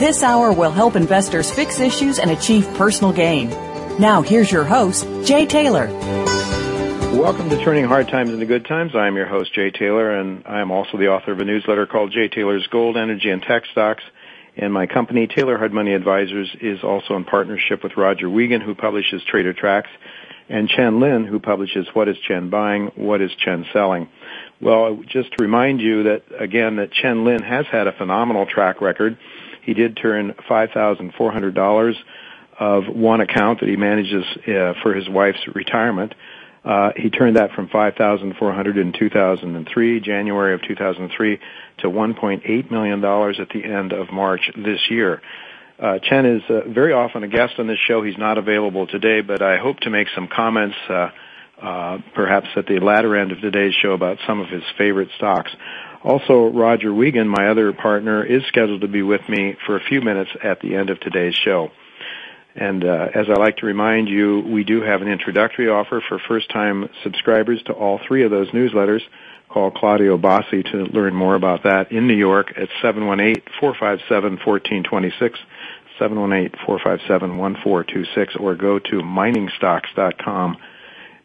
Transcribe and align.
This 0.00 0.22
hour 0.22 0.50
will 0.50 0.70
help 0.70 0.96
investors 0.96 1.52
fix 1.52 1.78
issues 1.78 2.18
and 2.18 2.30
achieve 2.30 2.66
personal 2.78 3.12
gain. 3.12 3.50
Now, 4.00 4.22
here's 4.22 4.50
your 4.50 4.64
host, 4.64 5.06
Jay 5.26 5.44
Taylor. 5.44 5.88
Welcome 7.12 7.50
to 7.50 7.62
Turning 7.62 7.84
Hard 7.84 8.08
Times 8.08 8.30
into 8.30 8.46
Good 8.46 8.64
Times. 8.64 8.92
I 8.94 9.08
am 9.08 9.16
your 9.16 9.26
host, 9.26 9.52
Jay 9.52 9.70
Taylor, 9.70 10.18
and 10.18 10.42
I 10.46 10.62
am 10.62 10.70
also 10.70 10.96
the 10.96 11.08
author 11.08 11.32
of 11.32 11.40
a 11.40 11.44
newsletter 11.44 11.84
called 11.84 12.12
Jay 12.12 12.28
Taylor's 12.28 12.66
Gold, 12.68 12.96
Energy, 12.96 13.28
and 13.28 13.42
Tech 13.42 13.64
Stocks. 13.72 14.02
And 14.56 14.72
my 14.72 14.86
company, 14.86 15.26
Taylor 15.26 15.58
Hard 15.58 15.74
Money 15.74 15.92
Advisors, 15.92 16.48
is 16.62 16.82
also 16.82 17.14
in 17.16 17.24
partnership 17.24 17.82
with 17.82 17.98
Roger 17.98 18.30
Wiegand, 18.30 18.62
who 18.62 18.74
publishes 18.74 19.22
Trader 19.24 19.52
Tracks, 19.52 19.90
and 20.48 20.66
Chen 20.66 20.98
Lin, 21.00 21.26
who 21.26 21.40
publishes 21.40 21.86
What 21.92 22.08
is 22.08 22.16
Chen 22.26 22.48
Buying, 22.48 22.86
What 22.94 23.20
is 23.20 23.32
Chen 23.44 23.66
Selling. 23.74 24.08
Well, 24.62 25.02
just 25.06 25.30
to 25.32 25.44
remind 25.44 25.82
you 25.82 26.04
that, 26.04 26.22
again, 26.38 26.76
that 26.76 26.90
Chen 26.90 27.26
Lin 27.26 27.42
has 27.42 27.66
had 27.70 27.86
a 27.86 27.92
phenomenal 27.92 28.46
track 28.46 28.80
record 28.80 29.18
he 29.62 29.74
did 29.74 29.96
turn 29.96 30.34
$5,400 30.48 31.94
of 32.58 32.84
one 32.88 33.20
account 33.20 33.60
that 33.60 33.68
he 33.68 33.76
manages 33.76 34.24
uh, 34.46 34.74
for 34.82 34.94
his 34.94 35.08
wife's 35.08 35.46
retirement. 35.54 36.14
Uh, 36.64 36.90
he 36.94 37.08
turned 37.08 37.36
that 37.36 37.52
from 37.52 37.68
5,400 37.68 38.76
in 38.76 38.92
2003, 38.92 40.00
January 40.00 40.54
of 40.54 40.62
2003, 40.62 41.40
to 41.78 41.88
1.8 41.88 42.70
million 42.70 43.00
dollars 43.00 43.40
at 43.40 43.48
the 43.48 43.64
end 43.64 43.92
of 43.92 44.12
March 44.12 44.50
this 44.56 44.80
year. 44.90 45.22
Uh, 45.78 45.98
Chen 45.98 46.26
is 46.26 46.42
uh, 46.50 46.68
very 46.68 46.92
often 46.92 47.22
a 47.22 47.28
guest 47.28 47.54
on 47.58 47.66
this 47.66 47.78
show. 47.88 48.02
He's 48.02 48.18
not 48.18 48.36
available 48.36 48.86
today, 48.86 49.22
but 49.22 49.40
I 49.40 49.56
hope 49.56 49.80
to 49.80 49.90
make 49.90 50.08
some 50.14 50.28
comments, 50.28 50.76
uh, 51.60 51.98
perhaps 52.14 52.48
at 52.56 52.66
the 52.66 52.80
latter 52.80 53.16
end 53.16 53.32
of 53.32 53.40
today's 53.40 53.74
show 53.74 53.92
about 53.92 54.18
some 54.26 54.40
of 54.40 54.48
his 54.48 54.62
favorite 54.78 55.10
stocks. 55.16 55.50
Also, 56.02 56.46
Roger 56.46 56.94
Wiegand, 56.94 57.28
my 57.28 57.48
other 57.48 57.72
partner, 57.72 58.24
is 58.24 58.42
scheduled 58.48 58.80
to 58.80 58.88
be 58.88 59.02
with 59.02 59.20
me 59.28 59.56
for 59.66 59.76
a 59.76 59.80
few 59.80 60.00
minutes 60.00 60.30
at 60.42 60.60
the 60.60 60.74
end 60.74 60.88
of 60.88 60.98
today's 61.00 61.34
show. 61.34 61.70
And 62.54 62.82
uh, 62.84 63.08
as 63.14 63.26
I 63.28 63.34
like 63.34 63.58
to 63.58 63.66
remind 63.66 64.08
you, 64.08 64.40
we 64.40 64.64
do 64.64 64.80
have 64.80 65.02
an 65.02 65.08
introductory 65.08 65.68
offer 65.68 66.02
for 66.08 66.18
first-time 66.26 66.88
subscribers 67.02 67.62
to 67.66 67.72
all 67.72 68.00
three 68.06 68.22
of 68.24 68.30
those 68.30 68.48
newsletters. 68.50 69.02
Call 69.48 69.70
Claudio 69.70 70.16
Bossi 70.16 70.62
to 70.72 70.84
learn 70.92 71.14
more 71.14 71.34
about 71.34 71.64
that 71.64 71.92
in 71.92 72.06
New 72.06 72.14
York 72.14 72.54
at 72.56 72.70
718-457-1426, 72.82 75.34
718-457-1426, 76.00 78.40
or 78.40 78.54
go 78.54 78.78
to 78.78 79.02
miningstocks.com, 79.02 80.56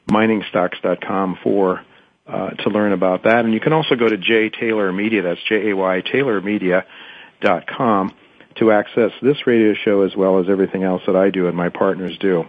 miningstocks.com 0.08 1.40
for 1.44 1.82
uh, 2.28 2.50
to 2.52 2.70
learn 2.70 2.92
about 2.92 3.24
that. 3.24 3.46
And 3.46 3.54
you 3.54 3.60
can 3.60 3.74
also 3.74 3.96
go 3.96 4.08
to 4.08 4.18
Jay 4.18 4.50
Taylor 4.50 4.92
Media, 4.92 5.22
that's 5.22 5.40
J-A-Y 5.48 6.02
Taylor 6.12 6.42
Media 6.42 6.86
dot 7.42 7.68
com 7.68 8.14
to 8.56 8.72
access 8.72 9.12
this 9.22 9.46
radio 9.46 9.74
show 9.84 10.02
as 10.02 10.16
well 10.16 10.40
as 10.40 10.48
everything 10.50 10.84
else 10.84 11.02
that 11.08 11.16
I 11.16 11.30
do 11.30 11.48
and 11.48 11.58
my 11.58 11.70
partners 11.70 12.18
do. 12.20 12.46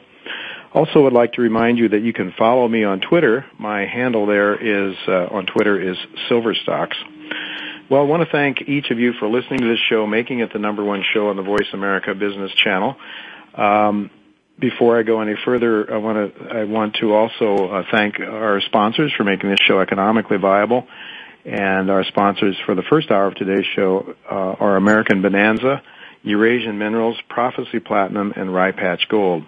Also 0.73 1.03
would 1.03 1.13
like 1.13 1.33
to 1.33 1.43
remind 1.43 1.79
you 1.79 1.89
that 1.89 2.03
you 2.03 2.13
can 2.13 2.33
follow 2.39 2.69
me 2.69 2.85
on 2.85 3.01
Twitter. 3.01 3.45
My 3.59 3.87
handle 3.87 4.27
there 4.27 4.55
is, 4.55 4.95
uh, 5.09 5.27
on 5.31 5.47
Twitter 5.47 5.81
is 5.81 5.97
Silverstocks. 6.31 6.95
Well, 7.89 8.03
I 8.03 8.05
want 8.05 8.25
to 8.25 8.31
thank 8.31 8.63
each 8.69 8.91
of 8.91 8.99
you 8.99 9.13
for 9.19 9.29
listening 9.29 9.61
to 9.61 9.69
this 9.69 9.81
show, 9.89 10.07
making 10.07 10.41
it 10.41 10.53
the 10.53 10.59
number 10.59 10.85
one 10.85 11.03
show 11.15 11.29
on 11.29 11.37
the 11.37 11.43
Voice 11.43 11.69
America 11.73 12.15
Business 12.15 12.53
Channel. 12.53 12.97
Um, 13.55 14.11
before 14.59 14.99
I 14.99 15.03
go 15.03 15.21
any 15.21 15.35
further, 15.45 15.93
I 15.93 15.99
want 15.99 16.35
to 16.35 16.45
I 16.49 16.65
want 16.65 16.97
to 17.01 17.13
also 17.13 17.69
uh, 17.69 17.83
thank 17.91 18.19
our 18.21 18.61
sponsors 18.63 19.13
for 19.17 19.25
making 19.25 19.51
this 19.51 19.59
show 19.67 19.81
economically 19.81 20.39
viable, 20.39 20.87
and 21.45 21.91
our 21.91 22.05
sponsors 22.05 22.57
for 22.65 22.75
the 22.75 22.83
first 22.89 23.11
hour 23.11 23.27
of 23.27 23.35
today's 23.35 23.67
show 23.75 24.15
uh, 24.31 24.35
are 24.35 24.77
American 24.77 25.23
Bonanza, 25.23 25.83
Eurasian 26.23 26.79
Minerals, 26.79 27.17
Prophecy 27.29 27.81
Platinum, 27.81 28.33
and 28.35 28.53
Rye 28.53 28.73
Patch 28.73 29.09
Gold. 29.09 29.45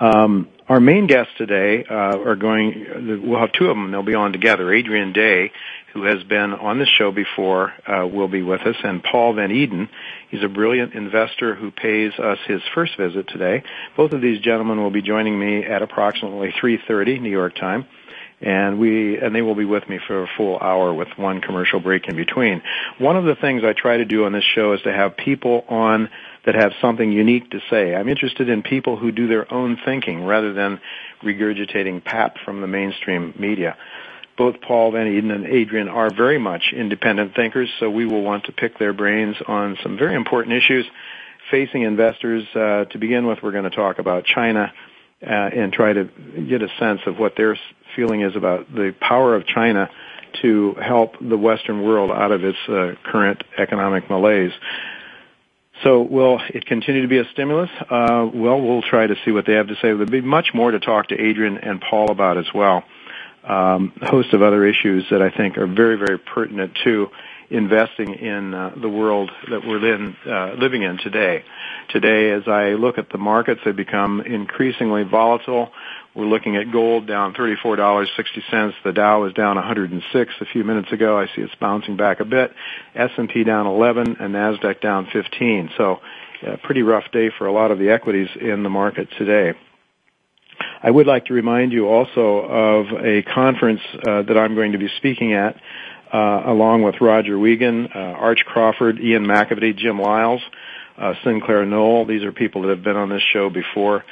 Um, 0.00 0.48
our 0.72 0.80
main 0.80 1.06
guests 1.06 1.34
today 1.36 1.84
uh, 1.84 2.18
are 2.18 2.34
going. 2.34 3.22
We'll 3.26 3.40
have 3.40 3.52
two 3.52 3.66
of 3.66 3.76
them. 3.76 3.90
They'll 3.90 4.02
be 4.02 4.14
on 4.14 4.32
together. 4.32 4.72
Adrian 4.72 5.12
Day, 5.12 5.52
who 5.92 6.04
has 6.04 6.22
been 6.24 6.54
on 6.54 6.78
this 6.78 6.88
show 6.88 7.12
before, 7.12 7.74
uh, 7.86 8.06
will 8.06 8.26
be 8.26 8.40
with 8.40 8.62
us, 8.62 8.76
and 8.82 9.02
Paul 9.02 9.34
Van 9.34 9.50
Eeden. 9.50 9.90
He's 10.30 10.42
a 10.42 10.48
brilliant 10.48 10.94
investor 10.94 11.54
who 11.54 11.70
pays 11.70 12.12
us 12.18 12.38
his 12.48 12.62
first 12.74 12.96
visit 12.96 13.28
today. 13.28 13.62
Both 13.98 14.12
of 14.12 14.22
these 14.22 14.40
gentlemen 14.40 14.80
will 14.82 14.90
be 14.90 15.02
joining 15.02 15.38
me 15.38 15.62
at 15.62 15.82
approximately 15.82 16.54
3:30 16.58 17.20
New 17.20 17.30
York 17.30 17.54
time 17.54 17.86
and 18.42 18.78
we 18.78 19.18
and 19.18 19.34
they 19.34 19.42
will 19.42 19.54
be 19.54 19.64
with 19.64 19.88
me 19.88 19.98
for 20.06 20.24
a 20.24 20.26
full 20.36 20.58
hour 20.58 20.92
with 20.92 21.08
one 21.16 21.40
commercial 21.40 21.80
break 21.80 22.08
in 22.08 22.16
between. 22.16 22.62
One 22.98 23.16
of 23.16 23.24
the 23.24 23.36
things 23.36 23.62
I 23.64 23.72
try 23.72 23.98
to 23.98 24.04
do 24.04 24.24
on 24.24 24.32
this 24.32 24.44
show 24.54 24.72
is 24.72 24.82
to 24.82 24.92
have 24.92 25.16
people 25.16 25.64
on 25.68 26.10
that 26.44 26.56
have 26.56 26.72
something 26.80 27.12
unique 27.12 27.50
to 27.50 27.60
say. 27.70 27.94
I'm 27.94 28.08
interested 28.08 28.48
in 28.48 28.62
people 28.62 28.96
who 28.96 29.12
do 29.12 29.28
their 29.28 29.52
own 29.52 29.78
thinking 29.84 30.24
rather 30.24 30.52
than 30.52 30.80
regurgitating 31.22 32.04
pap 32.04 32.36
from 32.44 32.60
the 32.60 32.66
mainstream 32.66 33.32
media 33.38 33.76
both 34.36 34.60
Paul 34.60 34.92
Van 34.92 35.06
Eeden 35.06 35.30
and 35.30 35.46
Adrian 35.46 35.88
are 35.88 36.10
very 36.12 36.38
much 36.38 36.72
independent 36.74 37.34
thinkers, 37.34 37.68
so 37.78 37.90
we 37.90 38.06
will 38.06 38.22
want 38.22 38.46
to 38.46 38.52
pick 38.52 38.78
their 38.78 38.92
brains 38.92 39.36
on 39.46 39.76
some 39.82 39.98
very 39.98 40.14
important 40.14 40.56
issues 40.56 40.86
facing 41.50 41.82
investors. 41.82 42.44
Uh, 42.54 42.86
to 42.86 42.98
begin 42.98 43.26
with, 43.26 43.38
we're 43.42 43.52
going 43.52 43.70
to 43.70 43.76
talk 43.76 43.98
about 43.98 44.24
China 44.24 44.72
uh, 45.22 45.30
and 45.30 45.72
try 45.72 45.92
to 45.92 46.04
get 46.48 46.62
a 46.62 46.68
sense 46.78 47.00
of 47.06 47.18
what 47.18 47.36
their 47.36 47.58
feeling 47.96 48.22
is 48.22 48.36
about 48.36 48.72
the 48.72 48.94
power 49.00 49.34
of 49.34 49.46
China 49.46 49.90
to 50.40 50.74
help 50.82 51.14
the 51.20 51.36
Western 51.36 51.82
world 51.82 52.10
out 52.10 52.32
of 52.32 52.42
its 52.44 52.58
uh, 52.68 52.92
current 53.04 53.42
economic 53.58 54.08
malaise. 54.08 54.52
So 55.82 56.02
will 56.02 56.40
it 56.48 56.64
continue 56.64 57.02
to 57.02 57.08
be 57.08 57.18
a 57.18 57.24
stimulus? 57.32 57.70
Uh, 57.80 58.28
well, 58.32 58.60
we'll 58.60 58.82
try 58.82 59.06
to 59.06 59.14
see 59.24 59.32
what 59.32 59.46
they 59.46 59.54
have 59.54 59.68
to 59.68 59.74
say. 59.74 59.88
There'll 59.88 60.06
be 60.06 60.20
much 60.20 60.50
more 60.54 60.70
to 60.70 60.78
talk 60.78 61.08
to 61.08 61.20
Adrian 61.20 61.58
and 61.58 61.80
Paul 61.80 62.10
about 62.10 62.38
as 62.38 62.46
well 62.54 62.84
um, 63.44 63.92
host 64.02 64.32
of 64.32 64.42
other 64.42 64.64
issues 64.66 65.04
that 65.10 65.20
I 65.20 65.30
think 65.30 65.58
are 65.58 65.66
very, 65.66 65.96
very 65.96 66.18
pertinent 66.18 66.78
to 66.84 67.08
investing 67.50 68.14
in 68.14 68.54
uh, 68.54 68.74
the 68.80 68.88
world 68.88 69.30
that 69.50 69.60
we're 69.66 69.94
in, 69.94 70.16
uh, 70.26 70.54
living 70.58 70.82
in 70.82 70.98
today. 70.98 71.44
Today, 71.90 72.30
as 72.30 72.44
I 72.46 72.70
look 72.70 72.98
at 72.98 73.10
the 73.10 73.18
markets, 73.18 73.60
they 73.64 73.72
become 73.72 74.20
increasingly 74.20 75.02
volatile. 75.02 75.70
We're 76.14 76.26
looking 76.26 76.56
at 76.56 76.70
gold 76.70 77.06
down 77.06 77.32
$34.60. 77.32 78.72
The 78.84 78.92
Dow 78.92 79.24
is 79.24 79.32
down 79.32 79.56
106 79.56 80.34
a 80.40 80.44
few 80.52 80.62
minutes 80.62 80.92
ago. 80.92 81.18
I 81.18 81.26
see 81.26 81.40
it's 81.40 81.54
bouncing 81.58 81.96
back 81.96 82.20
a 82.20 82.26
bit. 82.26 82.52
S&P 82.94 83.44
down 83.44 83.66
11 83.66 84.16
and 84.20 84.34
Nasdaq 84.34 84.82
down 84.82 85.08
15. 85.10 85.70
So, 85.78 86.00
a 86.46 86.58
pretty 86.58 86.82
rough 86.82 87.04
day 87.12 87.30
for 87.38 87.46
a 87.46 87.52
lot 87.52 87.70
of 87.70 87.78
the 87.78 87.90
equities 87.90 88.28
in 88.38 88.62
the 88.62 88.68
market 88.68 89.08
today. 89.16 89.56
I 90.82 90.90
would 90.90 91.06
like 91.06 91.26
to 91.26 91.34
remind 91.34 91.72
you 91.72 91.88
also 91.88 92.40
of 92.40 92.86
a 93.02 93.22
conference 93.22 93.80
uh, 94.06 94.22
that 94.22 94.36
I'm 94.36 94.54
going 94.54 94.72
to 94.72 94.78
be 94.78 94.88
speaking 94.98 95.32
at, 95.32 95.56
uh, 96.12 96.42
along 96.46 96.82
with 96.82 96.96
Roger 97.00 97.38
Wiegand, 97.38 97.88
uh, 97.94 97.98
Arch 97.98 98.40
Crawford, 98.44 98.98
Ian 99.00 99.24
McAvity, 99.24 99.76
Jim 99.76 99.98
Lyles, 99.98 100.42
uh, 100.98 101.14
Sinclair 101.24 101.64
Noe. 101.64 102.04
These 102.04 102.22
are 102.22 102.32
people 102.32 102.62
that 102.62 102.68
have 102.68 102.82
been 102.82 102.96
on 102.96 103.08
this 103.08 103.22
show 103.32 103.48
before. 103.48 104.04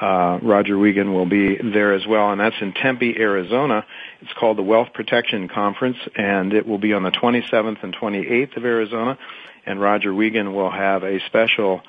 Uh, 0.00 0.38
Roger 0.42 0.76
Wiegand 0.76 1.12
will 1.12 1.26
be 1.26 1.56
there 1.56 1.94
as 1.94 2.06
well, 2.06 2.30
and 2.30 2.40
that's 2.40 2.56
in 2.60 2.72
Tempe, 2.72 3.16
Arizona. 3.18 3.86
It's 4.20 4.32
called 4.34 4.58
the 4.58 4.62
Wealth 4.62 4.88
Protection 4.92 5.48
Conference, 5.48 5.96
and 6.14 6.52
it 6.52 6.66
will 6.66 6.78
be 6.78 6.92
on 6.92 7.02
the 7.02 7.10
27th 7.10 7.82
and 7.82 7.96
28th 7.96 8.56
of 8.56 8.64
Arizona. 8.64 9.18
And 9.64 9.80
Roger 9.80 10.12
Wiegand 10.12 10.54
will 10.54 10.70
have 10.70 11.02
a 11.02 11.18
special 11.26 11.80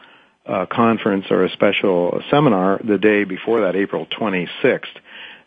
uh, 0.45 0.65
conference 0.68 1.25
or 1.30 1.44
a 1.44 1.50
special 1.51 2.21
seminar 2.31 2.80
the 2.83 2.98
day 2.98 3.25
before 3.25 3.62
that, 3.62 3.75
April 3.75 4.06
26th. 4.06 4.86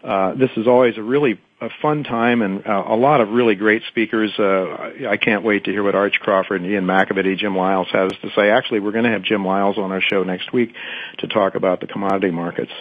Uh, 0.04 0.34
this 0.34 0.50
is 0.56 0.66
always 0.66 0.98
a 0.98 1.02
really 1.02 1.40
a 1.60 1.68
fun 1.82 2.04
time 2.04 2.40
and 2.42 2.64
uh, 2.66 2.84
a 2.88 2.96
lot 2.96 3.20
of 3.20 3.28
really 3.28 3.54
great 3.54 3.82
speakers. 3.88 4.32
Uh, 4.38 4.92
I 5.08 5.18
can't 5.18 5.44
wait 5.44 5.64
to 5.64 5.70
hear 5.70 5.82
what 5.82 5.94
Arch 5.94 6.18
Crawford 6.20 6.62
and 6.62 6.70
Ian 6.70 6.86
McAvity, 6.86 7.36
Jim 7.36 7.54
Lyles 7.56 7.88
has 7.92 8.12
to 8.22 8.30
say. 8.34 8.48
Actually, 8.50 8.80
we're 8.80 8.92
going 8.92 9.04
to 9.04 9.10
have 9.10 9.22
Jim 9.22 9.44
Lyles 9.44 9.76
on 9.76 9.92
our 9.92 10.00
show 10.00 10.22
next 10.22 10.50
week 10.52 10.74
to 11.18 11.26
talk 11.26 11.54
about 11.54 11.80
the 11.80 11.86
commodity 11.86 12.30
markets. 12.30 12.72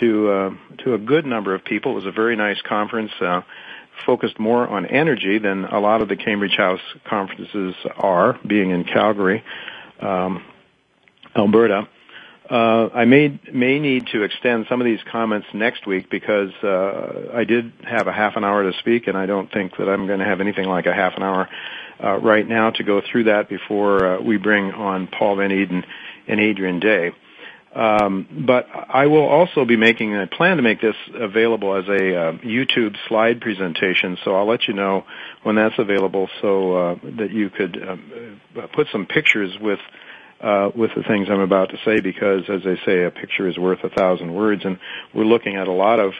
to 0.00 0.30
uh, 0.30 0.50
to 0.84 0.94
a 0.94 0.98
good 0.98 1.26
number 1.26 1.54
of 1.54 1.64
people. 1.64 1.92
It 1.92 1.96
was 1.96 2.06
a 2.06 2.12
very 2.12 2.36
nice 2.36 2.60
conference, 2.66 3.12
uh, 3.20 3.42
focused 4.06 4.38
more 4.38 4.66
on 4.66 4.86
energy 4.86 5.38
than 5.38 5.64
a 5.64 5.78
lot 5.78 6.00
of 6.00 6.08
the 6.08 6.16
Cambridge 6.16 6.56
House 6.56 6.80
conferences 7.08 7.74
are, 7.96 8.38
being 8.46 8.70
in 8.70 8.84
Calgary, 8.84 9.42
um, 10.00 10.42
Alberta. 11.36 11.88
Uh, 12.48 12.90
I 12.92 13.06
may 13.06 13.40
may 13.52 13.78
need 13.78 14.08
to 14.08 14.22
extend 14.22 14.66
some 14.68 14.80
of 14.80 14.84
these 14.84 15.00
comments 15.10 15.46
next 15.54 15.86
week 15.86 16.10
because 16.10 16.50
uh, 16.62 17.30
I 17.32 17.44
did 17.44 17.72
have 17.88 18.06
a 18.06 18.12
half 18.12 18.36
an 18.36 18.44
hour 18.44 18.70
to 18.70 18.78
speak, 18.80 19.06
and 19.06 19.16
I 19.16 19.24
don't 19.24 19.50
think 19.50 19.72
that 19.78 19.88
I'm 19.88 20.06
going 20.06 20.18
to 20.18 20.26
have 20.26 20.42
anything 20.42 20.68
like 20.68 20.84
a 20.84 20.92
half 20.92 21.14
an 21.16 21.22
hour 21.22 21.48
uh, 22.02 22.18
right 22.18 22.46
now 22.46 22.70
to 22.70 22.84
go 22.84 23.00
through 23.00 23.24
that 23.24 23.48
before 23.48 24.06
uh, 24.06 24.20
we 24.20 24.36
bring 24.36 24.72
on 24.72 25.06
Paul 25.06 25.36
Van 25.36 25.50
Eeden 25.50 25.84
and 26.28 26.38
Adrian 26.38 26.80
Day. 26.80 27.12
Um, 27.74 28.44
but 28.46 28.66
I 28.72 29.06
will 29.06 29.26
also 29.26 29.64
be 29.64 29.76
making 29.76 30.14
a 30.14 30.26
plan 30.28 30.58
to 30.58 30.62
make 30.62 30.80
this 30.80 30.94
available 31.14 31.74
as 31.74 31.88
a 31.88 32.16
uh, 32.16 32.32
YouTube 32.34 32.94
slide 33.08 33.40
presentation. 33.40 34.16
So 34.22 34.36
I'll 34.36 34.46
let 34.46 34.68
you 34.68 34.74
know 34.74 35.04
when 35.42 35.56
that's 35.56 35.78
available, 35.78 36.28
so 36.40 36.76
uh, 36.76 36.94
that 37.16 37.32
you 37.32 37.50
could 37.50 37.82
um, 37.82 38.40
put 38.74 38.86
some 38.92 39.06
pictures 39.06 39.56
with 39.60 39.80
uh, 40.44 40.70
with 40.76 40.90
the 40.94 41.02
things 41.02 41.28
I'm 41.30 41.40
about 41.40 41.70
to 41.70 41.78
say 41.84 42.00
because, 42.00 42.42
as 42.50 42.62
they 42.64 42.76
say, 42.84 43.04
a 43.04 43.10
picture 43.10 43.48
is 43.48 43.56
worth 43.56 43.82
a 43.82 43.88
thousand 43.88 44.34
words, 44.34 44.62
and 44.64 44.78
we're 45.14 45.24
looking 45.24 45.56
at 45.56 45.68
a 45.68 45.72
lot 45.72 45.98
of 45.98 46.12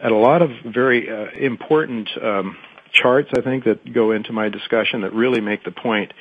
at 0.00 0.12
a 0.12 0.16
lot 0.16 0.40
of 0.40 0.50
very 0.64 1.10
uh, 1.10 1.30
important 1.38 2.08
um, 2.22 2.56
charts. 2.92 3.30
I 3.36 3.40
think 3.40 3.64
that 3.64 3.92
go 3.92 4.12
into 4.12 4.32
my 4.32 4.48
discussion 4.48 5.00
that 5.00 5.12
really 5.12 5.40
make 5.40 5.64
the 5.64 5.72
point 5.72 6.12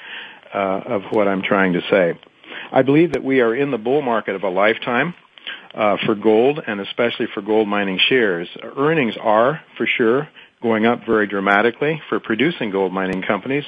uh, 0.53 0.57
of 0.57 1.01
what 1.11 1.27
I'm 1.27 1.43
trying 1.43 1.73
to 1.73 1.81
say. 1.89 2.19
I 2.71 2.81
believe 2.81 3.13
that 3.13 3.23
we 3.23 3.41
are 3.41 3.55
in 3.55 3.69
the 3.69 3.77
bull 3.77 4.01
market 4.01 4.35
of 4.35 4.43
a 4.43 4.49
lifetime. 4.49 5.13
Uh, 5.73 5.95
for 6.05 6.15
gold 6.15 6.59
and 6.67 6.81
especially 6.81 7.27
for 7.33 7.41
gold 7.41 7.65
mining 7.65 7.97
shares. 7.97 8.49
Earnings 8.61 9.15
are, 9.19 9.61
for 9.77 9.87
sure, 9.87 10.27
going 10.61 10.85
up 10.85 11.05
very 11.05 11.27
dramatically 11.27 12.01
for 12.09 12.19
producing 12.19 12.71
gold 12.71 12.93
mining 12.93 13.21
companies 13.21 13.65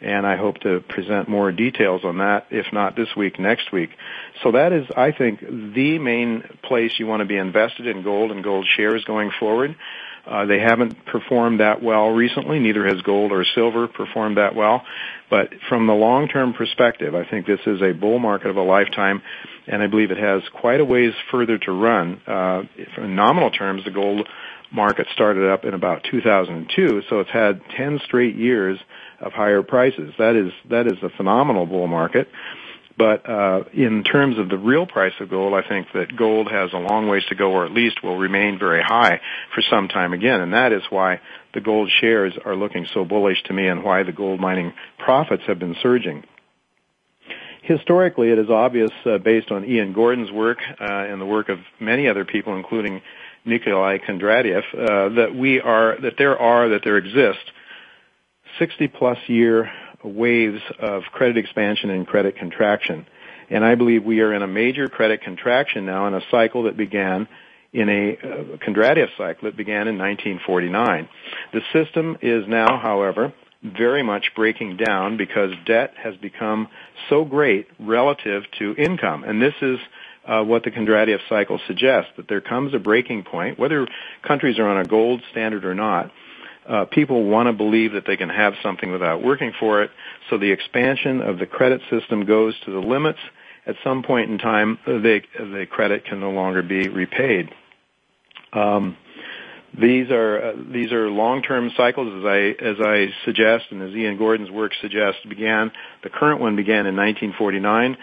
and 0.00 0.26
I 0.26 0.36
hope 0.36 0.58
to 0.60 0.80
present 0.80 1.28
more 1.28 1.52
details 1.52 2.02
on 2.04 2.18
that, 2.18 2.46
if 2.50 2.66
not 2.72 2.96
this 2.96 3.08
week, 3.16 3.38
next 3.38 3.70
week. 3.70 3.90
So 4.42 4.52
that 4.52 4.72
is, 4.72 4.86
I 4.96 5.12
think, 5.12 5.40
the 5.40 5.98
main 5.98 6.42
place 6.62 6.92
you 6.98 7.06
want 7.06 7.20
to 7.20 7.26
be 7.26 7.36
invested 7.36 7.86
in 7.86 8.02
gold 8.02 8.30
and 8.30 8.42
gold 8.42 8.66
shares 8.76 9.04
going 9.04 9.30
forward. 9.38 9.76
Uh, 10.26 10.46
they 10.46 10.58
haven't 10.58 11.06
performed 11.06 11.60
that 11.60 11.82
well 11.82 12.08
recently. 12.10 12.58
Neither 12.60 12.86
has 12.86 13.00
gold 13.02 13.32
or 13.32 13.44
silver 13.54 13.88
performed 13.88 14.36
that 14.36 14.54
well. 14.54 14.82
But 15.28 15.50
from 15.68 15.86
the 15.86 15.94
long-term 15.94 16.54
perspective, 16.54 17.14
I 17.14 17.28
think 17.28 17.46
this 17.46 17.60
is 17.66 17.82
a 17.82 17.92
bull 17.92 18.18
market 18.18 18.48
of 18.48 18.56
a 18.56 18.62
lifetime, 18.62 19.22
and 19.66 19.82
I 19.82 19.86
believe 19.86 20.10
it 20.10 20.18
has 20.18 20.42
quite 20.52 20.80
a 20.80 20.84
ways 20.84 21.12
further 21.30 21.58
to 21.58 21.72
run. 21.72 22.20
Uh, 22.26 22.62
in 22.98 23.16
nominal 23.16 23.50
terms, 23.50 23.84
the 23.84 23.90
gold 23.90 24.28
market 24.72 25.06
started 25.12 25.50
up 25.50 25.64
in 25.64 25.74
about 25.74 26.04
2002, 26.10 27.02
so 27.08 27.20
it's 27.20 27.30
had 27.30 27.60
10 27.76 28.00
straight 28.04 28.36
years 28.36 28.78
of 29.20 29.32
higher 29.32 29.62
prices. 29.62 30.12
That 30.18 30.36
is 30.36 30.52
that 30.70 30.86
is 30.86 31.02
a 31.02 31.10
phenomenal 31.16 31.66
bull 31.66 31.86
market. 31.86 32.28
But 32.96 33.26
uh, 33.28 33.64
in 33.72 34.04
terms 34.04 34.38
of 34.38 34.50
the 34.50 34.58
real 34.58 34.86
price 34.86 35.14
of 35.20 35.30
gold, 35.30 35.54
I 35.54 35.66
think 35.66 35.86
that 35.94 36.14
gold 36.14 36.50
has 36.50 36.70
a 36.74 36.76
long 36.76 37.08
ways 37.08 37.22
to 37.30 37.34
go, 37.34 37.50
or 37.50 37.64
at 37.64 37.72
least 37.72 38.02
will 38.02 38.18
remain 38.18 38.58
very 38.58 38.82
high 38.82 39.20
for 39.54 39.62
some 39.70 39.88
time 39.88 40.12
again. 40.12 40.42
And 40.42 40.52
that 40.52 40.72
is 40.72 40.82
why 40.90 41.20
the 41.54 41.62
gold 41.62 41.90
shares 42.00 42.34
are 42.44 42.54
looking 42.54 42.86
so 42.92 43.06
bullish 43.06 43.42
to 43.44 43.54
me, 43.54 43.68
and 43.68 43.82
why 43.82 44.02
the 44.02 44.12
gold 44.12 44.38
mining 44.38 44.74
profits 44.98 45.44
have 45.46 45.58
been 45.58 45.76
surging. 45.82 46.24
Historically, 47.62 48.30
it 48.30 48.38
is 48.38 48.50
obvious, 48.50 48.90
uh, 49.06 49.16
based 49.16 49.50
on 49.50 49.64
Ian 49.64 49.94
Gordon's 49.94 50.30
work 50.30 50.58
uh, 50.80 50.84
and 50.84 51.20
the 51.20 51.26
work 51.26 51.48
of 51.48 51.58
many 51.78 52.06
other 52.06 52.24
people, 52.24 52.54
including 52.54 53.00
Nikolai 53.44 53.98
Kondratiev, 53.98 54.62
uh, 54.74 55.14
that 55.16 55.34
we 55.34 55.60
are 55.60 56.00
that 56.00 56.14
there 56.18 56.38
are 56.38 56.70
that 56.70 56.82
there 56.84 56.96
exist 56.96 57.50
60 58.58 58.88
plus 58.88 59.18
year 59.26 59.70
waves 60.02 60.60
of 60.78 61.02
credit 61.12 61.36
expansion 61.36 61.90
and 61.90 62.06
credit 62.06 62.36
contraction. 62.36 63.06
And 63.50 63.64
I 63.64 63.74
believe 63.74 64.04
we 64.04 64.20
are 64.20 64.32
in 64.32 64.42
a 64.42 64.46
major 64.46 64.88
credit 64.88 65.22
contraction 65.22 65.86
now 65.86 66.06
in 66.06 66.14
a 66.14 66.20
cycle 66.30 66.64
that 66.64 66.76
began 66.76 67.28
in 67.72 67.88
a 67.88 68.16
uh, 68.16 68.56
Kondratiev 68.58 69.08
cycle 69.16 69.44
that 69.44 69.56
began 69.56 69.88
in 69.88 69.98
1949. 69.98 71.08
The 71.52 71.60
system 71.72 72.16
is 72.20 72.46
now, 72.48 72.78
however, 72.78 73.32
very 73.62 74.02
much 74.02 74.32
breaking 74.34 74.76
down 74.76 75.16
because 75.16 75.50
debt 75.66 75.94
has 76.02 76.16
become 76.16 76.68
so 77.08 77.24
great 77.24 77.68
relative 77.78 78.44
to 78.58 78.74
income. 78.76 79.24
And 79.24 79.40
this 79.40 79.54
is 79.60 79.78
uh, 80.30 80.44
what 80.44 80.62
the 80.62 80.70
Kondratiev 80.70 81.18
cycle 81.28 81.60
suggests, 81.66 82.10
that 82.16 82.28
there 82.28 82.40
comes 82.40 82.72
a 82.72 82.78
breaking 82.78 83.24
point, 83.24 83.58
whether 83.58 83.86
countries 84.26 84.58
are 84.58 84.68
on 84.68 84.78
a 84.78 84.84
gold 84.84 85.20
standard 85.32 85.64
or 85.64 85.74
not, 85.74 86.12
uh, 86.68 86.84
people 86.84 87.24
want 87.24 87.48
to 87.48 87.52
believe 87.52 87.92
that 87.92 88.04
they 88.06 88.16
can 88.16 88.28
have 88.28 88.52
something 88.62 88.92
without 88.92 89.24
working 89.24 89.52
for 89.58 89.82
it. 89.82 89.90
So 90.28 90.38
the 90.38 90.52
expansion 90.52 91.20
of 91.20 91.38
the 91.38 91.46
credit 91.46 91.80
system 91.90 92.26
goes 92.26 92.54
to 92.64 92.70
the 92.70 92.78
limits. 92.78 93.18
At 93.66 93.74
some 93.82 94.04
point 94.04 94.30
in 94.30 94.38
time, 94.38 94.78
they, 94.86 95.22
the 95.36 95.66
credit 95.68 96.04
can 96.04 96.20
no 96.20 96.30
longer 96.30 96.62
be 96.62 96.88
repaid. 96.88 97.50
Um, 98.52 98.96
these 99.78 100.10
are 100.10 100.42
uh, 100.42 100.52
these 100.72 100.90
are 100.90 101.08
long-term 101.08 101.70
cycles, 101.76 102.08
as 102.18 102.24
I 102.24 102.38
as 102.60 102.76
I 102.80 103.06
suggest, 103.24 103.66
and 103.70 103.80
as 103.82 103.94
Ian 103.94 104.18
Gordon's 104.18 104.50
work 104.50 104.72
suggests. 104.80 105.20
Began 105.28 105.70
the 106.02 106.10
current 106.10 106.40
one 106.40 106.56
began 106.56 106.86
in 106.86 106.96
1949 106.96 107.96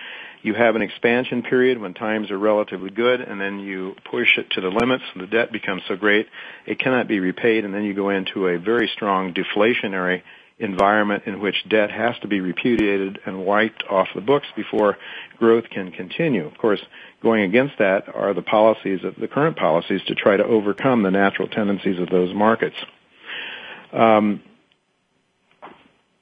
you 0.48 0.54
have 0.54 0.76
an 0.76 0.82
expansion 0.82 1.44
period 1.44 1.78
when 1.80 1.94
times 1.94 2.32
are 2.32 2.38
relatively 2.40 2.90
good 2.90 3.20
and 3.22 3.40
then 3.40 3.60
you 3.60 3.96
push 4.10 4.38
it 4.38 4.50
to 4.52 4.62
the 4.62 4.70
limits 4.70 5.04
and 5.14 5.22
the 5.22 5.28
debt 5.28 5.52
becomes 5.52 5.82
so 5.88 5.96
great 5.96 6.28
it 6.66 6.80
cannot 6.80 7.08
be 7.08 7.20
repaid 7.20 7.66
and 7.66 7.74
then 7.74 7.84
you 7.84 7.94
go 7.94 8.10
into 8.10 8.48
a 8.48 8.58
very 8.58 8.90
strong 8.96 9.34
deflationary 9.34 10.22
environment 10.60 11.24
in 11.26 11.40
which 11.40 11.56
debt 11.70 11.92
has 11.92 12.16
to 12.22 12.28
be 12.28 12.40
repudiated 12.40 13.20
and 13.26 13.46
wiped 13.46 13.84
off 13.90 14.08
the 14.16 14.22
books 14.22 14.48
before 14.56 14.98
growth 15.38 15.66
can 15.70 15.92
continue. 15.92 16.48
Of 16.48 16.58
course, 16.58 16.82
going 17.22 17.44
against 17.44 17.78
that 17.78 18.06
are 18.14 18.34
the 18.34 18.42
policies 18.42 19.04
of 19.04 19.16
the 19.20 19.28
current 19.28 19.56
policies 19.56 20.02
to 20.08 20.16
try 20.16 20.38
to 20.38 20.44
overcome 20.44 21.04
the 21.04 21.12
natural 21.12 21.48
tendencies 21.48 22.00
of 22.00 22.10
those 22.10 22.34
markets. 22.34 22.76
Um, 23.94 24.42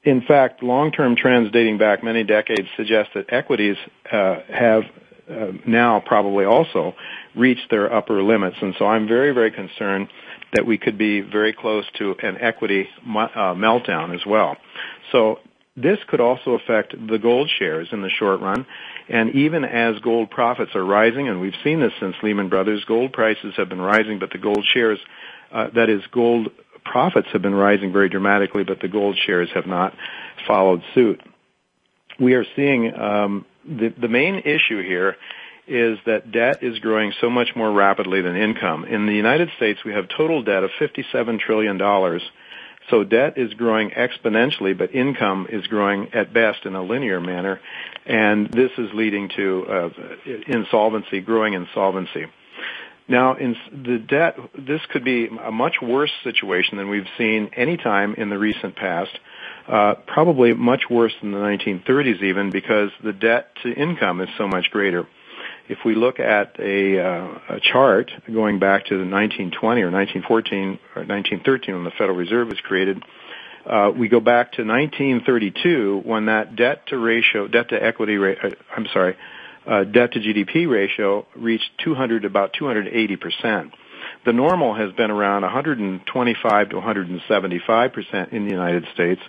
in 0.06 0.22
fact, 0.22 0.62
long-term 0.62 1.16
trends 1.16 1.50
dating 1.50 1.78
back 1.78 2.04
many 2.04 2.22
decades 2.22 2.68
suggest 2.76 3.10
that 3.14 3.26
equities 3.32 3.76
uh, 4.10 4.36
have 4.48 4.84
uh, 5.28 5.46
now 5.66 6.00
probably 6.06 6.44
also 6.44 6.94
reached 7.34 7.68
their 7.70 7.92
upper 7.92 8.22
limits. 8.22 8.56
And 8.62 8.74
so 8.78 8.86
I'm 8.86 9.08
very, 9.08 9.32
very 9.32 9.50
concerned 9.50 10.08
that 10.54 10.64
we 10.64 10.78
could 10.78 10.96
be 10.96 11.22
very 11.22 11.52
close 11.52 11.84
to 11.98 12.14
an 12.22 12.38
equity 12.40 12.88
uh, 13.04 13.54
meltdown 13.54 14.14
as 14.14 14.24
well. 14.24 14.56
So 15.10 15.40
this 15.76 15.98
could 16.06 16.20
also 16.20 16.52
affect 16.52 16.94
the 17.08 17.18
gold 17.18 17.50
shares 17.58 17.88
in 17.90 18.00
the 18.00 18.08
short 18.08 18.40
run. 18.40 18.64
And 19.08 19.34
even 19.34 19.64
as 19.64 19.98
gold 19.98 20.30
profits 20.30 20.76
are 20.76 20.84
rising, 20.84 21.28
and 21.28 21.40
we've 21.40 21.52
seen 21.64 21.80
this 21.80 21.92
since 21.98 22.14
Lehman 22.22 22.48
Brothers, 22.48 22.84
gold 22.84 23.12
prices 23.12 23.54
have 23.56 23.68
been 23.68 23.80
rising, 23.80 24.20
but 24.20 24.30
the 24.30 24.38
gold 24.38 24.64
shares, 24.72 25.00
uh, 25.50 25.70
that 25.74 25.90
is, 25.90 26.02
gold 26.12 26.48
profits 26.90 27.28
have 27.32 27.42
been 27.42 27.54
rising 27.54 27.92
very 27.92 28.08
dramatically, 28.08 28.64
but 28.64 28.80
the 28.80 28.88
gold 28.88 29.16
shares 29.26 29.48
have 29.54 29.66
not 29.66 29.94
followed 30.46 30.82
suit. 30.94 31.20
We 32.18 32.34
are 32.34 32.44
seeing 32.54 32.94
um, 32.94 33.44
the, 33.64 33.88
the 33.88 34.08
main 34.08 34.36
issue 34.36 34.82
here 34.82 35.16
is 35.66 35.98
that 36.06 36.30
debt 36.30 36.62
is 36.62 36.78
growing 36.78 37.12
so 37.20 37.28
much 37.28 37.48
more 37.56 37.70
rapidly 37.70 38.22
than 38.22 38.36
income. 38.36 38.84
In 38.84 39.06
the 39.06 39.14
United 39.14 39.50
States, 39.56 39.80
we 39.84 39.92
have 39.92 40.06
total 40.08 40.42
debt 40.42 40.62
of 40.62 40.70
$57 40.80 41.40
trillion. 41.40 41.78
So 42.88 43.02
debt 43.02 43.36
is 43.36 43.52
growing 43.54 43.90
exponentially, 43.90 44.78
but 44.78 44.94
income 44.94 45.48
is 45.50 45.66
growing 45.66 46.14
at 46.14 46.32
best 46.32 46.64
in 46.66 46.76
a 46.76 46.82
linear 46.82 47.20
manner. 47.20 47.60
And 48.06 48.48
this 48.52 48.70
is 48.78 48.90
leading 48.94 49.28
to 49.36 49.66
uh, 49.68 49.90
insolvency, 50.46 51.20
growing 51.20 51.54
insolvency. 51.54 52.26
Now, 53.08 53.36
in 53.36 53.54
the 53.70 53.98
debt, 53.98 54.36
this 54.58 54.80
could 54.90 55.04
be 55.04 55.28
a 55.28 55.52
much 55.52 55.76
worse 55.80 56.10
situation 56.24 56.76
than 56.76 56.88
we've 56.88 57.06
seen 57.16 57.50
any 57.56 57.76
time 57.76 58.14
in 58.14 58.30
the 58.30 58.38
recent 58.38 58.74
past. 58.74 59.16
Uh, 59.68 59.94
probably 60.06 60.54
much 60.54 60.82
worse 60.90 61.12
than 61.20 61.30
the 61.30 61.38
1930s 61.38 62.22
even 62.22 62.50
because 62.50 62.90
the 63.02 63.12
debt 63.12 63.50
to 63.62 63.72
income 63.72 64.20
is 64.20 64.28
so 64.36 64.48
much 64.48 64.70
greater 64.70 65.06
if 65.68 65.78
we 65.84 65.94
look 65.94 66.20
at 66.20 66.58
a, 66.58 67.00
uh, 67.00 67.38
a 67.56 67.60
chart 67.60 68.10
going 68.32 68.58
back 68.58 68.86
to 68.86 68.94
the 68.94 69.08
1920 69.10 69.82
or 69.82 69.90
1914 69.90 70.78
or 70.94 71.02
1913 71.02 71.74
when 71.74 71.84
the 71.84 71.90
Federal 71.90 72.16
Reserve 72.16 72.48
was 72.48 72.60
created, 72.60 73.02
uh, 73.66 73.90
we 73.96 74.08
go 74.08 74.20
back 74.20 74.52
to 74.52 74.64
1932 74.64 76.02
when 76.04 76.26
that 76.26 76.54
debt 76.54 76.86
to 76.88 76.98
ratio, 76.98 77.48
debt 77.48 77.68
to 77.70 77.82
equity, 77.82 78.16
ra- 78.16 78.34
uh, 78.42 78.50
I'm 78.76 78.86
sorry, 78.92 79.16
uh, 79.66 79.84
debt 79.84 80.12
to 80.12 80.20
GDP 80.20 80.68
ratio 80.68 81.26
reached 81.34 81.70
200 81.84 82.24
about 82.24 82.52
280 82.58 83.16
percent. 83.16 83.72
The 84.24 84.32
normal 84.32 84.74
has 84.74 84.92
been 84.92 85.10
around 85.10 85.42
125 85.42 86.68
to 86.70 86.76
175 86.76 87.92
percent 87.92 88.32
in 88.32 88.44
the 88.44 88.50
United 88.50 88.86
States. 88.94 89.20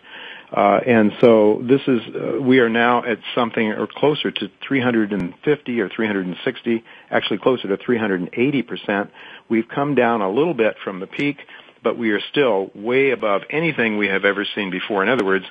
Uh, 0.52 0.80
and 0.88 1.12
so 1.20 1.62
this 1.62 1.82
is, 1.88 2.00
uh, 2.16 2.42
we 2.42 2.60
are 2.60 2.70
now 2.70 3.04
at 3.04 3.20
something 3.36 3.68
or 3.68 3.86
closer 3.86 4.32
to 4.32 4.50
350 4.66 5.82
or 5.82 5.90
360, 5.90 6.84
actually 7.12 7.38
closer 7.40 7.68
to 7.68 7.78
380 7.78 8.62
percent. 8.62 9.12
We've 9.50 9.68
come 9.68 9.96
down 9.96 10.22
a 10.22 10.30
little 10.30 10.54
bit 10.54 10.76
from 10.84 11.02
the 11.02 11.08
peak, 11.08 11.38
but 11.84 11.98
we 11.98 12.12
are 12.12 12.22
still 12.32 12.72
way 12.74 13.12
above 13.12 13.42
anything 13.50 13.98
we 13.98 14.08
have 14.08 14.24
ever 14.24 14.46
seen 14.56 14.72
before. 14.72 15.04
In 15.04 15.10
other 15.10 15.26
words, 15.26 15.46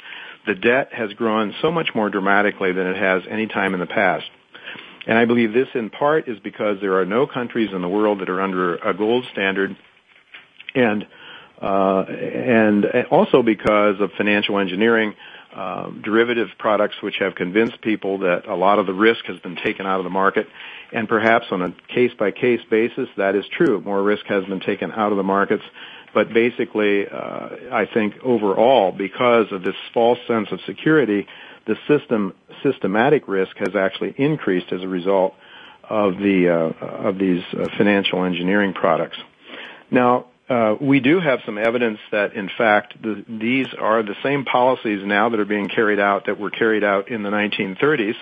the 0.47 0.55
debt 0.55 0.93
has 0.93 1.12
grown 1.12 1.55
so 1.61 1.71
much 1.71 1.90
more 1.95 2.09
dramatically 2.09 2.73
than 2.73 2.87
it 2.87 2.97
has 2.97 3.23
any 3.28 3.47
time 3.47 3.75
in 3.75 3.81
the 3.81 3.87
past. 3.87 4.25
And 5.06 5.16
I 5.16 5.25
believe 5.25 5.52
this 5.52 5.68
in 5.75 5.90
part 5.90 6.28
is 6.28 6.38
because 6.40 6.78
there 6.80 6.98
are 6.98 7.06
no 7.06 7.26
countries 7.26 7.70
in 7.72 7.80
the 7.80 7.88
world 7.88 8.20
that 8.20 8.28
are 8.28 8.40
under 8.40 8.76
a 8.76 8.92
gold 8.92 9.25
standard 9.32 9.76
and 10.75 11.06
uh, 11.60 12.02
and 12.02 12.84
also 13.10 13.42
because 13.42 13.98
of 14.00 14.10
financial 14.18 14.58
engineering, 14.58 15.14
uh, 15.54 15.88
derivative 15.88 16.48
products 16.58 16.96
which 17.02 17.16
have 17.18 17.34
convinced 17.34 17.80
people 17.80 18.18
that 18.18 18.46
a 18.46 18.54
lot 18.54 18.78
of 18.78 18.86
the 18.86 18.92
risk 18.92 19.25
has 19.25 19.38
been 19.38 19.56
taken 19.56 19.86
out 19.86 19.98
of 19.98 20.04
the 20.04 20.10
market. 20.10 20.46
And 20.92 21.08
perhaps 21.08 21.46
on 21.50 21.62
a 21.62 21.75
case 21.88 22.12
by 22.18 22.30
case 22.30 22.60
basis, 22.68 23.08
that 23.16 23.34
is 23.34 23.44
true. 23.56 23.80
More 23.80 24.02
risk 24.02 24.26
has 24.26 24.44
been 24.44 24.60
taken 24.60 24.92
out 24.92 25.12
of 25.12 25.16
the 25.16 25.25
markets. 25.25 25.62
But 26.12 26.32
basically, 26.32 27.06
uh, 27.08 27.48
I 27.72 27.86
think 27.92 28.16
overall, 28.22 28.92
because 28.92 29.50
of 29.50 29.62
this 29.62 29.75
false 29.94 30.18
sense 30.26 30.48
of 30.50 30.60
security, 30.66 31.26
the 31.66 31.76
system 31.88 32.35
systematic 32.62 33.28
risk 33.28 33.56
has 33.58 33.75
actually 33.75 34.14
increased 34.16 34.73
as 34.73 34.82
a 34.82 34.88
result 34.88 35.35
of 35.88 36.16
the 36.16 36.49
uh, 36.49 36.87
of 37.08 37.18
these 37.18 37.42
uh, 37.52 37.66
financial 37.76 38.25
engineering 38.25 38.73
products. 38.73 39.16
Now, 39.90 40.26
uh, 40.49 40.76
we 40.80 41.00
do 41.00 41.20
have 41.20 41.40
some 41.44 41.58
evidence 41.58 41.99
that, 42.12 42.35
in 42.35 42.49
fact, 42.56 43.00
the, 43.02 43.25
these 43.28 43.66
are 43.78 44.02
the 44.02 44.14
same 44.23 44.44
policies 44.44 45.00
now 45.04 45.28
that 45.28 45.40
are 45.40 45.44
being 45.44 45.68
carried 45.68 45.99
out 45.99 46.26
that 46.26 46.38
were 46.38 46.50
carried 46.50 46.85
out 46.85 47.11
in 47.11 47.23
the 47.23 47.30
1930s. 47.30 48.14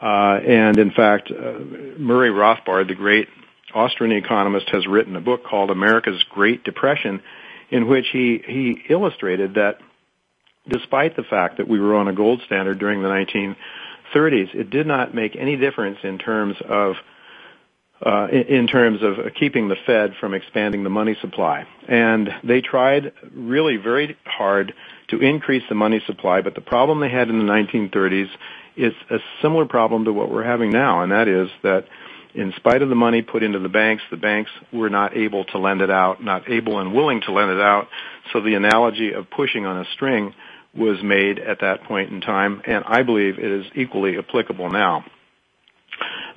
Uh, 0.00 0.38
and 0.46 0.78
in 0.78 0.90
fact, 0.90 1.30
uh, 1.30 1.58
Murray 1.98 2.28
Rothbard, 2.28 2.88
the 2.88 2.94
great 2.94 3.28
Austrian 3.74 4.12
economist, 4.12 4.68
has 4.70 4.86
written 4.86 5.16
a 5.16 5.20
book 5.20 5.44
called 5.44 5.70
America's 5.70 6.22
Great 6.28 6.62
Depression, 6.64 7.22
in 7.70 7.88
which 7.88 8.06
he 8.12 8.42
he 8.46 8.82
illustrated 8.90 9.54
that, 9.54 9.80
despite 10.68 11.16
the 11.16 11.22
fact 11.22 11.58
that 11.58 11.68
we 11.68 11.80
were 11.80 11.94
on 11.94 12.08
a 12.08 12.12
gold 12.12 12.42
standard 12.46 12.78
during 12.78 13.02
the 13.02 13.08
1930s, 13.08 14.54
it 14.54 14.70
did 14.70 14.86
not 14.86 15.14
make 15.14 15.36
any 15.36 15.56
difference 15.56 15.98
in 16.02 16.18
terms 16.18 16.56
of 16.68 16.96
uh, 18.04 18.28
in, 18.28 18.66
terms 18.66 19.00
of 19.02 19.32
keeping 19.40 19.68
the 19.68 19.76
Fed 19.86 20.12
from 20.20 20.34
expanding 20.34 20.84
the 20.84 20.90
money 20.90 21.16
supply. 21.22 21.66
And 21.88 22.28
they 22.44 22.60
tried 22.60 23.12
really 23.34 23.78
very 23.78 24.18
hard 24.26 24.74
to 25.08 25.18
increase 25.18 25.62
the 25.70 25.74
money 25.74 26.02
supply, 26.06 26.42
but 26.42 26.54
the 26.54 26.60
problem 26.60 27.00
they 27.00 27.08
had 27.08 27.30
in 27.30 27.38
the 27.38 27.50
1930s 27.50 28.28
is 28.76 28.92
a 29.10 29.16
similar 29.40 29.64
problem 29.64 30.04
to 30.04 30.12
what 30.12 30.30
we're 30.30 30.44
having 30.44 30.70
now, 30.70 31.02
and 31.02 31.12
that 31.12 31.26
is 31.26 31.48
that 31.62 31.86
in 32.34 32.52
spite 32.56 32.82
of 32.82 32.90
the 32.90 32.94
money 32.94 33.22
put 33.22 33.42
into 33.42 33.58
the 33.58 33.68
banks, 33.70 34.02
the 34.10 34.18
banks 34.18 34.50
were 34.70 34.90
not 34.90 35.16
able 35.16 35.44
to 35.46 35.58
lend 35.58 35.80
it 35.80 35.90
out, 35.90 36.22
not 36.22 36.50
able 36.50 36.78
and 36.78 36.92
willing 36.92 37.22
to 37.22 37.32
lend 37.32 37.50
it 37.50 37.60
out. 37.60 37.88
So 38.32 38.42
the 38.42 38.54
analogy 38.54 39.12
of 39.12 39.30
pushing 39.30 39.64
on 39.64 39.78
a 39.78 39.86
string 39.94 40.34
was 40.76 41.02
made 41.02 41.38
at 41.38 41.60
that 41.60 41.84
point 41.84 42.10
in 42.10 42.20
time, 42.20 42.62
and 42.66 42.84
I 42.86 43.02
believe 43.02 43.38
it 43.38 43.50
is 43.50 43.66
equally 43.74 44.18
applicable 44.18 44.70
now. 44.70 45.04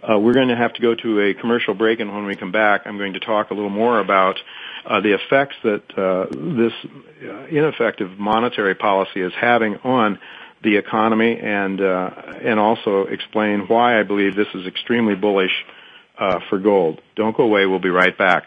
Uh, 0.02 0.18
we're 0.18 0.34
going 0.34 0.48
to 0.48 0.56
have 0.56 0.74
to 0.74 0.82
go 0.82 0.96
to 0.96 1.20
a 1.20 1.34
commercial 1.34 1.74
break, 1.74 2.00
and 2.00 2.14
when 2.14 2.26
we 2.26 2.36
come 2.36 2.52
back, 2.52 2.84
I'm 2.86 2.98
going 2.98 3.14
to 3.14 3.20
talk 3.20 3.52
a 3.52 3.54
little 3.54 3.70
more 3.70 4.00
about 4.00 4.38
uh, 4.86 5.02
the 5.02 5.14
effects 5.14 5.56
that 5.64 5.84
uh, 5.98 6.28
this 6.32 6.72
uh, 7.24 7.46
ineffective 7.48 8.18
monetary 8.18 8.76
policy 8.76 9.22
is 9.22 9.34
having 9.40 9.76
on 9.84 10.20
the 10.64 10.78
economy, 10.78 11.38
and 11.38 11.82
uh, 11.82 12.10
and 12.44 12.60
also 12.60 13.04
explain 13.04 13.62
why 13.68 14.00
I 14.00 14.04
believe 14.04 14.36
this 14.36 14.48
is 14.54 14.68
extremely 14.68 15.16
bullish 15.16 15.52
uh, 16.18 16.40
for 16.50 16.60
gold. 16.60 17.02
Don't 17.16 17.36
go 17.36 17.44
away. 17.44 17.66
We'll 17.66 17.80
be 17.80 17.90
right 17.90 18.18
back. 18.18 18.46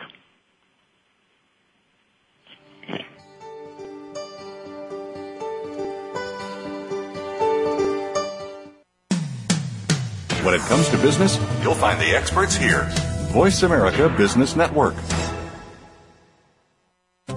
When 10.43 10.55
it 10.55 10.61
comes 10.63 10.89
to 10.89 10.99
business, 10.99 11.39
you'll 11.63 11.77
find 11.77 12.01
the 12.01 12.17
experts 12.17 12.57
here. 12.57 12.89
Voice 13.31 13.63
America 13.63 14.09
Business 14.09 14.57
Network. 14.57 14.95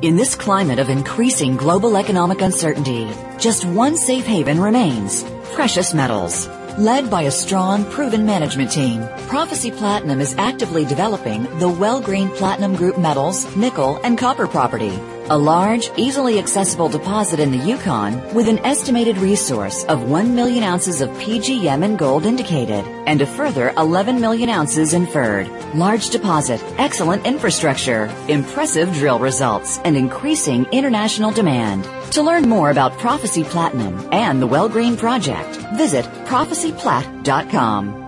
In 0.02 0.16
this 0.16 0.34
climate 0.34 0.80
of 0.80 0.90
increasing 0.90 1.56
global 1.56 1.98
economic 1.98 2.42
uncertainty, 2.42 3.08
just 3.38 3.64
one 3.64 3.96
safe 3.96 4.26
haven 4.26 4.60
remains 4.60 5.24
precious 5.54 5.94
metals. 5.94 6.48
Led 6.80 7.12
by 7.12 7.22
a 7.22 7.32
strong, 7.32 7.86
proven 7.92 8.26
management 8.26 8.72
team, 8.72 9.08
Prophecy 9.28 9.70
Platinum 9.70 10.20
is 10.20 10.36
actively 10.40 10.84
developing 10.84 11.44
the 11.60 11.70
Wellgreen 11.70 12.36
Platinum 12.36 12.76
Group 12.76 12.98
metals, 12.98 13.56
nickel, 13.56 14.00
and 14.04 14.18
copper 14.18 14.48
property 14.48 15.00
a 15.30 15.38
large, 15.38 15.90
easily 15.98 16.40
accessible 16.40 16.90
deposit 16.90 17.40
in 17.40 17.52
the 17.52 17.58
Yukon 17.58 18.34
with 18.34 18.48
an 18.48 18.60
estimated 18.60 19.18
resource 19.18 19.84
of 19.86 20.10
1 20.10 20.36
million 20.36 20.64
ounces 20.64 21.02
of 21.02 21.10
PGM 21.12 21.84
and 21.84 21.98
gold 21.98 22.26
indicated 22.26 22.86
and 23.08 23.22
a 23.22 23.26
further 23.26 23.74
11 23.78 24.22
million 24.22 24.50
ounces 24.50 24.94
inferred. 24.94 25.48
Large 25.74 26.10
deposit, 26.10 26.64
excellent 26.78 27.26
infrastructure, 27.26 28.06
impressive 28.28 28.94
drill 28.94 29.20
results, 29.20 29.80
and 29.80 29.98
increasing 29.98 30.66
international 30.72 31.32
demand. 31.32 31.88
To 32.14 32.22
learn 32.22 32.48
more 32.48 32.70
about 32.70 32.98
Prophecy 33.00 33.44
Platinum 33.44 34.08
and 34.12 34.42
the 34.42 34.48
Wellgreen 34.48 34.98
Project, 34.98 35.58
visit 35.76 36.06
prophecyplat.com. 36.26 38.05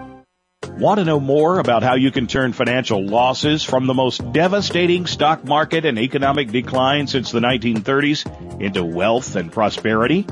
Want 0.66 0.98
to 0.98 1.06
know 1.06 1.20
more 1.20 1.60
about 1.60 1.84
how 1.84 1.94
you 1.96 2.10
can 2.10 2.26
turn 2.26 2.52
financial 2.52 3.06
losses 3.06 3.64
from 3.64 3.86
the 3.86 3.94
most 3.94 4.32
devastating 4.32 5.06
stock 5.06 5.44
market 5.44 5.86
and 5.86 6.00
economic 6.00 6.52
decline 6.52 7.06
since 7.06 7.32
the 7.32 7.40
1930s 7.40 8.60
into 8.60 8.84
wealth 8.84 9.36
and 9.36 9.52
prosperity? 9.52 10.26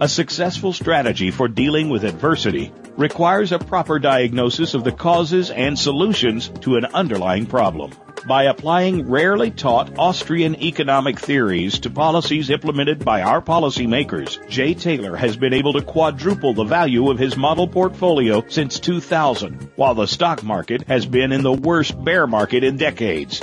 A 0.00 0.08
successful 0.08 0.72
strategy 0.72 1.32
for 1.32 1.48
dealing 1.48 1.88
with 1.88 2.04
adversity 2.04 2.72
requires 2.96 3.50
a 3.50 3.58
proper 3.58 3.98
diagnosis 3.98 4.74
of 4.74 4.84
the 4.84 4.92
causes 4.92 5.50
and 5.50 5.76
solutions 5.76 6.48
to 6.60 6.76
an 6.76 6.84
underlying 6.86 7.46
problem 7.46 7.92
by 8.26 8.44
applying 8.44 9.08
rarely 9.08 9.50
taught 9.50 9.98
Austrian 9.98 10.54
economic 10.62 11.18
theories 11.18 11.78
to 11.80 11.90
policies 11.90 12.50
implemented 12.50 13.04
by 13.04 13.22
our 13.22 13.40
policymakers, 13.40 14.48
Jay 14.48 14.74
Taylor 14.74 15.16
has 15.16 15.36
been 15.36 15.52
able 15.52 15.72
to 15.74 15.82
quadruple 15.82 16.54
the 16.54 16.64
value 16.64 17.10
of 17.10 17.18
his 17.18 17.36
model 17.36 17.66
portfolio 17.66 18.44
since 18.48 18.78
2000, 18.80 19.72
while 19.76 19.94
the 19.94 20.06
stock 20.06 20.42
market 20.42 20.86
has 20.88 21.06
been 21.06 21.32
in 21.32 21.42
the 21.42 21.52
worst 21.52 22.02
bear 22.04 22.26
market 22.26 22.64
in 22.64 22.76
decades. 22.76 23.42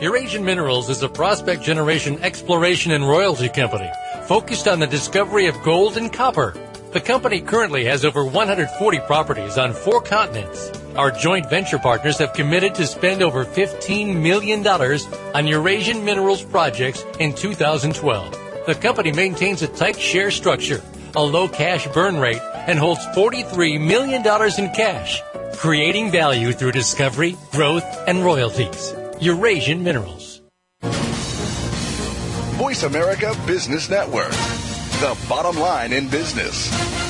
Eurasian 0.00 0.44
Minerals 0.44 0.88
is 0.88 1.02
a 1.02 1.08
prospect 1.08 1.62
generation 1.62 2.18
exploration 2.22 2.92
and 2.92 3.06
royalty 3.06 3.50
company 3.50 3.90
focused 4.24 4.66
on 4.66 4.80
the 4.80 4.86
discovery 4.86 5.46
of 5.46 5.62
gold 5.62 5.96
and 5.96 6.12
copper. 6.12 6.54
The 6.92 7.00
company 7.00 7.40
currently 7.40 7.84
has 7.84 8.04
over 8.04 8.24
140 8.24 8.98
properties 9.00 9.58
on 9.58 9.74
four 9.74 10.00
continents. 10.00 10.72
Our 10.96 11.10
joint 11.10 11.48
venture 11.48 11.78
partners 11.78 12.18
have 12.18 12.32
committed 12.32 12.74
to 12.76 12.86
spend 12.86 13.22
over 13.22 13.44
$15 13.44 14.16
million 14.16 14.66
on 14.66 15.46
Eurasian 15.46 16.04
Minerals 16.04 16.42
projects 16.42 17.04
in 17.20 17.34
2012. 17.34 18.49
The 18.70 18.76
company 18.76 19.10
maintains 19.10 19.62
a 19.62 19.66
tight 19.66 19.98
share 19.98 20.30
structure, 20.30 20.80
a 21.16 21.20
low 21.24 21.48
cash 21.48 21.88
burn 21.88 22.20
rate, 22.20 22.40
and 22.68 22.78
holds 22.78 23.04
$43 23.16 23.84
million 23.84 24.22
in 24.22 24.74
cash, 24.76 25.20
creating 25.56 26.12
value 26.12 26.52
through 26.52 26.70
discovery, 26.70 27.36
growth, 27.50 27.84
and 28.06 28.24
royalties. 28.24 28.94
Eurasian 29.20 29.82
Minerals. 29.82 30.40
Voice 32.62 32.84
America 32.84 33.34
Business 33.44 33.90
Network, 33.90 34.30
the 35.00 35.18
bottom 35.28 35.58
line 35.58 35.92
in 35.92 36.08
business. 36.08 37.09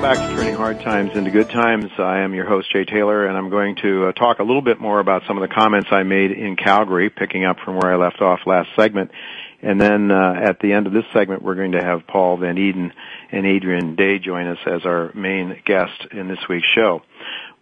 back 0.00 0.18
to 0.18 0.36
Turning 0.36 0.54
Hard 0.54 0.80
Times 0.80 1.10
into 1.14 1.30
Good 1.30 1.48
Times. 1.48 1.86
I 1.98 2.20
am 2.20 2.34
your 2.34 2.46
host, 2.46 2.70
Jay 2.70 2.84
Taylor, 2.84 3.26
and 3.26 3.36
I'm 3.36 3.48
going 3.48 3.76
to 3.76 4.06
uh, 4.06 4.12
talk 4.12 4.40
a 4.40 4.42
little 4.42 4.60
bit 4.60 4.78
more 4.78 5.00
about 5.00 5.22
some 5.26 5.38
of 5.38 5.48
the 5.48 5.54
comments 5.54 5.88
I 5.90 6.02
made 6.02 6.32
in 6.32 6.56
Calgary, 6.56 7.08
picking 7.08 7.44
up 7.44 7.58
from 7.64 7.76
where 7.76 7.92
I 7.92 7.96
left 7.96 8.20
off 8.20 8.40
last 8.46 8.68
segment. 8.76 9.10
And 9.62 9.80
then 9.80 10.10
uh, 10.10 10.34
at 10.44 10.60
the 10.60 10.72
end 10.72 10.86
of 10.86 10.92
this 10.92 11.04
segment, 11.14 11.42
we're 11.42 11.54
going 11.54 11.72
to 11.72 11.82
have 11.82 12.06
Paul 12.06 12.36
Van 12.36 12.56
Eeden 12.56 12.92
and 13.32 13.46
Adrian 13.46 13.96
Day 13.96 14.18
join 14.18 14.46
us 14.46 14.58
as 14.66 14.84
our 14.84 15.12
main 15.14 15.62
guest 15.64 16.06
in 16.12 16.28
this 16.28 16.40
week's 16.48 16.68
show. 16.74 17.02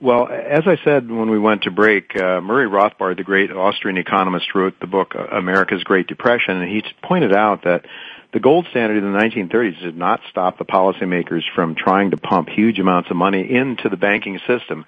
Well, 0.00 0.28
as 0.28 0.64
I 0.66 0.76
said 0.84 1.08
when 1.08 1.30
we 1.30 1.38
went 1.38 1.62
to 1.62 1.70
break, 1.70 2.16
uh, 2.16 2.40
Murray 2.40 2.68
Rothbard, 2.68 3.16
the 3.16 3.22
great 3.22 3.52
Austrian 3.52 3.96
economist, 3.96 4.54
wrote 4.54 4.74
the 4.80 4.86
book 4.88 5.14
America's 5.14 5.84
Great 5.84 6.08
Depression, 6.08 6.60
and 6.60 6.68
he 6.68 6.82
pointed 7.02 7.32
out 7.32 7.62
that 7.64 7.86
the 8.34 8.40
gold 8.40 8.66
standard 8.70 8.98
in 8.98 9.12
the 9.12 9.18
1930s 9.18 9.80
did 9.80 9.96
not 9.96 10.20
stop 10.28 10.58
the 10.58 10.64
policymakers 10.64 11.42
from 11.54 11.76
trying 11.76 12.10
to 12.10 12.16
pump 12.16 12.48
huge 12.48 12.80
amounts 12.80 13.08
of 13.08 13.16
money 13.16 13.48
into 13.48 13.88
the 13.88 13.96
banking 13.96 14.40
system. 14.46 14.84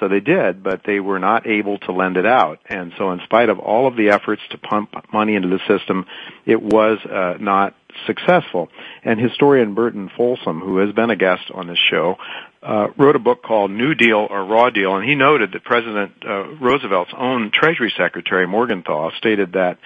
So 0.00 0.08
they 0.08 0.20
did, 0.20 0.62
but 0.62 0.82
they 0.86 0.98
were 1.00 1.18
not 1.18 1.46
able 1.46 1.78
to 1.80 1.92
lend 1.92 2.16
it 2.16 2.24
out. 2.24 2.60
And 2.66 2.92
so 2.96 3.10
in 3.10 3.20
spite 3.24 3.50
of 3.50 3.58
all 3.58 3.86
of 3.86 3.96
the 3.96 4.10
efforts 4.10 4.40
to 4.52 4.58
pump 4.58 4.94
money 5.12 5.34
into 5.34 5.48
the 5.48 5.58
system, 5.68 6.06
it 6.46 6.62
was 6.62 6.98
uh, 7.04 7.34
not 7.38 7.74
successful. 8.06 8.68
And 9.04 9.20
historian 9.20 9.74
Burton 9.74 10.10
Folsom, 10.16 10.60
who 10.60 10.78
has 10.78 10.94
been 10.94 11.10
a 11.10 11.16
guest 11.16 11.50
on 11.52 11.66
this 11.66 11.78
show, 11.90 12.16
uh, 12.62 12.88
wrote 12.96 13.16
a 13.16 13.20
book 13.20 13.42
called 13.42 13.70
New 13.70 13.94
Deal 13.94 14.26
or 14.30 14.44
Raw 14.44 14.70
Deal, 14.70 14.96
and 14.96 15.08
he 15.08 15.14
noted 15.14 15.52
that 15.52 15.64
President 15.64 16.12
uh, 16.26 16.54
Roosevelt's 16.56 17.12
own 17.16 17.50
Treasury 17.52 17.92
Secretary 17.96 18.46
Morgenthau 18.46 19.10
stated 19.18 19.52
that 19.52 19.78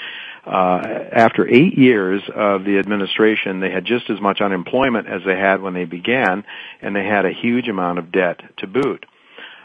after 0.50 1.48
eight 1.48 1.78
years 1.78 2.22
of 2.34 2.64
the 2.64 2.78
administration, 2.78 3.60
they 3.60 3.70
had 3.70 3.84
just 3.84 4.10
as 4.10 4.20
much 4.20 4.40
unemployment 4.40 5.06
as 5.08 5.22
they 5.24 5.36
had 5.36 5.62
when 5.62 5.74
they 5.74 5.84
began, 5.84 6.44
and 6.80 6.96
they 6.96 7.04
had 7.04 7.24
a 7.24 7.32
huge 7.32 7.68
amount 7.68 7.98
of 7.98 8.10
debt 8.10 8.40
to 8.58 8.66
boot. 8.66 9.06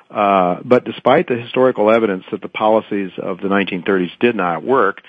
Uh, 0.09 0.61
but 0.63 0.85
despite 0.85 1.27
the 1.27 1.35
historical 1.35 1.91
evidence 1.91 2.23
that 2.31 2.41
the 2.41 2.47
policies 2.47 3.11
of 3.17 3.39
the 3.39 3.47
1930s 3.47 4.17
did 4.19 4.35
not 4.35 4.63
work, 4.63 5.01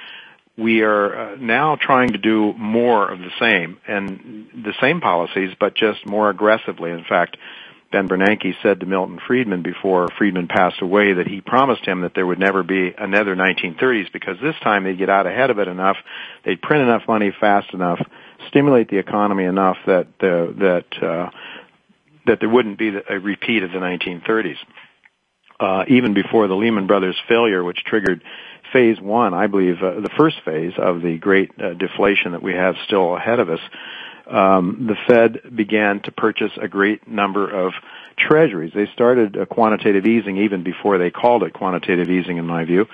we 0.57 0.83
are 0.83 1.35
uh, 1.35 1.37
now 1.37 1.76
trying 1.81 2.09
to 2.09 2.18
do 2.18 2.52
more 2.54 3.09
of 3.09 3.20
the 3.20 3.31
same 3.38 3.78
and 3.87 4.48
the 4.52 4.74
same 4.81 5.00
policies, 5.00 5.54
but 5.61 5.74
just 5.76 6.04
more 6.04 6.31
aggressively. 6.31 6.90
In 6.90 7.04
fact, 7.04 7.37
Ben 7.90 8.07
Bernanke 8.07 8.55
said 8.62 8.81
to 8.81 8.87
Milton 8.87 9.18
Friedman 9.27 9.62
before 9.62 10.09
Friedman 10.18 10.46
passed 10.46 10.83
away 10.83 11.14
that 11.14 11.27
he 11.27 11.40
promised 11.40 11.87
him 11.87 12.03
that 12.03 12.12
there 12.14 12.27
would 12.27 12.38
never 12.38 12.62
be 12.62 12.92
another 12.96 13.35
1930s 13.35 14.12
because 14.12 14.37
this 14.42 14.55
time 14.62 14.85
they'd 14.85 14.98
get 14.98 15.09
out 15.09 15.27
ahead 15.27 15.51
of 15.51 15.59
it 15.59 15.68
enough, 15.68 15.96
they'd 16.44 16.61
print 16.61 16.83
enough 16.83 17.03
money 17.09 17.33
fast 17.40 17.72
enough, 17.72 17.98
stimulate 18.48 18.90
the 18.90 18.98
economy 18.98 19.44
enough 19.44 19.79
that 19.87 20.07
the, 20.20 20.55
that 20.59 21.07
uh, 21.07 21.31
that 22.27 22.40
there 22.40 22.48
wouldn't 22.48 22.79
be 22.79 22.88
a 22.88 23.18
repeat 23.18 23.62
of 23.62 23.72
the 23.72 23.79
1930s. 23.79 24.59
Uh, 25.59 25.85
even 25.88 26.14
before 26.14 26.46
the 26.46 26.55
Lehman 26.55 26.87
Brothers 26.87 27.16
failure, 27.27 27.64
which 27.64 27.83
triggered 27.85 28.22
phase 28.72 29.01
one, 29.01 29.35
I 29.35 29.46
believe, 29.46 29.83
uh, 29.83 30.01
the 30.01 30.11
first 30.16 30.37
phase 30.44 30.74
of 30.77 31.01
the 31.03 31.16
great 31.18 31.51
uh, 31.59 31.72
deflation 31.72 32.33
that 32.33 32.42
we 32.42 32.53
have 32.53 32.77
still 32.87 33.16
ahead 33.16 33.40
of 33.40 33.48
us, 33.48 33.61
um, 34.28 34.86
the 34.88 34.96
Fed 35.06 35.56
began 35.56 36.00
to 36.02 36.12
purchase 36.12 36.52
a 36.60 36.68
great 36.68 37.08
number 37.08 37.48
of 37.48 37.72
treasuries. 38.18 38.72
They 38.74 38.86
started 38.92 39.36
a 39.36 39.46
quantitative 39.46 40.04
easing 40.06 40.38
even 40.38 40.62
before 40.62 40.98
they 40.98 41.10
called 41.10 41.42
it 41.44 41.52
quantitative 41.52 42.10
easing, 42.10 42.36
in 42.36 42.46
my 42.46 42.64
view. 42.64 42.86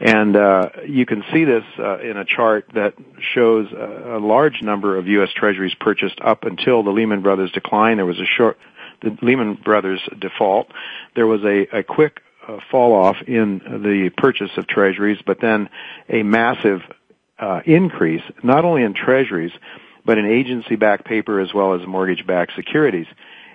And 0.00 0.36
uh, 0.36 0.70
you 0.86 1.06
can 1.06 1.24
see 1.32 1.44
this 1.44 1.64
uh, 1.78 1.98
in 1.98 2.16
a 2.16 2.24
chart 2.24 2.70
that 2.74 2.94
shows 3.34 3.72
a, 3.72 4.16
a 4.16 4.20
large 4.20 4.62
number 4.62 4.96
of 4.96 5.06
U.S. 5.06 5.30
treasuries 5.34 5.74
purchased 5.80 6.20
up 6.20 6.44
until 6.44 6.82
the 6.82 6.90
Lehman 6.90 7.22
Brothers 7.22 7.50
decline. 7.52 7.96
There 7.96 8.06
was 8.06 8.20
a 8.20 8.26
short, 8.26 8.58
the 9.02 9.16
Lehman 9.22 9.54
Brothers 9.54 10.00
default. 10.18 10.68
There 11.14 11.26
was 11.26 11.42
a, 11.44 11.78
a 11.78 11.82
quick 11.82 12.20
uh, 12.46 12.58
fall 12.70 12.92
off 12.92 13.16
in 13.26 13.58
the 13.58 14.10
purchase 14.16 14.50
of 14.56 14.66
treasuries, 14.66 15.18
but 15.26 15.40
then 15.40 15.68
a 16.08 16.22
massive 16.22 16.80
uh, 17.38 17.60
increase, 17.64 18.22
not 18.42 18.64
only 18.64 18.82
in 18.82 18.94
treasuries, 18.94 19.52
but 20.06 20.18
in 20.18 20.24
agency-backed 20.24 21.04
paper 21.04 21.40
as 21.40 21.52
well 21.52 21.74
as 21.74 21.86
mortgage-backed 21.86 22.52
securities. 22.54 23.06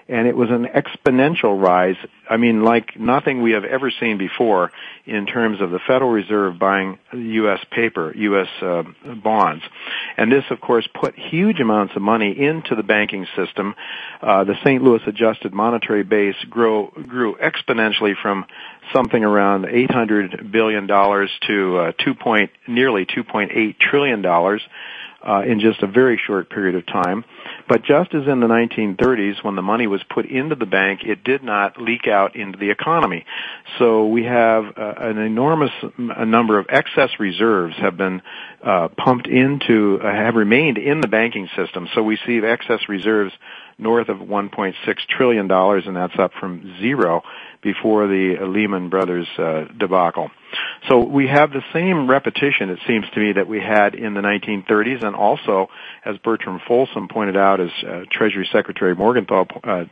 And 0.09 0.27
it 0.27 0.35
was 0.35 0.49
an 0.49 0.65
exponential 0.65 1.59
rise. 1.61 1.95
I 2.29 2.35
mean, 2.35 2.63
like 2.65 2.99
nothing 2.99 3.41
we 3.41 3.51
have 3.51 3.63
ever 3.63 3.89
seen 3.97 4.17
before 4.17 4.71
in 5.05 5.25
terms 5.25 5.61
of 5.61 5.71
the 5.71 5.79
Federal 5.79 6.11
Reserve 6.11 6.59
buying 6.59 6.99
U.S. 7.13 7.59
paper, 7.71 8.13
U.S. 8.13 8.47
Uh, 8.61 8.83
bonds. 9.23 9.63
And 10.17 10.29
this, 10.29 10.43
of 10.49 10.59
course, 10.59 10.85
put 10.93 11.15
huge 11.17 11.61
amounts 11.61 11.95
of 11.95 12.01
money 12.01 12.37
into 12.37 12.75
the 12.75 12.83
banking 12.83 13.25
system. 13.37 13.73
Uh, 14.21 14.43
the 14.43 14.55
St. 14.65 14.83
Louis 14.83 15.01
adjusted 15.07 15.53
monetary 15.53 16.03
base 16.03 16.35
grew, 16.49 16.91
grew 17.07 17.35
exponentially 17.35 18.13
from 18.21 18.45
something 18.93 19.23
around 19.23 19.65
$800 19.65 20.51
billion 20.51 20.87
to 20.87 21.77
uh, 21.77 21.91
2 22.03 22.13
point, 22.15 22.51
nearly 22.67 23.05
$2.8 23.05 23.79
trillion 23.79 24.25
uh, 25.23 25.41
in 25.41 25.59
just 25.59 25.81
a 25.83 25.87
very 25.87 26.19
short 26.25 26.49
period 26.49 26.75
of 26.75 26.85
time. 26.85 27.23
But 27.67 27.83
just 27.83 28.13
as 28.13 28.27
in 28.27 28.39
the 28.39 28.47
1930s, 28.47 29.43
when 29.43 29.55
the 29.55 29.61
money 29.61 29.87
was 29.87 30.01
put 30.09 30.25
into 30.25 30.55
the 30.55 30.65
bank, 30.65 31.01
it 31.03 31.23
did 31.23 31.43
not 31.43 31.79
leak 31.81 32.07
out 32.07 32.35
into 32.35 32.57
the 32.57 32.71
economy. 32.71 33.25
So 33.79 34.07
we 34.07 34.23
have 34.23 34.65
uh, 34.77 34.93
an 34.97 35.17
enormous 35.17 35.71
number 35.97 36.57
of 36.59 36.65
excess 36.69 37.11
reserves 37.19 37.75
have 37.77 37.97
been 37.97 38.21
uh, 38.63 38.89
pumped 38.97 39.27
into, 39.27 39.99
uh, 40.01 40.11
have 40.11 40.35
remained 40.35 40.77
in 40.77 41.01
the 41.01 41.07
banking 41.07 41.47
system. 41.55 41.87
So 41.93 42.03
we 42.03 42.17
see 42.25 42.39
excess 42.39 42.79
reserves 42.89 43.33
north 43.77 44.09
of 44.09 44.17
1.6 44.17 44.73
trillion 45.09 45.47
dollars, 45.47 45.83
and 45.85 45.95
that's 45.95 46.17
up 46.19 46.31
from 46.39 46.77
zero 46.79 47.23
before 47.61 48.07
the 48.07 48.37
Lehman 48.41 48.89
Brothers 48.89 49.27
uh, 49.37 49.65
debacle. 49.77 50.31
So 50.89 50.99
we 50.99 51.27
have 51.27 51.51
the 51.51 51.61
same 51.73 52.09
repetition, 52.09 52.69
it 52.69 52.79
seems 52.87 53.05
to 53.13 53.19
me, 53.19 53.33
that 53.33 53.47
we 53.47 53.59
had 53.59 53.93
in 53.95 54.13
the 54.13 54.21
1930s, 54.21 55.03
and 55.03 55.15
also, 55.15 55.69
as 56.03 56.17
Bertram 56.17 56.59
Folsom 56.67 57.07
pointed 57.07 57.37
out, 57.37 57.61
as 57.61 57.69
uh, 57.87 58.01
Treasury 58.11 58.49
Secretary 58.51 58.95
Morgenthau 58.95 59.45
uh, 59.63 59.85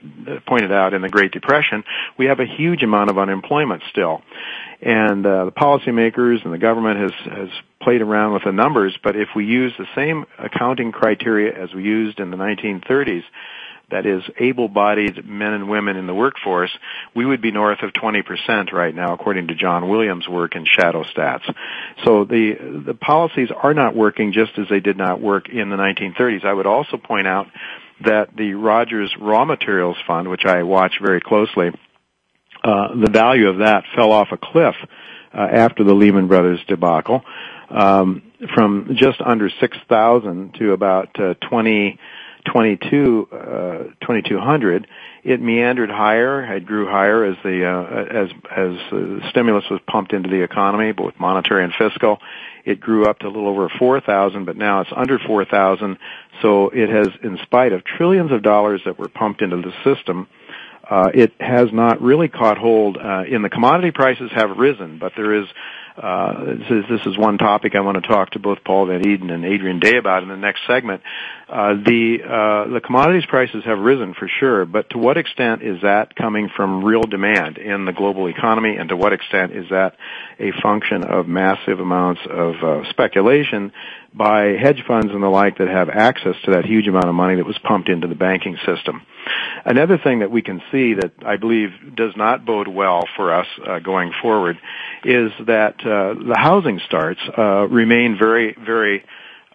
pointed 0.48 0.72
out 0.72 0.94
in 0.94 1.02
the 1.02 1.10
Great 1.10 1.32
Depression, 1.32 1.84
we 2.18 2.26
have 2.26 2.40
a 2.40 2.46
huge 2.46 2.82
amount 2.82 3.10
of 3.10 3.18
unemployment 3.18 3.84
still. 3.92 4.22
And 4.82 5.26
uh, 5.26 5.46
the 5.46 5.52
policymakers 5.52 6.44
and 6.44 6.54
the 6.54 6.58
government 6.58 7.00
has 7.00 7.38
has 7.38 7.50
played 7.82 8.02
around 8.02 8.34
with 8.34 8.44
the 8.44 8.52
numbers, 8.52 8.98
but 9.04 9.16
if 9.16 9.30
we 9.36 9.46
use 9.46 9.74
the 9.78 9.88
same 9.96 10.26
accounting 10.38 10.92
criteria 10.92 11.54
as 11.54 11.74
we 11.74 11.84
used 11.84 12.20
in 12.20 12.30
the 12.30 12.38
1930s, 12.38 13.24
that 13.92 14.06
is 14.06 14.24
able-bodied 14.38 15.26
men 15.26 15.54
and 15.54 15.70
women 15.70 15.98
in 15.98 16.08
the 16.08 16.14
workforce, 16.14 16.72
we 17.16 17.26
would 17.26 17.42
be 17.42 17.52
north 17.52 17.80
of 17.82 17.92
20% 17.94 18.72
right 18.72 18.94
now, 18.94 19.14
according 19.14 19.48
to 19.48 19.56
John 19.56 19.90
Williams' 19.90 20.28
work 20.28 20.56
in 20.56 20.66
Shadow 20.66 21.04
Stats. 21.04 21.44
So 22.06 22.26
the 22.26 22.84
the 22.86 22.94
policies 22.94 23.50
are 23.56 23.74
not 23.74 23.96
working 23.96 24.34
just 24.34 24.58
as 24.58 24.68
they 24.70 24.80
did 24.80 24.98
not 24.98 25.22
work 25.22 25.50
in 25.50 25.70
the 25.70 25.76
1930s. 25.76 26.46
I 26.46 26.54
would 26.54 26.68
also 26.68 26.98
point 26.98 27.28
out 27.28 27.48
that 28.06 28.36
the 28.36 28.54
Rogers 28.54 29.14
Raw 29.20 29.46
Materials 29.46 29.98
Fund, 30.08 30.30
which 30.30 30.46
I 30.46 30.64
watch 30.64 30.94
very 31.02 31.20
closely, 31.20 31.72
uh, 32.64 32.96
the 32.96 33.10
value 33.12 33.50
of 33.50 33.60
that 33.60 33.84
fell 33.96 34.12
off 34.12 34.30
a 34.32 34.38
cliff 34.38 34.76
uh, 35.34 35.38
after 35.38 35.84
the 35.84 35.94
Lehman 35.94 36.28
Brothers 36.28 36.60
debacle, 36.68 37.24
um, 37.70 38.24
from 38.54 38.96
just 38.96 39.22
under 39.22 39.50
6,000 39.50 40.56
to 40.56 40.72
about 40.72 41.20
uh, 41.20 41.34
20 41.50 42.00
22, 42.46 43.28
uh, 43.32 43.38
2200, 44.02 44.88
it 45.24 45.42
meandered 45.42 45.90
higher. 45.90 46.56
It 46.56 46.66
grew 46.66 46.88
higher 46.88 47.26
as 47.26 47.36
the 47.44 47.66
uh, 47.66 48.22
as 48.22 48.30
as 48.56 48.94
uh, 48.94 49.30
stimulus 49.30 49.66
was 49.70 49.82
pumped 49.88 50.14
into 50.14 50.30
the 50.30 50.42
economy, 50.42 50.92
both 50.92 51.14
monetary 51.20 51.64
and 51.64 51.74
fiscal. 51.78 52.20
It 52.66 52.80
grew 52.80 53.06
up 53.06 53.20
to 53.20 53.28
a 53.28 53.30
little 53.30 53.48
over 53.48 53.70
4,000, 53.80 54.46
but 54.46 54.58
now 54.58 54.82
it's 54.82 54.92
under 54.96 55.18
4,000. 55.18 55.98
So 56.42 56.70
it 56.70 56.90
has, 56.90 57.08
in 57.24 57.40
spite 57.44 57.74
of 57.74 57.84
trillions 57.84 58.32
of 58.32 58.44
dollars 58.44 58.82
that 58.86 59.00
were 59.00 59.08
pumped 59.08 59.42
into 59.42 59.58
the 59.58 59.74
system, 59.84 60.28
uh, 60.90 61.10
it 61.14 61.34
has 61.40 61.70
not 61.72 62.02
really 62.02 62.28
caught 62.28 62.58
hold. 62.58 62.98
Uh, 62.98 63.24
in 63.30 63.42
the 63.42 63.50
commodity 63.50 63.92
prices 63.92 64.30
have 64.36 64.58
risen, 64.58 65.00
but 65.00 65.14
there 65.16 65.42
is 65.42 65.48
uh, 66.02 66.46
this, 66.46 66.70
is, 66.70 66.86
this 66.90 67.06
is 67.06 67.18
one 67.18 67.38
topic 67.38 67.76
I 67.76 67.82
want 67.82 68.02
to 68.02 68.08
talk 68.08 68.32
to 68.32 68.40
both 68.40 68.64
Paul 68.64 68.86
Van 68.88 69.02
Eeden 69.02 69.32
and 69.32 69.44
Adrian 69.44 69.80
Day 69.80 69.98
about 69.98 70.24
in 70.24 70.30
the 70.30 70.38
next 70.38 70.62
segment. 70.66 71.02
Uh, 71.50 71.74
the 71.74 72.20
uh, 72.24 72.74
the 72.74 72.80
commodities 72.80 73.26
prices 73.28 73.64
have 73.66 73.80
risen 73.80 74.14
for 74.14 74.30
sure, 74.40 74.66
but 74.66 74.90
to 74.92 74.98
what 74.98 75.18
extent 75.18 75.62
is 75.62 75.82
that 75.82 76.16
coming 76.16 76.50
from 76.56 76.86
real 76.86 77.02
demand 77.02 77.58
in 77.58 77.86
the 77.86 77.92
global 77.92 78.28
economy, 78.28 78.78
and 78.78 78.90
to 78.90 78.96
what 78.96 79.14
extent 79.14 79.52
is 79.52 79.66
that 79.72 79.98
a 80.40 80.52
function 80.62 81.04
of 81.04 81.28
massive 81.28 81.80
amounts 81.80 82.22
of 82.30 82.56
uh, 82.64 82.90
speculation 82.92 83.74
by 84.14 84.58
hedge 84.62 84.84
funds 84.88 85.12
and 85.12 85.22
the 85.22 85.28
like 85.28 85.58
that 85.58 85.68
have 85.68 85.90
access 85.90 86.36
to 86.46 86.52
that 86.52 86.66
huge 86.66 86.88
amount 86.88 87.08
of 87.08 87.16
money 87.16 87.36
that 87.36 87.46
was 87.46 87.58
pumped 87.64 87.90
into 87.90 88.08
the 88.08 88.16
banking 88.16 88.58
system? 88.66 89.02
Another 89.66 89.98
thing 89.98 90.20
that 90.20 90.32
we 90.32 90.42
can 90.42 90.62
see 90.72 90.94
that 90.96 91.12
I 91.26 91.38
believe 91.38 91.70
does 91.96 92.14
not 92.16 92.46
bode 92.46 92.68
well 92.68 93.04
for 93.16 93.34
us 93.34 93.48
uh, 93.66 93.80
going 93.80 94.12
forward 94.22 94.58
is 95.04 95.32
that 95.46 95.76
uh, 95.82 96.14
the 96.16 96.36
housing 96.38 96.80
starts 96.86 97.20
uh, 97.38 97.68
remain 97.68 98.18
very, 98.20 98.56
very 98.66 99.04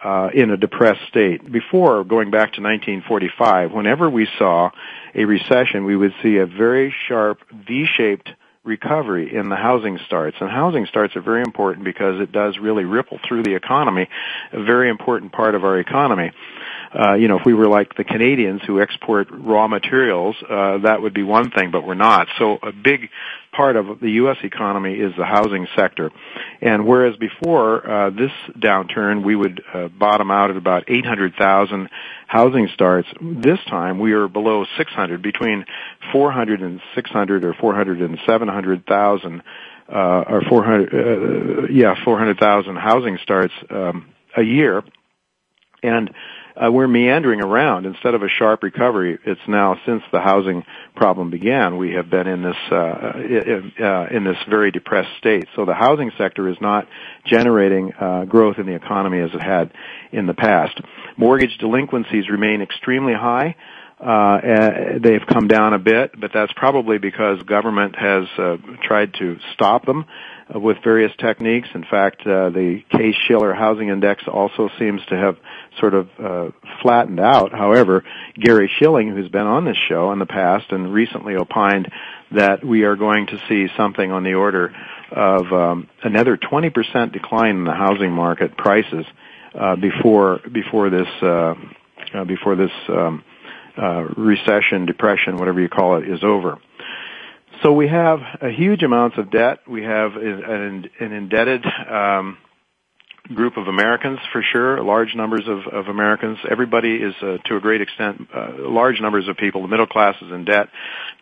uh, 0.03 0.29
in 0.35 0.51
a 0.51 0.57
depressed 0.57 1.01
state. 1.09 1.51
Before, 1.51 2.05
going 2.05 2.31
back 2.31 2.53
to 2.55 2.63
1945, 2.63 3.73
whenever 3.73 4.09
we 4.11 4.29
saw 4.39 4.71
a 5.15 5.25
recession, 5.25 5.85
we 5.85 5.97
would 5.97 6.13
see 6.23 6.37
a 6.37 6.47
very 6.47 6.95
sharp 7.09 7.39
V-shaped 7.67 8.29
recovery 8.65 9.35
in 9.35 9.51
the 9.51 9.57
housing 9.57 9.99
starts. 10.07 10.39
And 10.41 10.51
housing 10.51 10.87
starts 10.87 11.15
are 11.17 11.21
very 11.21 11.43
important 11.43 11.85
because 11.85 12.21
it 12.21 12.33
does 12.33 12.59
really 12.59 12.85
ripple 12.85 13.21
through 13.27 13.43
the 13.43 13.55
economy, 13.55 14.09
a 14.53 14.63
very 14.63 14.89
important 14.89 15.33
part 15.33 15.55
of 15.55 15.65
our 15.65 15.79
economy. 15.79 16.33
Uh, 16.95 17.15
you 17.15 17.27
know, 17.27 17.39
if 17.39 17.45
we 17.45 17.55
were 17.55 17.67
like 17.67 17.95
the 17.97 18.05
Canadians 18.05 18.61
who 18.67 18.81
export 18.81 19.29
raw 19.31 19.67
materials, 19.67 20.37
uh, 20.49 20.79
that 20.79 21.03
would 21.03 21.13
be 21.13 21.25
one 21.25 21.51
thing, 21.51 21.73
but 21.73 21.85
we're 21.85 21.95
not. 21.95 22.29
So 22.39 22.59
a 22.63 22.73
big 22.73 23.11
part 23.51 23.75
of 23.75 23.99
the 24.01 24.11
U.S. 24.13 24.37
economy 24.45 24.95
is 24.95 25.13
the 25.17 25.25
housing 25.25 25.67
sector. 25.77 26.13
And 26.61 26.87
whereas 26.87 27.17
before 27.17 27.89
uh, 27.89 28.11
this 28.11 28.31
downturn, 28.57 29.25
we 29.25 29.35
would 29.35 29.63
uh, 29.73 29.89
bottom 29.89 30.31
out 30.31 30.51
at 30.51 30.57
about 30.57 30.85
800,000 30.89 31.89
housing 32.29 32.69
starts, 32.75 33.09
this 33.21 33.59
time 33.69 33.99
we 33.99 34.13
are 34.13 34.29
below 34.29 34.65
600, 34.77 35.21
between 35.21 35.65
400 36.13 36.63
and 36.63 36.81
600 36.95 37.45
or 37.45 37.55
400 37.55 38.01
and 38.03 38.19
700,000, 38.27 39.43
uh, 39.89 39.97
or 39.97 40.43
400, 40.49 40.95
uh, 40.95 41.67
yeah, 41.71 41.95
400,000 42.05 42.77
housing 42.77 43.19
starts 43.23 43.55
um, 43.71 44.07
a 44.37 44.43
year. 44.43 44.83
And 45.83 46.11
uh, 46.57 46.71
we're 46.71 46.89
meandering 46.89 47.41
around 47.41 47.87
instead 47.87 48.15
of 48.15 48.23
a 48.23 48.29
sharp 48.29 48.63
recovery. 48.63 49.19
It's 49.25 49.41
now 49.49 49.77
since 49.87 50.03
the 50.13 50.21
housing 50.21 50.65
problem 50.95 51.31
began, 51.31 51.77
we 51.77 51.93
have 51.95 52.09
been 52.09 52.27
in 52.27 52.43
this 52.43 52.57
uh, 52.71 53.13
in, 53.17 53.73
uh, 53.81 54.07
in 54.11 54.25
this 54.25 54.37
very 54.49 54.71
depressed 54.71 55.11
state. 55.19 55.47
So 55.57 55.65
the 55.65 55.75
housing 55.75 56.13
sector 56.17 56.49
is 56.49 56.57
not 56.61 56.87
generating 57.27 57.93
uh, 57.93 58.25
growth 58.25 58.59
in 58.59 58.67
the 58.67 58.75
economy 58.75 59.21
as 59.21 59.31
it 59.35 59.43
had 59.43 59.73
in 60.13 60.27
the 60.27 60.35
past. 60.35 60.81
Mortgage 61.17 61.57
delinquencies 61.59 62.29
remain 62.29 62.63
extremely 62.63 63.15
high. 63.15 63.57
Uh, 64.05 64.99
they've 65.03 65.27
come 65.27 65.49
down 65.49 65.73
a 65.73 65.79
bit, 65.79 66.13
but 66.21 66.31
that's 66.35 66.53
probably 66.57 66.99
because 66.99 67.41
government 67.45 67.97
has 67.97 68.25
uh, 68.37 68.57
tried 68.83 69.15
to 69.15 69.39
stop 69.55 69.87
them 69.87 70.05
uh, 70.55 70.61
with 70.61 70.77
various 70.85 71.11
techniques. 71.19 71.69
In 71.75 71.85
fact, 71.91 72.21
uh, 72.21 72.51
the 72.51 72.83
Case-Shiller 72.91 73.55
Housing 73.55 73.89
Index 73.89 74.25
also 74.29 74.69
seems 74.79 75.01
to 75.09 75.17
have 75.17 75.37
sort 75.81 75.95
of 75.95 76.09
uh, 76.23 76.51
flattened 76.83 77.19
out. 77.19 77.53
However, 77.53 78.05
Gary 78.39 78.71
Shilling, 78.79 79.09
who's 79.09 79.31
been 79.31 79.47
on 79.47 79.65
this 79.65 79.79
show 79.89 80.13
in 80.13 80.19
the 80.19 80.27
past 80.27 80.67
and 80.71 80.93
recently 80.93 81.37
opined 81.37 81.91
that 82.33 82.63
we 82.63 82.83
are 82.83 82.97
going 82.97 83.27
to 83.29 83.41
see 83.49 83.73
something 83.75 84.13
on 84.13 84.23
the 84.23 84.35
order 84.35 84.75
of 85.13 85.51
um, 85.51 85.89
another 86.03 86.37
20% 86.37 87.11
decline 87.11 87.57
in 87.57 87.65
the 87.65 87.73
housing 87.73 88.13
market 88.13 88.55
prices 88.59 89.07
uh, 89.59 89.77
before 89.77 90.41
before 90.53 90.91
this 90.91 91.07
before 92.27 92.57
this 92.57 92.71
um, 92.89 93.25
uh, 93.77 94.05
recession, 94.17 94.87
depression, 94.87 95.37
whatever 95.37 95.61
you 95.61 95.69
call 95.69 95.97
it, 95.97 96.09
is 96.09 96.23
over. 96.23 96.59
So 97.63 97.73
we 97.73 97.89
have 97.89 98.19
a 98.43 98.51
huge 98.51 98.83
amounts 98.83 99.17
of 99.19 99.31
debt. 99.31 99.61
We 99.67 99.85
have 99.85 100.17
an, 100.17 100.91
an 101.01 101.13
indebted 101.13 101.65
um, 101.65 102.39
group 103.33 103.57
of 103.57 103.69
Americans 103.69 104.19
for 104.33 104.43
sure, 104.53 104.83
large 104.83 105.15
numbers 105.15 105.45
of, 105.47 105.73
of 105.73 105.87
Americans. 105.89 106.39
Everybody 106.51 106.97
is, 106.97 107.15
uh, 107.23 107.39
to 107.47 107.57
a 107.57 107.61
great 107.61 107.81
extent, 107.81 108.29
uh, 108.35 108.53
large 108.59 109.01
numbers 109.01 109.29
of 109.29 109.37
people. 109.37 109.63
The 109.63 109.69
middle 109.69 109.87
class 109.87 110.15
is 110.21 110.31
in 110.31 110.45
debt. 110.45 110.69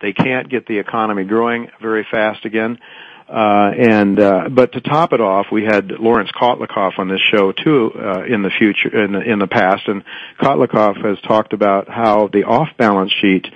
They 0.00 0.12
can't 0.12 0.50
get 0.50 0.66
the 0.66 0.78
economy 0.78 1.24
growing 1.24 1.68
very 1.80 2.04
fast 2.10 2.44
again. 2.44 2.78
Uh, 3.32 3.70
and 3.78 4.20
uh, 4.20 4.48
but 4.50 4.72
to 4.72 4.80
top 4.82 5.14
it 5.14 5.20
off, 5.20 5.46
we 5.50 5.64
had 5.64 5.90
Lawrence 5.90 6.30
Kotlikoff 6.32 6.98
on 6.98 7.08
this 7.08 7.20
show 7.32 7.50
too 7.52 7.90
uh, 7.96 8.24
in 8.24 8.42
the 8.42 8.50
future 8.50 9.04
in 9.04 9.12
the, 9.12 9.20
in 9.20 9.38
the 9.38 9.46
past, 9.46 9.88
and 9.88 10.04
Kotlikoff 10.38 11.02
has 11.02 11.18
talked 11.22 11.54
about 11.54 11.88
how 11.88 12.28
the 12.28 12.44
off-balance 12.44 13.10
sheet 13.22 13.46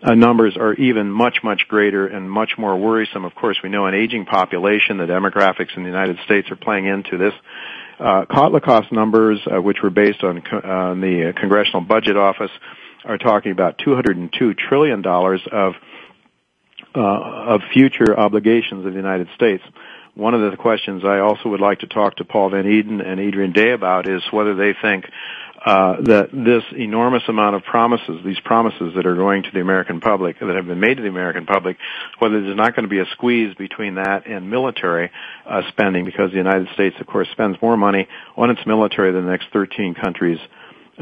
uh, 0.00 0.14
numbers 0.14 0.56
are 0.56 0.74
even 0.74 1.10
much, 1.10 1.38
much 1.42 1.62
greater 1.66 2.06
and 2.06 2.30
much 2.30 2.52
more 2.56 2.78
worrisome. 2.78 3.24
Of 3.24 3.34
course, 3.34 3.58
we 3.64 3.68
know 3.68 3.86
an 3.86 3.94
aging 3.94 4.26
population, 4.26 4.98
the 4.98 5.06
demographics 5.06 5.76
in 5.76 5.82
the 5.82 5.88
United 5.88 6.18
States 6.24 6.48
are 6.52 6.56
playing 6.56 6.86
into 6.86 7.18
this. 7.18 7.32
Uh, 7.98 8.26
Kotlikoff's 8.26 8.92
numbers, 8.92 9.40
uh, 9.44 9.60
which 9.60 9.78
were 9.82 9.90
based 9.90 10.22
on 10.22 10.38
uh, 10.38 10.94
the 10.94 11.32
Congressional 11.36 11.80
Budget 11.80 12.16
Office, 12.16 12.52
are 13.04 13.18
talking 13.18 13.50
about 13.50 13.78
202 13.84 14.54
trillion 14.54 15.02
dollars 15.02 15.40
of 15.50 15.74
of 17.00 17.60
future 17.72 18.18
obligations 18.18 18.86
of 18.86 18.92
the 18.92 18.98
United 18.98 19.28
States. 19.34 19.62
One 20.14 20.32
of 20.32 20.50
the 20.50 20.56
questions 20.56 21.04
I 21.04 21.18
also 21.18 21.50
would 21.50 21.60
like 21.60 21.80
to 21.80 21.86
talk 21.86 22.16
to 22.16 22.24
Paul 22.24 22.50
Van 22.50 22.64
Eeden 22.64 23.06
and 23.06 23.20
Adrian 23.20 23.52
Day 23.52 23.72
about 23.72 24.08
is 24.08 24.22
whether 24.30 24.54
they 24.54 24.74
think 24.80 25.04
uh, 25.66 26.00
that 26.02 26.30
this 26.32 26.62
enormous 26.78 27.24
amount 27.28 27.56
of 27.56 27.64
promises, 27.64 28.20
these 28.24 28.38
promises 28.40 28.94
that 28.94 29.04
are 29.04 29.16
going 29.16 29.42
to 29.42 29.50
the 29.52 29.60
American 29.60 30.00
public, 30.00 30.38
that 30.38 30.54
have 30.54 30.66
been 30.66 30.80
made 30.80 30.96
to 30.96 31.02
the 31.02 31.08
American 31.08 31.44
public, 31.44 31.76
whether 32.18 32.40
there's 32.40 32.56
not 32.56 32.74
going 32.76 32.84
to 32.84 32.88
be 32.88 33.00
a 33.00 33.06
squeeze 33.12 33.54
between 33.56 33.96
that 33.96 34.26
and 34.26 34.48
military 34.48 35.10
uh, 35.44 35.62
spending, 35.68 36.04
because 36.04 36.30
the 36.30 36.36
United 36.36 36.68
States, 36.74 36.94
of 37.00 37.06
course, 37.06 37.28
spends 37.32 37.60
more 37.60 37.76
money 37.76 38.06
on 38.36 38.48
its 38.50 38.60
military 38.64 39.12
than 39.12 39.24
the 39.24 39.30
next 39.30 39.48
13 39.52 39.94
countries 39.94 40.38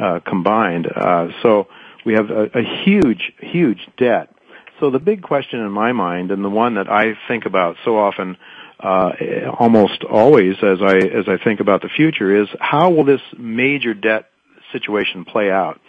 uh, 0.00 0.20
combined. 0.26 0.87
Uh, 0.87 1.28
so 1.42 1.68
we 2.07 2.14
have 2.14 2.30
a, 2.30 2.59
a 2.59 2.62
huge, 2.85 3.33
huge 3.38 3.87
debt. 3.98 4.33
So 4.80 4.90
the 4.90 4.98
big 4.98 5.22
question 5.22 5.60
in 5.60 5.70
my 5.70 5.92
mind, 5.92 6.30
and 6.30 6.44
the 6.44 6.50
one 6.50 6.74
that 6.74 6.90
I 6.90 7.14
think 7.28 7.46
about 7.46 7.76
so 7.84 7.96
often 7.96 8.37
uh, 8.80 9.12
almost 9.58 10.02
always 10.04 10.56
as 10.62 10.78
I 10.82 10.96
as 10.96 11.28
I 11.28 11.42
think 11.42 11.60
about 11.60 11.82
the 11.82 11.88
future 11.88 12.42
is 12.42 12.48
how 12.60 12.90
will 12.90 13.04
this 13.04 13.20
major 13.38 13.94
debt 13.94 14.30
situation 14.72 15.24
play 15.24 15.50
out. 15.50 15.80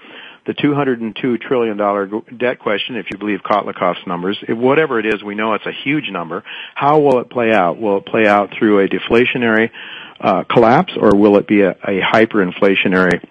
the 0.45 0.53
$202 0.53 1.41
trillion 1.41 1.75
debt 2.37 2.59
question, 2.59 2.95
if 2.97 3.07
you 3.09 3.17
believe 3.17 3.39
Kotlikoff's 3.39 4.05
numbers, 4.05 4.37
whatever 4.47 4.99
it 4.99 5.07
is, 5.07 5.23
we 5.23 5.33
know 5.33 5.55
it's 5.55 5.65
a 5.65 5.73
huge 5.83 6.09
number. 6.11 6.43
How 6.75 6.99
will 6.99 7.19
it 7.19 7.31
play 7.31 7.51
out? 7.51 7.79
Will 7.79 7.97
it 7.97 8.05
play 8.05 8.27
out 8.27 8.51
through 8.57 8.85
a 8.85 8.87
deflationary 8.87 9.71
uh, 10.21 10.43
collapse, 10.43 10.93
or 10.95 11.15
will 11.15 11.37
it 11.37 11.47
be 11.47 11.61
a, 11.61 11.71
a 11.71 11.99
hyperinflationary 12.13 13.27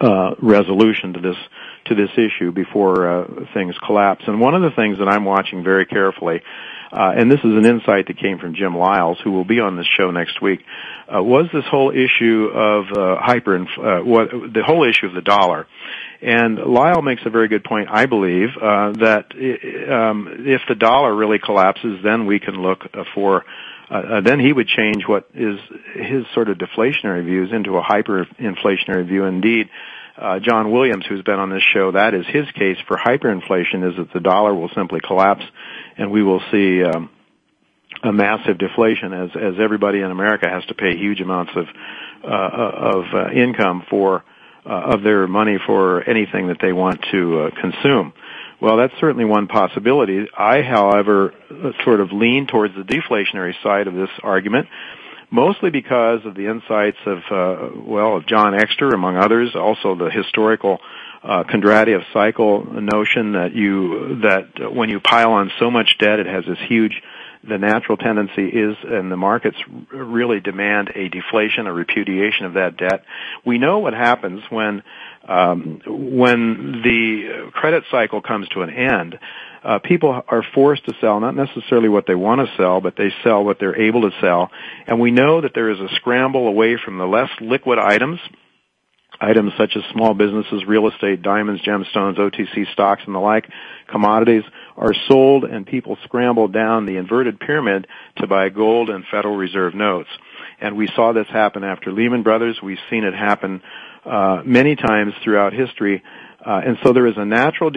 uh, 0.00 0.34
resolution 0.40 1.14
to 1.14 1.20
this 1.20 1.36
to 1.90 1.94
this 1.94 2.10
issue 2.16 2.50
before 2.50 3.06
uh, 3.06 3.26
things 3.52 3.74
collapse? 3.86 4.24
And 4.26 4.40
one 4.40 4.54
of 4.54 4.62
the 4.62 4.70
things 4.74 4.98
that 4.98 5.08
I'm 5.08 5.26
watching 5.26 5.62
very 5.62 5.84
carefully 5.84 6.40
uh, 6.92 7.12
and 7.16 7.30
this 7.30 7.38
is 7.38 7.44
an 7.44 7.64
insight 7.64 8.08
that 8.08 8.18
came 8.18 8.38
from 8.38 8.54
Jim 8.54 8.76
Lyles, 8.76 9.18
who 9.22 9.30
will 9.30 9.44
be 9.44 9.60
on 9.60 9.76
this 9.76 9.86
show 9.96 10.10
next 10.10 10.42
week, 10.42 10.60
uh, 11.06 11.22
was 11.22 11.46
this 11.52 11.64
whole 11.70 11.92
issue 11.92 12.48
of 12.52 12.84
uh, 12.90 13.16
hyper, 13.20 13.58
uh, 13.58 14.02
what, 14.02 14.30
the 14.30 14.62
whole 14.64 14.88
issue 14.88 15.06
of 15.06 15.14
the 15.14 15.20
dollar. 15.20 15.68
And 16.20 16.58
Lyle 16.58 17.00
makes 17.00 17.22
a 17.24 17.30
very 17.30 17.46
good 17.46 17.62
point, 17.62 17.88
I 17.90 18.06
believe, 18.06 18.48
uh, 18.56 18.92
that 18.98 19.26
um, 19.88 20.28
if 20.46 20.62
the 20.68 20.74
dollar 20.74 21.14
really 21.14 21.38
collapses, 21.38 22.00
then 22.02 22.26
we 22.26 22.40
can 22.40 22.60
look 22.60 22.80
for 23.14 23.44
uh, 23.88 23.94
uh, 23.94 24.20
then 24.20 24.38
he 24.38 24.52
would 24.52 24.68
change 24.68 25.02
what 25.08 25.28
is 25.34 25.58
his 25.94 26.24
sort 26.32 26.48
of 26.48 26.58
deflationary 26.58 27.24
views 27.24 27.50
into 27.52 27.76
a 27.76 27.82
hyperinflationary 27.82 29.04
view. 29.08 29.24
Indeed, 29.24 29.68
uh, 30.20 30.38
John 30.40 30.70
Williams, 30.70 31.06
who's 31.08 31.22
been 31.22 31.38
on 31.38 31.50
this 31.50 31.62
show, 31.74 31.92
that 31.92 32.14
is 32.14 32.26
his 32.26 32.44
case 32.52 32.76
for 32.86 32.96
hyperinflation 32.96 33.88
is 33.90 33.96
that 33.96 34.08
the 34.12 34.20
dollar 34.20 34.54
will 34.54 34.70
simply 34.74 35.00
collapse 35.00 35.42
and 35.96 36.10
we 36.10 36.22
will 36.22 36.42
see 36.50 36.82
um, 36.84 37.10
a 38.02 38.12
massive 38.12 38.58
deflation 38.58 39.12
as 39.12 39.30
as 39.34 39.54
everybody 39.62 40.00
in 40.00 40.10
America 40.10 40.48
has 40.48 40.64
to 40.66 40.74
pay 40.74 40.96
huge 40.96 41.20
amounts 41.20 41.52
of 41.56 41.66
uh, 42.24 42.28
of 42.28 43.04
uh, 43.14 43.30
income 43.32 43.84
for 43.88 44.24
uh, 44.66 44.94
of 44.94 45.02
their 45.02 45.26
money 45.26 45.56
for 45.66 46.08
anything 46.08 46.48
that 46.48 46.58
they 46.60 46.72
want 46.72 47.00
to 47.10 47.40
uh, 47.40 47.50
consume. 47.60 48.12
Well, 48.60 48.76
that's 48.76 48.92
certainly 49.00 49.24
one 49.24 49.46
possibility. 49.46 50.26
I, 50.36 50.60
however, 50.60 51.32
sort 51.82 52.00
of 52.00 52.12
lean 52.12 52.46
towards 52.46 52.74
the 52.74 52.82
deflationary 52.82 53.54
side 53.62 53.86
of 53.86 53.94
this 53.94 54.10
argument, 54.22 54.68
mostly 55.30 55.70
because 55.70 56.20
of 56.24 56.34
the 56.34 56.46
insights 56.46 56.98
of, 57.06 57.18
uh, 57.30 57.70
well, 57.76 58.16
of 58.16 58.26
John 58.26 58.54
Exter, 58.54 58.88
among 58.88 59.16
others, 59.16 59.54
also 59.54 59.94
the 59.94 60.10
historical 60.10 60.78
uh, 61.22 61.44
Kondratiev 61.44 62.02
cycle 62.12 62.64
notion 62.64 63.32
that 63.32 63.54
you 63.54 64.20
that 64.22 64.74
when 64.74 64.88
you 64.88 65.00
pile 65.00 65.32
on 65.32 65.50
so 65.58 65.70
much 65.70 65.96
debt, 65.98 66.18
it 66.18 66.26
has 66.26 66.44
this 66.46 66.58
huge. 66.68 67.02
The 67.42 67.56
natural 67.56 67.96
tendency 67.96 68.48
is, 68.48 68.76
and 68.84 69.10
the 69.10 69.16
markets 69.16 69.56
really 69.90 70.40
demand 70.40 70.90
a 70.94 71.08
deflation, 71.08 71.66
a 71.66 71.72
repudiation 71.72 72.44
of 72.44 72.54
that 72.54 72.76
debt. 72.76 73.04
We 73.46 73.56
know 73.56 73.78
what 73.78 73.94
happens 73.94 74.42
when 74.50 74.82
um, 75.26 75.80
when 75.86 76.82
the 76.82 77.50
credit 77.52 77.84
cycle 77.90 78.20
comes 78.20 78.48
to 78.48 78.62
an 78.62 78.70
end. 78.70 79.18
Uh, 79.62 79.78
people 79.78 80.22
are 80.26 80.44
forced 80.54 80.84
to 80.86 80.94
sell 81.00 81.20
not 81.20 81.34
necessarily 81.36 81.88
what 81.88 82.06
they 82.06 82.14
want 82.14 82.40
to 82.40 82.56
sell, 82.56 82.80
but 82.80 82.96
they 82.96 83.12
sell 83.22 83.44
what 83.44 83.58
they're 83.58 83.80
able 83.80 84.02
to 84.02 84.10
sell. 84.20 84.50
And 84.86 84.98
we 85.00 85.10
know 85.10 85.42
that 85.42 85.52
there 85.54 85.70
is 85.70 85.78
a 85.78 85.88
scramble 85.96 86.48
away 86.48 86.78
from 86.82 86.98
the 86.98 87.06
less 87.06 87.28
liquid 87.40 87.78
items, 87.78 88.20
items 89.20 89.52
such 89.58 89.76
as 89.76 89.82
small 89.92 90.14
businesses, 90.14 90.64
real 90.66 90.88
estate, 90.88 91.20
diamonds, 91.20 91.62
gemstones, 91.62 92.18
OTC 92.18 92.72
stocks, 92.72 93.02
and 93.04 93.14
the 93.14 93.18
like, 93.18 93.46
commodities 93.88 94.44
are 94.78 94.94
sold 95.08 95.44
and 95.44 95.66
people 95.66 95.98
scramble 96.04 96.48
down 96.48 96.86
the 96.86 96.96
inverted 96.96 97.38
pyramid 97.38 97.86
to 98.16 98.26
buy 98.26 98.48
gold 98.48 98.88
and 98.88 99.04
Federal 99.10 99.36
Reserve 99.36 99.74
notes. 99.74 100.08
And 100.60 100.76
we 100.76 100.88
saw 100.94 101.12
this 101.12 101.26
happen 101.28 101.64
after 101.64 101.92
Lehman 101.92 102.22
Brothers. 102.22 102.58
We've 102.62 102.78
seen 102.88 103.04
it 103.04 103.14
happen 103.14 103.62
uh, 104.04 104.42
many 104.44 104.76
times 104.76 105.12
throughout 105.22 105.52
history. 105.52 106.02
Uh, 106.44 106.60
and 106.64 106.78
so 106.82 106.92
there 106.92 107.06
is 107.06 107.14
a 107.16 107.24
natural 107.24 107.70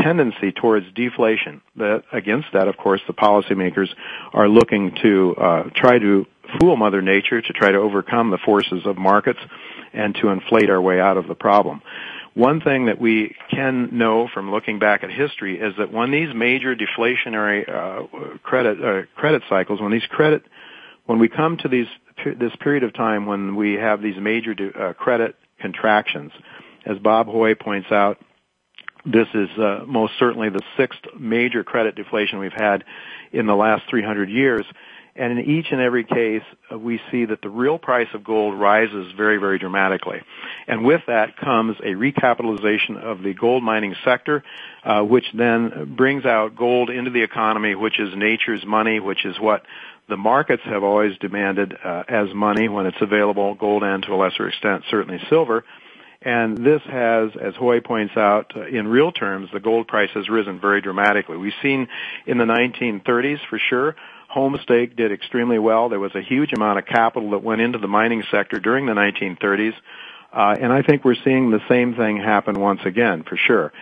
tendency 0.00 0.52
towards 0.52 0.86
deflation. 0.94 1.60
That 1.76 2.04
against 2.12 2.48
that, 2.52 2.68
of 2.68 2.76
course, 2.76 3.00
the 3.06 3.12
policymakers 3.12 3.88
are 4.32 4.48
looking 4.48 4.94
to 5.02 5.34
uh, 5.36 5.62
try 5.74 5.98
to 5.98 6.26
fool 6.60 6.76
Mother 6.76 7.02
Nature 7.02 7.40
to 7.40 7.52
try 7.52 7.72
to 7.72 7.78
overcome 7.78 8.30
the 8.30 8.38
forces 8.38 8.86
of 8.86 8.96
markets 8.96 9.40
and 9.92 10.14
to 10.16 10.28
inflate 10.28 10.70
our 10.70 10.80
way 10.80 11.00
out 11.00 11.16
of 11.16 11.26
the 11.26 11.34
problem. 11.34 11.82
One 12.34 12.60
thing 12.60 12.86
that 12.86 13.00
we 13.00 13.34
can 13.50 13.96
know 13.96 14.28
from 14.32 14.50
looking 14.50 14.80
back 14.80 15.04
at 15.04 15.10
history 15.10 15.58
is 15.60 15.74
that 15.78 15.92
when 15.92 16.10
these 16.10 16.34
major 16.34 16.74
deflationary 16.74 17.68
uh, 17.68 18.38
credit 18.42 18.82
uh, 18.82 19.02
credit 19.14 19.42
cycles, 19.48 19.80
when 19.80 19.92
these 19.92 20.06
credit, 20.10 20.42
when 21.06 21.20
we 21.20 21.28
come 21.28 21.56
to 21.58 21.68
these 21.68 21.86
this 22.38 22.52
period 22.60 22.82
of 22.82 22.92
time 22.92 23.26
when 23.26 23.54
we 23.54 23.74
have 23.74 24.02
these 24.02 24.16
major 24.20 24.54
uh, 24.78 24.92
credit 24.94 25.36
contractions, 25.60 26.32
as 26.84 26.98
Bob 26.98 27.26
Hoye 27.26 27.54
points 27.58 27.90
out, 27.90 28.18
this 29.06 29.28
is 29.34 29.48
uh, 29.58 29.84
most 29.86 30.14
certainly 30.18 30.48
the 30.48 30.62
sixth 30.76 31.00
major 31.18 31.62
credit 31.62 31.94
deflation 31.94 32.38
we've 32.38 32.52
had 32.52 32.84
in 33.32 33.46
the 33.46 33.54
last 33.54 33.82
300 33.90 34.30
years. 34.30 34.64
And 35.16 35.38
in 35.38 35.44
each 35.44 35.66
and 35.70 35.80
every 35.80 36.02
case, 36.02 36.42
uh, 36.72 36.78
we 36.78 37.00
see 37.12 37.26
that 37.26 37.40
the 37.40 37.48
real 37.48 37.78
price 37.78 38.08
of 38.14 38.24
gold 38.24 38.58
rises 38.58 39.12
very, 39.16 39.36
very 39.36 39.58
dramatically. 39.58 40.20
And 40.66 40.84
with 40.84 41.02
that 41.06 41.36
comes 41.36 41.76
a 41.80 41.94
recapitalization 41.94 42.96
of 43.00 43.22
the 43.22 43.32
gold 43.32 43.62
mining 43.62 43.94
sector, 44.04 44.42
uh, 44.82 45.02
which 45.02 45.26
then 45.32 45.94
brings 45.96 46.24
out 46.24 46.56
gold 46.56 46.90
into 46.90 47.10
the 47.10 47.22
economy, 47.22 47.76
which 47.76 48.00
is 48.00 48.08
nature's 48.16 48.64
money, 48.66 48.98
which 48.98 49.24
is 49.24 49.38
what 49.38 49.62
the 50.08 50.16
markets 50.16 50.62
have 50.64 50.82
always 50.82 51.16
demanded 51.18 51.74
uh, 51.84 52.02
as 52.08 52.28
money 52.34 52.68
when 52.68 52.86
it's 52.86 53.00
available, 53.00 53.54
gold 53.54 53.84
and 53.84 54.02
to 54.02 54.12
a 54.12 54.16
lesser 54.16 54.48
extent 54.48 54.82
certainly 54.90 55.20
silver. 55.30 55.64
And 56.24 56.56
this 56.56 56.80
has, 56.90 57.32
as 57.40 57.54
Hoye 57.54 57.84
points 57.84 58.16
out, 58.16 58.52
uh, 58.56 58.66
in 58.66 58.88
real 58.88 59.12
terms, 59.12 59.50
the 59.52 59.60
gold 59.60 59.86
price 59.86 60.08
has 60.14 60.28
risen 60.30 60.58
very 60.58 60.80
dramatically. 60.80 61.36
We've 61.36 61.52
seen 61.62 61.86
in 62.26 62.38
the 62.38 62.44
1930s, 62.44 63.40
for 63.50 63.58
sure, 63.58 63.94
Homestake 64.34 64.96
did 64.96 65.12
extremely 65.12 65.58
well. 65.58 65.90
There 65.90 66.00
was 66.00 66.14
a 66.14 66.22
huge 66.22 66.52
amount 66.54 66.78
of 66.78 66.86
capital 66.86 67.30
that 67.32 67.42
went 67.42 67.60
into 67.60 67.78
the 67.78 67.88
mining 67.88 68.24
sector 68.30 68.58
during 68.58 68.86
the 68.86 68.94
1930s. 68.94 69.74
Uh, 70.32 70.56
and 70.58 70.72
I 70.72 70.82
think 70.82 71.04
we're 71.04 71.14
seeing 71.22 71.50
the 71.50 71.60
same 71.68 71.94
thing 71.94 72.16
happen 72.16 72.58
once 72.58 72.80
again, 72.86 73.22
for 73.22 73.36
sure. 73.36 73.72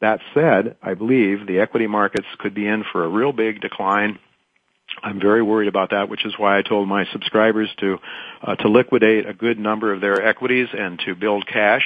That 0.00 0.20
said, 0.34 0.76
I 0.82 0.94
believe 0.94 1.46
the 1.46 1.60
equity 1.60 1.86
markets 1.86 2.26
could 2.38 2.52
be 2.52 2.66
in 2.66 2.84
for 2.92 3.04
a 3.04 3.08
real 3.08 3.32
big 3.32 3.60
decline 3.60 4.18
I'm 5.02 5.20
very 5.20 5.42
worried 5.42 5.68
about 5.68 5.90
that, 5.90 6.08
which 6.08 6.24
is 6.24 6.34
why 6.38 6.58
I 6.58 6.62
told 6.62 6.88
my 6.88 7.04
subscribers 7.12 7.68
to 7.78 7.98
uh, 8.42 8.56
to 8.56 8.68
liquidate 8.68 9.26
a 9.26 9.34
good 9.34 9.58
number 9.58 9.92
of 9.92 10.00
their 10.00 10.26
equities 10.26 10.68
and 10.72 10.98
to 11.00 11.14
build 11.14 11.46
cash. 11.46 11.82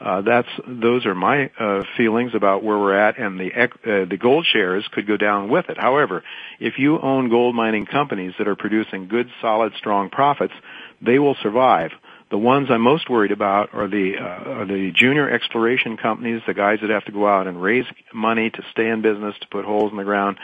Uh, 0.00 0.22
that's 0.22 0.48
those 0.66 1.04
are 1.06 1.14
my 1.14 1.50
uh, 1.58 1.82
feelings 1.96 2.34
about 2.34 2.62
where 2.62 2.78
we're 2.78 2.96
at, 2.96 3.18
and 3.18 3.38
the 3.38 3.50
uh, 3.52 4.04
the 4.08 4.16
gold 4.16 4.46
shares 4.50 4.86
could 4.92 5.06
go 5.06 5.16
down 5.16 5.48
with 5.48 5.68
it. 5.68 5.78
However, 5.78 6.22
if 6.60 6.74
you 6.78 6.98
own 7.00 7.28
gold 7.30 7.54
mining 7.54 7.86
companies 7.86 8.34
that 8.38 8.48
are 8.48 8.56
producing 8.56 9.08
good, 9.08 9.28
solid, 9.40 9.72
strong 9.76 10.10
profits, 10.10 10.54
they 11.00 11.18
will 11.18 11.36
survive. 11.42 11.90
The 12.30 12.38
ones 12.38 12.68
I'm 12.70 12.80
most 12.80 13.10
worried 13.10 13.30
about 13.30 13.74
are 13.74 13.88
the 13.88 14.14
uh, 14.18 14.50
are 14.50 14.64
the 14.64 14.90
junior 14.94 15.28
exploration 15.28 15.98
companies, 15.98 16.40
the 16.46 16.54
guys 16.54 16.78
that 16.80 16.88
have 16.88 17.04
to 17.04 17.12
go 17.12 17.28
out 17.28 17.46
and 17.46 17.60
raise 17.60 17.84
money 18.14 18.48
to 18.48 18.62
stay 18.70 18.88
in 18.88 19.02
business, 19.02 19.34
to 19.42 19.48
put 19.48 19.66
holes 19.66 19.90
in 19.90 19.98
the 19.98 20.04
ground 20.04 20.38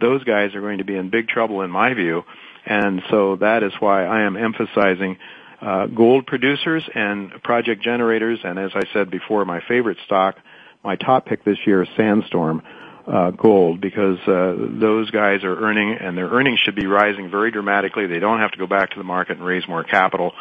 those 0.00 0.24
guys 0.24 0.54
are 0.54 0.60
going 0.60 0.78
to 0.78 0.84
be 0.84 0.96
in 0.96 1.10
big 1.10 1.28
trouble 1.28 1.62
in 1.62 1.70
my 1.70 1.94
view. 1.94 2.22
And 2.66 3.02
so 3.10 3.36
that 3.36 3.62
is 3.62 3.72
why 3.78 4.04
I 4.04 4.22
am 4.22 4.36
emphasizing 4.36 5.18
uh, 5.60 5.86
gold 5.86 6.26
producers 6.26 6.82
and 6.94 7.30
project 7.42 7.82
generators. 7.82 8.40
And 8.42 8.58
as 8.58 8.70
I 8.74 8.82
said 8.92 9.10
before, 9.10 9.44
my 9.44 9.60
favorite 9.66 9.98
stock, 10.04 10.36
my 10.82 10.96
top 10.96 11.26
pick 11.26 11.44
this 11.44 11.58
year 11.66 11.82
is 11.82 11.88
Sandstorm 11.96 12.62
uh, 13.06 13.30
Gold 13.30 13.80
because 13.80 14.18
uh, 14.26 14.54
those 14.80 15.10
guys 15.10 15.44
are 15.44 15.56
earning, 15.56 15.96
and 16.00 16.16
their 16.16 16.28
earnings 16.28 16.58
should 16.64 16.74
be 16.74 16.86
rising 16.86 17.30
very 17.30 17.50
dramatically. 17.50 18.06
They 18.06 18.18
don't 18.18 18.40
have 18.40 18.52
to 18.52 18.58
go 18.58 18.66
back 18.66 18.90
to 18.90 18.98
the 18.98 19.04
market 19.04 19.36
and 19.36 19.46
raise 19.46 19.66
more 19.68 19.84
capital. 19.84 20.32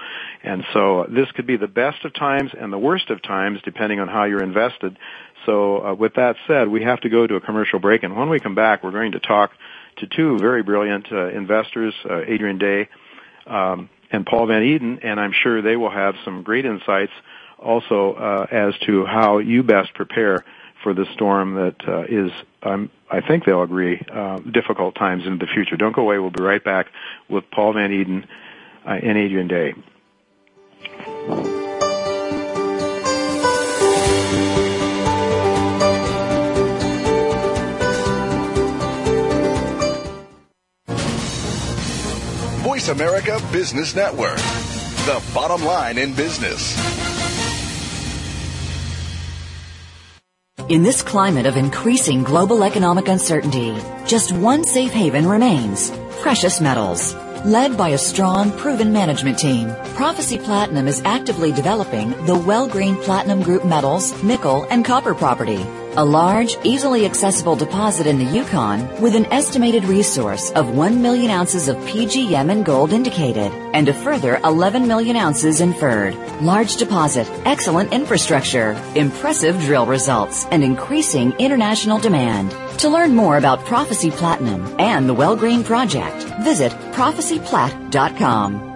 And 0.44 0.64
so 0.74 1.06
this 1.10 1.30
could 1.36 1.48
be 1.48 1.58
the 1.58 1.68
best 1.68 2.06
of 2.06 2.14
times 2.14 2.52
and 2.58 2.72
the 2.72 2.78
worst 2.78 3.10
of 3.10 3.22
times, 3.22 3.60
depending 3.66 4.00
on 4.00 4.08
how 4.08 4.26
you're 4.26 4.44
invested. 4.44 4.98
So 5.46 5.86
uh, 5.86 5.94
with 5.94 6.14
that 6.16 6.36
said, 6.48 6.68
we 6.68 6.84
have 6.84 7.02
to 7.02 7.10
go 7.10 7.28
to 7.28 7.36
a 7.36 7.42
commercial 7.42 7.80
break, 7.80 8.04
and 8.04 8.16
when 8.16 8.30
we 8.30 8.40
come 8.40 8.56
back, 8.56 8.84
we're 8.84 8.92
going 8.92 9.14
to 9.14 9.20
talk 9.20 9.52
to 9.98 10.08
two 10.08 10.38
very 10.40 10.64
brilliant 10.64 11.08
uh, 11.12 11.28
investors, 11.28 11.94
uh, 12.10 12.22
Adrian 12.26 12.58
Day 12.58 12.90
um, 13.46 13.90
and 14.12 14.26
Paul 14.26 14.48
Van 14.48 14.62
Eeden, 14.62 15.00
and 15.04 15.20
I'm 15.20 15.34
sure 15.44 15.62
they 15.62 15.76
will 15.76 15.92
have 15.92 16.16
some 16.24 16.44
great 16.44 16.66
insights 16.66 17.12
also 17.60 18.14
uh, 18.14 18.48
as 18.52 18.74
to 18.86 19.06
how 19.06 19.40
you 19.40 19.64
best 19.64 19.94
prepare 19.94 20.44
for 20.82 20.94
the 20.94 21.06
storm 21.14 21.56
that 21.56 21.76
uh, 21.88 22.04
is, 22.04 22.32
um, 22.64 22.90
I 23.10 23.22
think 23.22 23.46
they'll 23.46 23.64
agree, 23.64 24.02
uh, 24.12 24.40
difficult 24.40 24.96
times 24.96 25.26
in 25.26 25.38
the 25.38 25.48
future. 25.54 25.78
Don't 25.78 25.96
go 25.96 26.02
away. 26.02 26.20
We'll 26.20 26.32
be 26.32 26.44
right 26.44 26.64
back 26.64 26.88
with 27.30 27.46
Paul 27.52 27.74
Van 27.74 27.92
Eeden 27.92 28.26
and 28.86 29.18
Adrian 29.18 29.48
Day. 29.48 29.74
Voice 42.84 42.90
America 42.90 43.40
Business 43.54 43.96
Network, 43.96 44.36
the 45.06 45.24
bottom 45.34 45.64
line 45.64 45.98
in 45.98 46.14
business. 46.14 46.76
In 50.68 50.84
this 50.84 51.02
climate 51.02 51.46
of 51.46 51.56
increasing 51.56 52.24
global 52.24 52.62
economic 52.62 53.08
uncertainty, 53.08 53.74
just 54.06 54.34
one 54.34 54.66
safe 54.66 54.92
haven 54.92 55.26
remains 55.26 55.92
precious 56.20 56.60
metals. 56.60 57.14
Led 57.46 57.78
by 57.78 57.90
a 57.90 57.98
strong, 57.98 58.52
proven 58.58 58.92
management 58.92 59.40
team, 59.40 59.74
Prophecy 59.96 60.38
Platinum 60.38 60.90
is 60.90 61.02
actively 61.06 61.54
developing 61.54 62.10
the 62.26 62.36
Wellgreen 62.36 63.02
Platinum 63.02 63.44
Group 63.44 63.64
metals, 63.66 64.12
nickel, 64.24 64.66
and 64.70 64.84
copper 64.84 65.16
property. 65.16 65.66
A 65.96 66.04
large, 66.04 66.58
easily 66.64 67.06
accessible 67.06 67.56
deposit 67.56 68.08
in 68.08 68.18
the 68.18 68.26
Yukon 68.26 69.00
with 69.00 69.14
an 69.16 69.28
estimated 69.28 69.86
resource 69.86 70.50
of 70.54 70.76
1 70.76 71.04
million 71.04 71.30
ounces 71.30 71.68
of 71.68 71.78
PGM 71.86 72.50
and 72.50 72.66
gold 72.66 72.94
indicated 72.94 73.52
and 73.76 73.88
a 73.88 73.94
further 73.94 74.38
11 74.44 74.88
million 74.88 75.16
ounces 75.16 75.62
inferred. 75.62 76.16
Large 76.42 76.78
deposit, 76.78 77.30
excellent 77.46 77.94
infrastructure, 77.94 78.72
impressive 78.96 79.60
drill 79.60 79.86
results, 79.86 80.46
and 80.46 80.64
increasing 80.64 81.32
international 81.34 82.00
demand. 82.00 82.56
To 82.80 82.90
learn 82.90 83.14
more 83.14 83.38
about 83.38 83.64
Prophecy 83.66 84.10
Platinum 84.10 84.76
and 84.80 85.08
the 85.08 85.14
Wellgreen 85.14 85.64
Project, 85.64 86.24
visit 86.44 86.72
prophecyplat.com. 86.94 88.74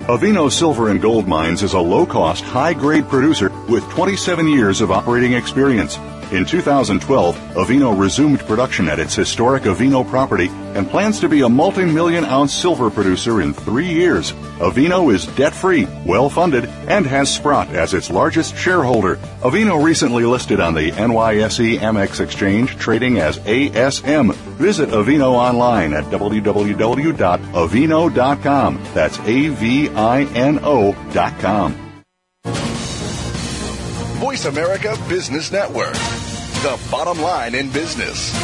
Avino 0.00 0.50
Silver 0.52 0.90
and 0.90 1.02
Gold 1.02 1.26
Mines 1.26 1.62
is 1.62 1.72
a 1.74 1.80
low 1.80 2.06
cost, 2.06 2.44
high 2.44 2.72
grade 2.72 3.08
producer 3.08 3.50
with 3.68 3.82
27 3.90 4.48
years 4.48 4.80
of 4.80 4.90
operating 4.90 5.32
experience. 5.32 5.98
In 6.32 6.44
2012, 6.44 7.36
Avino 7.54 7.96
resumed 7.96 8.40
production 8.40 8.88
at 8.88 8.98
its 8.98 9.14
historic 9.14 9.62
Avino 9.62 10.04
property 10.04 10.48
and 10.74 10.90
plans 10.90 11.20
to 11.20 11.28
be 11.28 11.42
a 11.42 11.48
multi-million 11.48 12.24
ounce 12.24 12.52
silver 12.52 12.90
producer 12.90 13.40
in 13.40 13.54
three 13.54 13.86
years. 13.86 14.32
Avino 14.58 15.14
is 15.14 15.26
debt-free, 15.36 15.86
well-funded, 16.04 16.64
and 16.88 17.06
has 17.06 17.32
Sprott 17.32 17.68
as 17.70 17.94
its 17.94 18.10
largest 18.10 18.56
shareholder. 18.56 19.16
Avino 19.42 19.80
recently 19.82 20.24
listed 20.24 20.58
on 20.58 20.74
the 20.74 20.90
NYSE 20.90 21.78
Amex 21.78 22.18
exchange, 22.18 22.76
trading 22.76 23.18
as 23.18 23.38
ASM. 23.40 24.34
Visit 24.58 24.88
Avino 24.88 25.32
online 25.34 25.92
at 25.92 26.04
www.avino.com. 26.06 27.14
That's 28.94 29.18
A-V-I-N-O 29.20 30.96
dot 31.12 31.38
com. 31.38 31.85
Voice 34.36 34.44
America 34.44 34.94
Business 35.08 35.50
Network, 35.50 35.94
the 35.94 36.78
bottom 36.90 37.18
line 37.22 37.54
in 37.54 37.70
business. 37.70 38.34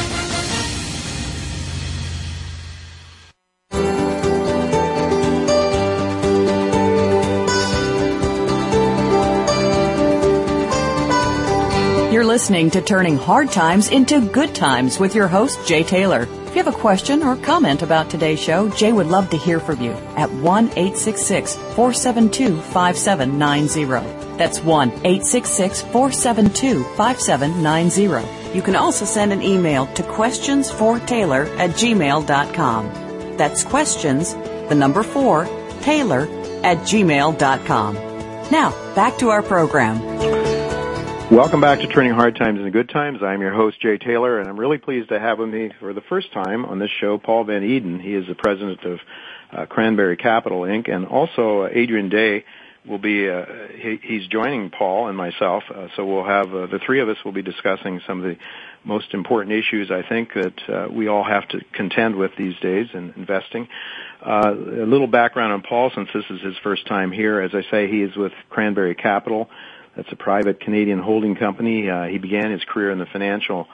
You're 12.10 12.24
listening 12.24 12.70
to 12.70 12.80
Turning 12.80 13.18
Hard 13.18 13.50
Times 13.50 13.90
into 13.90 14.26
Good 14.30 14.54
Times 14.54 14.98
with 14.98 15.14
your 15.14 15.28
host, 15.28 15.66
Jay 15.66 15.82
Taylor. 15.82 16.22
If 16.22 16.56
you 16.56 16.62
have 16.62 16.74
a 16.74 16.78
question 16.78 17.22
or 17.22 17.36
comment 17.36 17.82
about 17.82 18.08
today's 18.08 18.40
show, 18.40 18.70
Jay 18.70 18.94
would 18.94 19.08
love 19.08 19.28
to 19.28 19.36
hear 19.36 19.60
from 19.60 19.82
you 19.82 19.92
at 20.16 20.30
1 20.30 20.68
866 20.70 21.56
472 21.56 22.62
5790. 22.62 24.31
That's 24.42 24.58
1 24.58 24.88
866 25.04 25.82
472 25.82 26.82
5790. 26.96 28.56
You 28.56 28.60
can 28.60 28.74
also 28.74 29.04
send 29.04 29.32
an 29.32 29.40
email 29.40 29.86
to 29.94 30.02
questionsfortaylor 30.02 31.46
at 31.58 31.70
gmail.com. 31.70 33.36
That's 33.36 33.62
questions, 33.62 34.34
the 34.34 34.74
number 34.74 35.04
4, 35.04 35.44
Taylor 35.82 36.22
at 36.64 36.78
gmail.com. 36.78 37.94
Now, 38.50 38.94
back 38.96 39.18
to 39.18 39.28
our 39.28 39.44
program. 39.44 40.02
Welcome 41.30 41.60
back 41.60 41.78
to 41.78 41.86
Turning 41.86 42.12
Hard 42.12 42.34
Times 42.34 42.58
into 42.58 42.72
Good 42.72 42.88
Times. 42.88 43.22
I'm 43.22 43.42
your 43.42 43.54
host, 43.54 43.80
Jay 43.80 43.96
Taylor, 43.96 44.40
and 44.40 44.48
I'm 44.48 44.58
really 44.58 44.78
pleased 44.78 45.10
to 45.10 45.20
have 45.20 45.38
with 45.38 45.50
me 45.50 45.70
for 45.78 45.92
the 45.92 46.02
first 46.08 46.32
time 46.32 46.64
on 46.64 46.80
this 46.80 46.90
show 47.00 47.16
Paul 47.16 47.44
Van 47.44 47.62
Eeden. 47.62 48.02
He 48.02 48.12
is 48.12 48.26
the 48.26 48.34
president 48.34 48.82
of 48.82 48.98
uh, 49.52 49.66
Cranberry 49.66 50.16
Capital 50.16 50.62
Inc. 50.62 50.92
and 50.92 51.06
also 51.06 51.62
uh, 51.62 51.68
Adrian 51.70 52.08
Day 52.08 52.44
will 52.86 52.98
be 52.98 53.28
uh, 53.28 53.44
he, 53.78 53.98
he's 54.02 54.26
joining 54.26 54.70
Paul 54.70 55.08
and 55.08 55.16
myself. 55.16 55.62
Uh, 55.72 55.88
so 55.94 56.04
we'll 56.04 56.24
have 56.24 56.52
uh, 56.54 56.66
the 56.66 56.80
three 56.84 57.00
of 57.00 57.08
us 57.08 57.16
will 57.24 57.32
be 57.32 57.42
discussing 57.42 58.00
some 58.06 58.18
of 58.18 58.24
the 58.24 58.36
most 58.84 59.14
important 59.14 59.54
issues 59.56 59.90
I 59.90 60.06
think 60.08 60.34
that 60.34 60.68
uh, 60.68 60.88
we 60.90 61.06
all 61.06 61.22
have 61.22 61.46
to 61.48 61.60
contend 61.72 62.16
with 62.16 62.32
these 62.36 62.58
days 62.60 62.88
in 62.92 63.12
investing. 63.16 63.68
Uh, 64.24 64.52
a 64.52 64.86
little 64.86 65.06
background 65.06 65.52
on 65.52 65.62
Paul 65.62 65.90
since 65.94 66.08
this 66.12 66.24
is 66.30 66.40
his 66.40 66.56
first 66.62 66.86
time 66.86 67.12
here. 67.12 67.40
As 67.40 67.52
I 67.54 67.62
say, 67.70 67.88
he 67.88 68.02
is 68.02 68.16
with 68.16 68.32
Cranberry 68.50 68.94
Capital. 68.94 69.48
That's 69.96 70.10
a 70.10 70.16
private 70.16 70.60
Canadian 70.60 70.98
holding 70.98 71.36
company. 71.36 71.88
Uh, 71.88 72.04
he 72.04 72.18
began 72.18 72.50
his 72.50 72.64
career 72.64 72.90
in 72.90 72.98
the 72.98 73.06
financial 73.06 73.68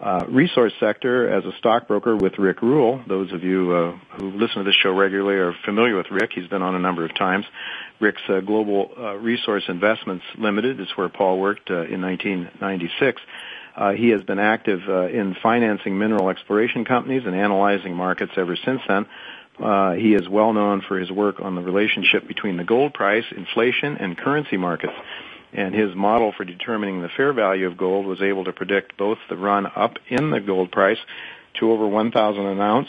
uh, 0.00 0.24
resource 0.28 0.72
sector 0.80 1.28
as 1.28 1.44
a 1.44 1.52
stockbroker 1.58 2.16
with 2.16 2.38
Rick 2.38 2.62
Rule. 2.62 3.02
Those 3.06 3.32
of 3.32 3.44
you 3.44 3.72
uh, 3.72 4.16
who 4.16 4.30
listen 4.30 4.58
to 4.58 4.64
this 4.64 4.74
show 4.74 4.92
regularly 4.92 5.36
are 5.36 5.54
familiar 5.64 5.96
with 5.96 6.10
Rick. 6.10 6.30
He's 6.34 6.48
been 6.48 6.62
on 6.62 6.74
a 6.74 6.78
number 6.78 7.04
of 7.04 7.14
times. 7.14 7.44
Rick's 8.00 8.22
uh, 8.28 8.40
Global 8.40 8.90
uh, 8.96 9.16
Resource 9.16 9.64
Investments 9.68 10.24
Limited 10.38 10.80
is 10.80 10.88
where 10.96 11.10
Paul 11.10 11.38
worked 11.38 11.70
uh, 11.70 11.82
in 11.82 12.00
1996. 12.00 13.20
Uh, 13.76 13.92
he 13.92 14.08
has 14.08 14.22
been 14.22 14.38
active 14.38 14.80
in 15.14 15.36
financing 15.42 15.98
mineral 15.98 16.28
exploration 16.28 16.84
companies 16.84 17.22
and 17.24 17.36
analyzing 17.36 17.94
markets 17.94 18.32
ever 18.36 18.56
since 18.56 18.80
then. 18.88 19.06
Uh, 19.62 19.92
he 19.92 20.14
is 20.14 20.26
well 20.28 20.52
known 20.52 20.80
for 20.80 20.98
his 20.98 21.10
work 21.10 21.40
on 21.40 21.54
the 21.54 21.60
relationship 21.60 22.26
between 22.26 22.56
the 22.56 22.64
gold 22.64 22.94
price, 22.94 23.24
inflation, 23.36 23.98
and 23.98 24.16
currency 24.16 24.56
markets 24.56 24.94
and 25.52 25.74
his 25.74 25.94
model 25.94 26.32
for 26.36 26.44
determining 26.44 27.02
the 27.02 27.08
fair 27.16 27.32
value 27.32 27.66
of 27.66 27.76
gold 27.76 28.06
was 28.06 28.22
able 28.22 28.44
to 28.44 28.52
predict 28.52 28.96
both 28.96 29.18
the 29.28 29.36
run 29.36 29.66
up 29.66 29.94
in 30.08 30.30
the 30.30 30.40
gold 30.40 30.70
price 30.70 30.98
to 31.58 31.72
over 31.72 31.86
1,000 31.86 32.46
an 32.46 32.60
ounce 32.60 32.88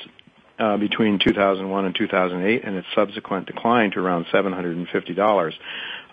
uh, 0.60 0.78
between 0.78 1.17
2001 1.17 1.86
and 1.86 1.95
2008, 1.95 2.63
and 2.63 2.76
its 2.76 2.88
subsequent 2.93 3.47
decline 3.47 3.89
to 3.91 4.00
around 4.00 4.26
$750. 4.32 5.54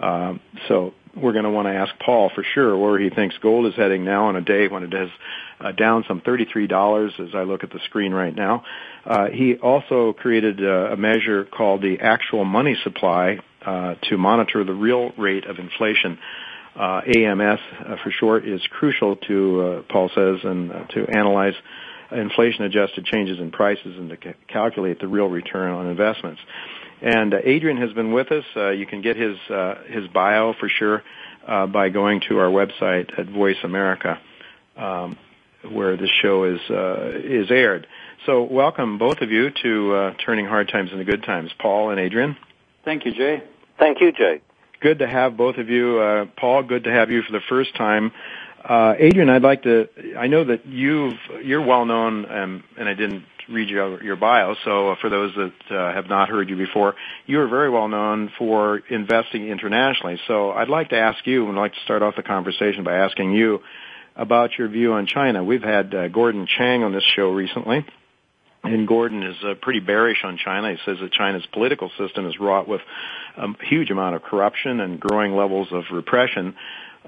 Uh, 0.01 0.35
so 0.69 0.95
we're 1.15 1.33
going 1.33 1.45
to 1.45 1.51
want 1.51 1.67
to 1.67 1.75
ask 1.75 1.93
Paul 1.99 2.31
for 2.35 2.43
sure 2.55 2.77
where 2.77 2.99
he 2.99 3.11
thinks 3.11 3.37
gold 3.39 3.67
is 3.67 3.75
heading 3.75 4.05
now 4.05 4.27
on 4.27 4.37
a 4.37 4.41
day 4.41 4.69
when 4.69 4.85
it 4.85 4.95
is 4.95 5.11
uh, 5.61 5.73
down 5.73 6.05
some 6.09 6.23
$33 6.23 7.21
as 7.21 7.35
I 7.35 7.43
look 7.43 7.65
at 7.65 7.71
the 7.71 7.81
screen 7.87 8.13
right 8.13 8.35
now. 8.35 8.65
Uh, 9.05 9.27
he 9.27 9.57
also 9.57 10.13
created 10.13 10.65
a 10.65 10.97
measure 10.97 11.45
called 11.45 11.83
the 11.83 11.99
actual 12.01 12.45
money 12.45 12.77
supply 12.85 13.41
to 13.65 14.17
monitor 14.17 14.65
the 14.65 14.75
real 14.75 15.11
rate 15.19 15.47
of 15.47 15.59
inflation. 15.59 16.19
Uh, 16.79 17.01
AMS 17.07 17.59
uh, 17.81 17.97
for 18.05 18.11
short 18.13 18.47
is 18.47 18.61
crucial 18.71 19.17
to, 19.17 19.61
uh, 19.61 19.83
Paul 19.91 20.09
says, 20.15 20.37
and 20.45 20.71
uh, 20.71 20.85
to 20.85 21.07
analyze 21.09 21.55
inflation 22.13 22.65
adjusted 22.65 23.05
changes 23.05 23.41
in 23.41 23.51
prices 23.51 23.99
and 23.99 24.11
to 24.11 24.17
ca- 24.17 24.35
calculate 24.47 25.01
the 25.01 25.09
real 25.09 25.27
return 25.27 25.73
on 25.73 25.89
investments. 25.89 26.41
And 27.03 27.35
uh, 27.35 27.39
Adrian 27.43 27.79
has 27.79 27.93
been 27.95 28.13
with 28.13 28.31
us. 28.31 28.45
you 28.77 28.87
can 28.87 29.03
get 29.03 29.17
his 29.17 29.37
his 29.89 30.07
bio 30.15 30.55
for 30.61 30.69
sure 30.69 31.03
by 31.47 31.89
going 31.89 32.21
to 32.29 32.39
our 32.39 32.49
website 32.49 33.19
at 33.19 33.29
Voice 33.29 33.57
America, 33.65 34.21
um, 34.77 35.17
where 35.69 35.97
this 35.97 36.11
show 36.23 36.45
is 36.45 36.61
is 37.25 37.51
aired. 37.51 37.89
So 38.25 38.45
welcome 38.45 38.99
both 38.99 39.19
of 39.21 39.33
you 39.33 39.51
to 39.63 40.13
Turning 40.25 40.47
Hard 40.47 40.69
Times 40.69 40.93
into 40.93 41.05
Good 41.05 41.25
Times, 41.25 41.51
Paul 41.59 41.91
and 41.91 41.99
Adrian. 41.99 42.37
Thank 42.89 43.05
you, 43.05 43.13
Jay. 43.13 43.43
Thank 43.79 44.01
you, 44.01 44.13
Jay. 44.13 44.41
Good 44.81 45.01
to 45.01 45.07
have 45.07 45.37
both 45.37 45.59
of 45.59 45.69
you. 45.69 46.01
Uh, 46.01 46.25
Paul, 46.41 46.63
good 46.63 46.85
to 46.85 46.91
have 46.91 47.11
you 47.11 47.21
for 47.21 47.33
the 47.33 47.43
first 47.47 47.77
time. 47.77 48.13
Uh, 48.67 48.95
Adrian, 48.99 49.29
I'd 49.29 49.43
like 49.43 49.65
to, 49.65 49.91
I 50.17 50.27
know 50.27 50.45
that 50.45 50.65
you've, 50.65 51.19
you're 51.45 51.61
well 51.61 51.85
known, 51.85 52.25
um, 52.25 52.65
and 52.79 52.89
I 52.89 52.95
didn't 52.95 53.25
read 53.47 53.69
your, 53.69 54.03
your 54.03 54.17
bio, 54.17 54.55
so 54.65 54.97
for 55.03 55.11
those 55.11 55.35
that 55.35 55.77
uh, 55.77 55.93
have 55.93 56.09
not 56.09 56.31
heard 56.31 56.49
you 56.49 56.57
before, 56.57 56.95
you 57.27 57.41
are 57.41 57.49
very 57.49 57.69
well 57.69 57.89
known 57.89 58.33
for 58.39 58.79
investing 58.89 59.49
internationally. 59.49 60.19
So 60.27 60.53
I'd 60.53 60.71
like 60.71 60.89
to 60.89 60.99
ask 60.99 61.27
you, 61.27 61.47
and 61.47 61.59
I'd 61.59 61.61
like 61.61 61.75
to 61.75 61.81
start 61.85 62.01
off 62.01 62.17
the 62.17 62.23
conversation 62.23 62.85
by 62.85 62.95
asking 62.97 63.33
you 63.33 63.61
about 64.17 64.57
your 64.57 64.69
view 64.69 64.95
on 64.95 65.07
China. 65.07 65.45
We've 65.45 65.63
had 65.63 65.95
uh, 65.95 66.09
Gordon 66.09 66.49
Chang 66.57 66.85
on 66.85 66.95
this 66.95 67.05
show 67.15 67.33
recently 67.33 67.85
and 68.75 68.89
Gordon 68.89 69.23
is 69.23 69.37
uh, 69.45 69.55
pretty 69.61 69.81
bearish 69.81 70.19
on 70.25 70.39
China. 70.43 70.73
He 70.73 70.79
says 70.85 70.99
that 71.01 71.13
China's 71.13 71.47
political 71.53 71.91
system 71.99 72.27
is 72.27 72.39
wrought 72.39 72.69
with 72.69 72.81
a 73.37 73.49
huge 73.65 73.91
amount 73.91 74.17
of 74.17 74.23
corruption 74.23 74.81
and 74.81 75.01
growing 75.01 75.35
levels 75.35 75.69
of 75.73 75.85
repression. 75.93 76.55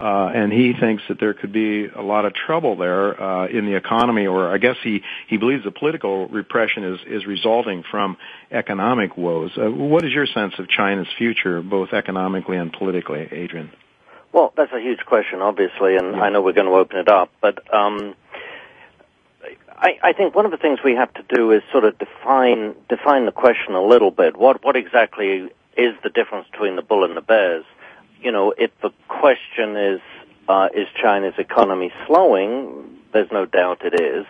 Uh, 0.01 0.31
and 0.35 0.51
he 0.51 0.73
thinks 0.73 1.03
that 1.09 1.21
there 1.21 1.35
could 1.35 1.53
be 1.53 1.87
a 1.87 2.01
lot 2.01 2.25
of 2.25 2.33
trouble 2.33 2.77
there 2.77 3.21
uh, 3.23 3.47
in 3.49 3.67
the 3.67 3.77
economy, 3.77 4.27
or 4.27 4.49
I 4.49 4.57
guess 4.57 4.77
he 4.83 5.03
he 5.29 5.37
believes 5.37 5.65
the 5.65 5.73
political 5.73 6.27
repression 6.29 6.85
is 6.85 7.01
is 7.07 7.27
resulting 7.27 7.85
from 7.91 8.17
economic 8.51 9.19
woes. 9.19 9.51
Uh, 9.59 9.69
what 9.71 10.05
is 10.05 10.13
your 10.13 10.27
sense 10.27 10.55
of 10.59 10.69
China's 10.69 11.09
future, 11.19 11.61
both 11.61 11.93
economically 11.93 12.57
and 12.57 12.73
politically, 12.73 13.29
Adrian? 13.31 13.71
Well, 14.33 14.55
that's 14.57 14.73
a 14.73 14.81
huge 14.81 15.05
question, 15.05 15.43
obviously, 15.43 15.97
and 15.97 16.15
yeah. 16.15 16.23
I 16.23 16.31
know 16.31 16.41
we're 16.41 16.53
going 16.53 16.69
to 16.69 16.73
open 16.73 16.99
it 16.99 17.09
up, 17.09 17.31
but 17.43 17.59
um, 17.75 18.15
I, 19.81 19.99
I 20.03 20.12
think 20.12 20.35
one 20.35 20.45
of 20.45 20.51
the 20.51 20.59
things 20.59 20.81
we 20.85 20.95
have 20.95 21.12
to 21.14 21.22
do 21.35 21.53
is 21.53 21.62
sort 21.72 21.85
of 21.85 21.99
define 21.99 22.74
define 22.89 23.24
the 23.24 23.33
question 23.33 23.74
a 23.74 23.83
little 23.83 24.11
bit. 24.11 24.37
What 24.37 24.62
what 24.62 24.76
exactly 24.76 25.51
is 25.76 25.95
the 26.03 26.11
difference 26.11 26.47
between 26.51 26.76
the 26.76 26.83
bull 26.83 27.05
and 27.05 27.16
the 27.16 27.22
bears? 27.22 27.64
You 28.20 28.31
know, 28.31 28.53
if 28.57 28.70
the 28.83 28.91
question 29.09 29.76
is 29.76 30.01
uh, 30.49 30.68
is 30.74 30.87
China's 31.01 31.35
economy 31.39 31.93
slowing? 32.07 32.99
There's 33.12 33.31
no 33.33 33.47
doubt 33.47 33.83
it 33.85 33.99
is. 33.99 34.26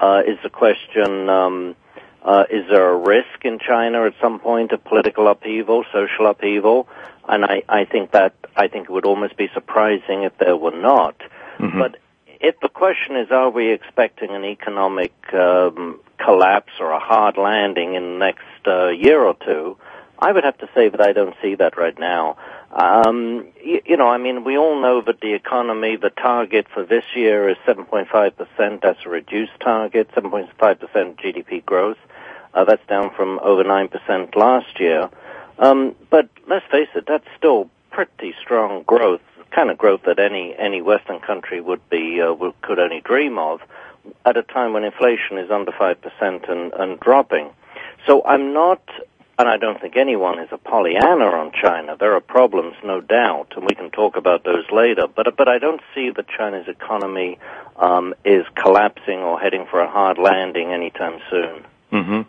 Uh, 0.00 0.22
is 0.26 0.38
the 0.42 0.50
question, 0.50 1.28
um, 1.28 1.74
uh, 2.22 2.44
is 2.50 2.64
there 2.70 2.88
a 2.88 2.96
risk 2.96 3.44
in 3.44 3.58
China 3.58 4.06
at 4.06 4.14
some 4.22 4.38
point 4.38 4.70
of 4.70 4.84
political 4.84 5.26
upheaval, 5.26 5.84
social 5.92 6.26
upheaval? 6.26 6.88
And 7.28 7.44
I, 7.44 7.62
I 7.68 7.84
think 7.84 8.12
that 8.12 8.34
I 8.56 8.68
think 8.68 8.88
it 8.88 8.92
would 8.92 9.04
almost 9.04 9.36
be 9.36 9.48
surprising 9.52 10.22
if 10.22 10.38
there 10.38 10.56
were 10.56 10.76
not. 10.76 11.16
Mm-hmm. 11.58 11.78
But 11.78 11.96
if 12.40 12.60
the 12.60 12.68
question 12.68 13.16
is, 13.16 13.30
are 13.30 13.50
we 13.50 13.72
expecting 13.72 14.30
an 14.30 14.44
economic 14.44 15.12
um, 15.32 16.00
collapse 16.18 16.72
or 16.80 16.92
a 16.92 17.00
hard 17.00 17.36
landing 17.36 17.94
in 17.94 18.02
the 18.02 18.18
next 18.18 18.66
uh, 18.66 18.88
year 18.88 19.22
or 19.22 19.34
two, 19.44 19.76
I 20.18 20.32
would 20.32 20.44
have 20.44 20.58
to 20.58 20.68
say 20.74 20.88
that 20.88 21.00
I 21.00 21.12
don't 21.12 21.34
see 21.40 21.54
that 21.56 21.76
right 21.76 21.98
now. 21.98 22.36
Um, 22.72 23.46
you, 23.62 23.80
you 23.86 23.96
know, 23.96 24.08
I 24.08 24.18
mean, 24.18 24.44
we 24.44 24.58
all 24.58 24.80
know 24.80 25.00
that 25.02 25.20
the 25.20 25.34
economy, 25.34 25.96
the 25.96 26.10
target 26.10 26.66
for 26.72 26.84
this 26.84 27.04
year 27.14 27.48
is 27.48 27.56
7.5%. 27.66 28.80
That's 28.82 28.98
a 29.04 29.08
reduced 29.08 29.58
target, 29.60 30.10
7.5% 30.14 30.50
GDP 31.20 31.64
growth. 31.64 31.98
Uh, 32.52 32.64
that's 32.64 32.84
down 32.88 33.14
from 33.14 33.38
over 33.42 33.62
9% 33.62 34.34
last 34.34 34.80
year. 34.80 35.08
Um, 35.58 35.94
but 36.10 36.28
let's 36.48 36.66
face 36.70 36.88
it, 36.94 37.04
that's 37.06 37.26
still 37.36 37.70
pretty 37.98 38.32
strong 38.40 38.84
growth, 38.84 39.20
kind 39.50 39.70
of 39.70 39.76
growth 39.76 40.02
that 40.06 40.20
any 40.20 40.54
any 40.56 40.80
Western 40.80 41.18
country 41.18 41.60
would 41.60 41.80
be 41.90 42.22
uh, 42.22 42.32
would, 42.32 42.54
could 42.62 42.78
only 42.78 43.00
dream 43.00 43.40
of, 43.40 43.60
at 44.24 44.36
a 44.36 44.44
time 44.44 44.72
when 44.72 44.84
inflation 44.84 45.36
is 45.36 45.50
under 45.50 45.72
five 45.72 46.00
percent 46.00 46.44
and, 46.48 46.72
and 46.74 47.00
dropping. 47.00 47.50
So 48.06 48.22
I'm 48.24 48.52
not, 48.52 48.80
and 49.36 49.48
I 49.48 49.56
don't 49.56 49.80
think 49.80 49.96
anyone 49.96 50.38
is 50.38 50.48
a 50.52 50.58
Pollyanna 50.58 51.24
on 51.24 51.50
China. 51.60 51.96
There 51.98 52.14
are 52.14 52.20
problems, 52.20 52.76
no 52.84 53.00
doubt, 53.00 53.54
and 53.56 53.64
we 53.64 53.74
can 53.74 53.90
talk 53.90 54.16
about 54.16 54.44
those 54.44 54.70
later. 54.70 55.08
But 55.08 55.36
but 55.36 55.48
I 55.48 55.58
don't 55.58 55.82
see 55.92 56.10
that 56.10 56.26
China's 56.28 56.68
economy 56.68 57.40
um, 57.74 58.14
is 58.24 58.46
collapsing 58.54 59.18
or 59.18 59.40
heading 59.40 59.66
for 59.68 59.80
a 59.80 59.90
hard 59.90 60.18
landing 60.18 60.70
anytime 60.72 61.18
soon. 61.28 61.66
Mm-hmm. 61.92 62.20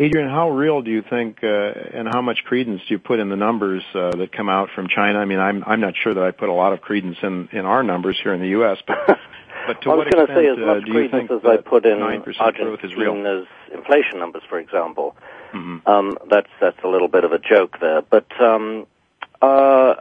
Adrian, 0.00 0.30
how 0.30 0.48
real 0.48 0.80
do 0.80 0.90
you 0.90 1.02
think, 1.02 1.40
uh, 1.44 1.72
and 1.92 2.08
how 2.08 2.22
much 2.22 2.38
credence 2.46 2.80
do 2.88 2.94
you 2.94 2.98
put 2.98 3.20
in 3.20 3.28
the 3.28 3.36
numbers 3.36 3.82
uh, 3.94 4.12
that 4.16 4.32
come 4.32 4.48
out 4.48 4.70
from 4.74 4.88
China? 4.88 5.18
I 5.18 5.26
mean, 5.26 5.38
I'm 5.38 5.62
I'm 5.66 5.80
not 5.82 5.92
sure 6.02 6.14
that 6.14 6.24
I 6.24 6.30
put 6.30 6.48
a 6.48 6.54
lot 6.54 6.72
of 6.72 6.80
credence 6.80 7.18
in 7.22 7.50
in 7.52 7.66
our 7.66 7.82
numbers 7.82 8.18
here 8.22 8.32
in 8.32 8.40
the 8.40 8.48
U.S., 8.48 8.78
but 8.86 8.96
but 9.66 9.82
to 9.82 9.90
I 9.90 9.94
what 9.94 9.98
was 9.98 10.06
extent 10.06 10.30
say 10.34 10.46
as 10.46 10.56
uh, 10.56 10.74
much 10.74 10.84
do 10.86 10.92
you 10.92 11.08
think 11.10 11.28
credence 11.28 11.44
as 11.44 11.50
I 11.50 11.56
put 11.58 11.84
in 11.84 12.00
Argentina's 12.00 13.46
inflation 13.74 14.18
numbers, 14.18 14.42
for 14.48 14.58
example? 14.58 15.16
Mm-hmm. 15.52 15.86
Um, 15.86 16.16
that's 16.30 16.48
that's 16.62 16.82
a 16.82 16.88
little 16.88 17.08
bit 17.08 17.24
of 17.24 17.32
a 17.32 17.38
joke 17.38 17.78
there, 17.78 18.00
but 18.00 18.26
um, 18.40 18.86
uh, 19.42 19.96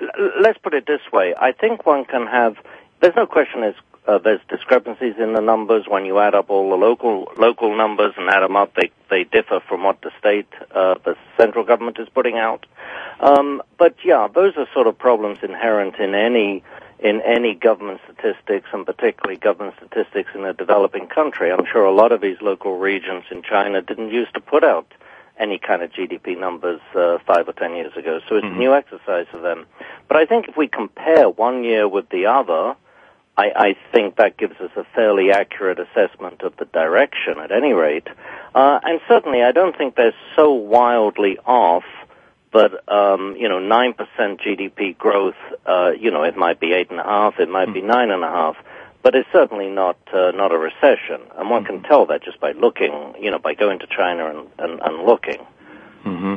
l- 0.00 0.30
let's 0.40 0.58
put 0.58 0.72
it 0.72 0.86
this 0.86 1.02
way: 1.12 1.34
I 1.36 1.50
think 1.50 1.84
one 1.84 2.04
can 2.04 2.28
have. 2.28 2.54
There's 3.00 3.16
no 3.16 3.26
question 3.26 3.64
as 3.64 3.74
uh, 4.06 4.18
there's 4.18 4.40
discrepancies 4.48 5.14
in 5.18 5.32
the 5.32 5.40
numbers 5.40 5.86
when 5.88 6.04
you 6.04 6.18
add 6.20 6.34
up 6.34 6.48
all 6.48 6.70
the 6.70 6.76
local 6.76 7.32
local 7.36 7.76
numbers 7.76 8.14
and 8.16 8.28
add 8.28 8.40
them 8.42 8.56
up. 8.56 8.72
They 8.74 8.90
they 9.10 9.24
differ 9.24 9.60
from 9.68 9.82
what 9.82 10.00
the 10.02 10.10
state, 10.18 10.46
uh, 10.74 10.94
the 11.04 11.16
central 11.36 11.64
government 11.64 11.98
is 11.98 12.08
putting 12.08 12.38
out. 12.38 12.66
Um, 13.20 13.62
but 13.78 13.96
yeah, 14.04 14.28
those 14.32 14.56
are 14.56 14.66
sort 14.72 14.86
of 14.86 14.96
problems 14.98 15.38
inherent 15.42 15.96
in 15.96 16.14
any 16.14 16.62
in 17.00 17.20
any 17.22 17.54
government 17.54 18.00
statistics, 18.04 18.68
and 18.72 18.86
particularly 18.86 19.38
government 19.38 19.74
statistics 19.76 20.30
in 20.34 20.44
a 20.44 20.52
developing 20.54 21.08
country. 21.08 21.50
I'm 21.52 21.66
sure 21.70 21.84
a 21.84 21.92
lot 21.92 22.12
of 22.12 22.20
these 22.20 22.40
local 22.40 22.78
regions 22.78 23.24
in 23.30 23.42
China 23.42 23.82
didn't 23.82 24.10
used 24.10 24.34
to 24.34 24.40
put 24.40 24.62
out 24.64 24.86
any 25.38 25.58
kind 25.58 25.82
of 25.82 25.90
GDP 25.92 26.38
numbers 26.38 26.80
uh, 26.94 27.18
five 27.26 27.46
or 27.48 27.52
ten 27.52 27.74
years 27.74 27.94
ago, 27.96 28.20
so 28.28 28.36
it's 28.36 28.46
Mhm. 28.46 28.54
a 28.54 28.58
new 28.58 28.72
exercise 28.74 29.26
for 29.30 29.38
them. 29.38 29.66
But 30.08 30.16
I 30.16 30.24
think 30.24 30.48
if 30.48 30.56
we 30.56 30.68
compare 30.68 31.28
one 31.28 31.62
year 31.64 31.86
with 31.86 32.08
the 32.08 32.26
other, 32.26 32.74
I, 33.36 33.50
I 33.54 33.76
think 33.92 34.16
that 34.16 34.36
gives 34.36 34.58
us 34.60 34.70
a 34.76 34.84
fairly 34.94 35.30
accurate 35.30 35.78
assessment 35.78 36.42
of 36.42 36.56
the 36.56 36.64
direction 36.64 37.38
at 37.38 37.52
any 37.52 37.72
rate. 37.72 38.08
Uh, 38.54 38.80
and 38.82 39.00
certainly 39.08 39.42
I 39.42 39.52
don't 39.52 39.76
think 39.76 39.94
they're 39.94 40.14
so 40.34 40.52
wildly 40.52 41.38
off 41.44 41.84
but 42.56 42.90
um, 42.90 43.36
you 43.38 43.50
know, 43.50 43.58
nine 43.58 43.92
percent 43.92 44.40
GDP 44.40 44.96
growth. 44.96 45.34
Uh, 45.66 45.90
you 45.90 46.10
know, 46.10 46.22
it 46.22 46.38
might 46.38 46.58
be 46.58 46.72
eight 46.72 46.90
and 46.90 46.98
a 46.98 47.04
half, 47.04 47.34
it 47.38 47.50
might 47.50 47.72
be 47.74 47.82
nine 47.82 48.10
and 48.10 48.24
a 48.24 48.28
half, 48.28 48.56
but 49.02 49.14
it's 49.14 49.28
certainly 49.30 49.68
not 49.68 49.98
uh, 50.10 50.30
not 50.30 50.52
a 50.52 50.56
recession, 50.56 51.20
and 51.36 51.50
one 51.50 51.64
can 51.64 51.82
tell 51.82 52.06
that 52.06 52.22
just 52.24 52.40
by 52.40 52.52
looking. 52.52 53.14
You 53.20 53.30
know, 53.30 53.38
by 53.38 53.52
going 53.52 53.80
to 53.80 53.86
China 53.86 54.30
and 54.30 54.48
and, 54.58 54.80
and 54.80 55.04
looking. 55.04 55.38
hmm 56.02 56.36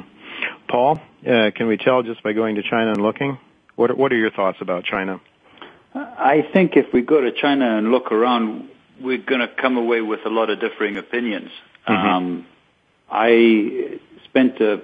Paul, 0.67 0.99
uh, 1.25 1.51
can 1.55 1.67
we 1.67 1.77
tell 1.77 2.03
just 2.03 2.21
by 2.21 2.33
going 2.33 2.55
to 2.55 2.63
China 2.63 2.91
and 2.91 3.01
looking? 3.01 3.37
What 3.75 3.97
what 3.97 4.11
are 4.11 4.17
your 4.17 4.31
thoughts 4.31 4.57
about 4.59 4.83
China? 4.83 5.21
I 5.93 6.47
think 6.53 6.75
if 6.75 6.93
we 6.93 7.01
go 7.01 7.21
to 7.21 7.31
China 7.31 7.77
and 7.77 7.91
look 7.91 8.11
around, 8.11 8.69
we're 9.01 9.17
going 9.17 9.41
to 9.41 9.47
come 9.47 9.77
away 9.77 10.01
with 10.01 10.19
a 10.25 10.29
lot 10.29 10.49
of 10.49 10.59
differing 10.59 10.97
opinions. 10.97 11.51
Mhm. 11.87 11.95
Um, 11.95 12.45
I 13.09 13.99
spent 14.25 14.61
uh, 14.61 14.77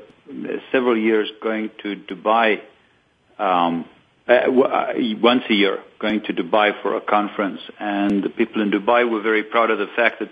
several 0.72 0.97
years 0.97 1.30
going 1.41 1.70
to 1.84 1.95
Dubai 1.95 2.62
um, 3.38 3.86
uh, 4.28 4.32
uh, 4.32 4.93
once 5.22 5.43
a 5.49 5.53
year, 5.53 5.80
going 5.99 6.22
to 6.22 6.34
Dubai 6.34 6.82
for 6.82 6.95
a 6.95 7.01
conference, 7.01 7.60
and 7.80 8.24
the 8.24 8.30
people 8.30 8.62
in 8.64 8.72
Dubai 8.72 9.08
were 9.08 9.22
very 9.22 9.43
proud 9.43 9.70
of 9.70 9.78
the 9.78 9.88
fact 9.95 10.20
that 10.20 10.32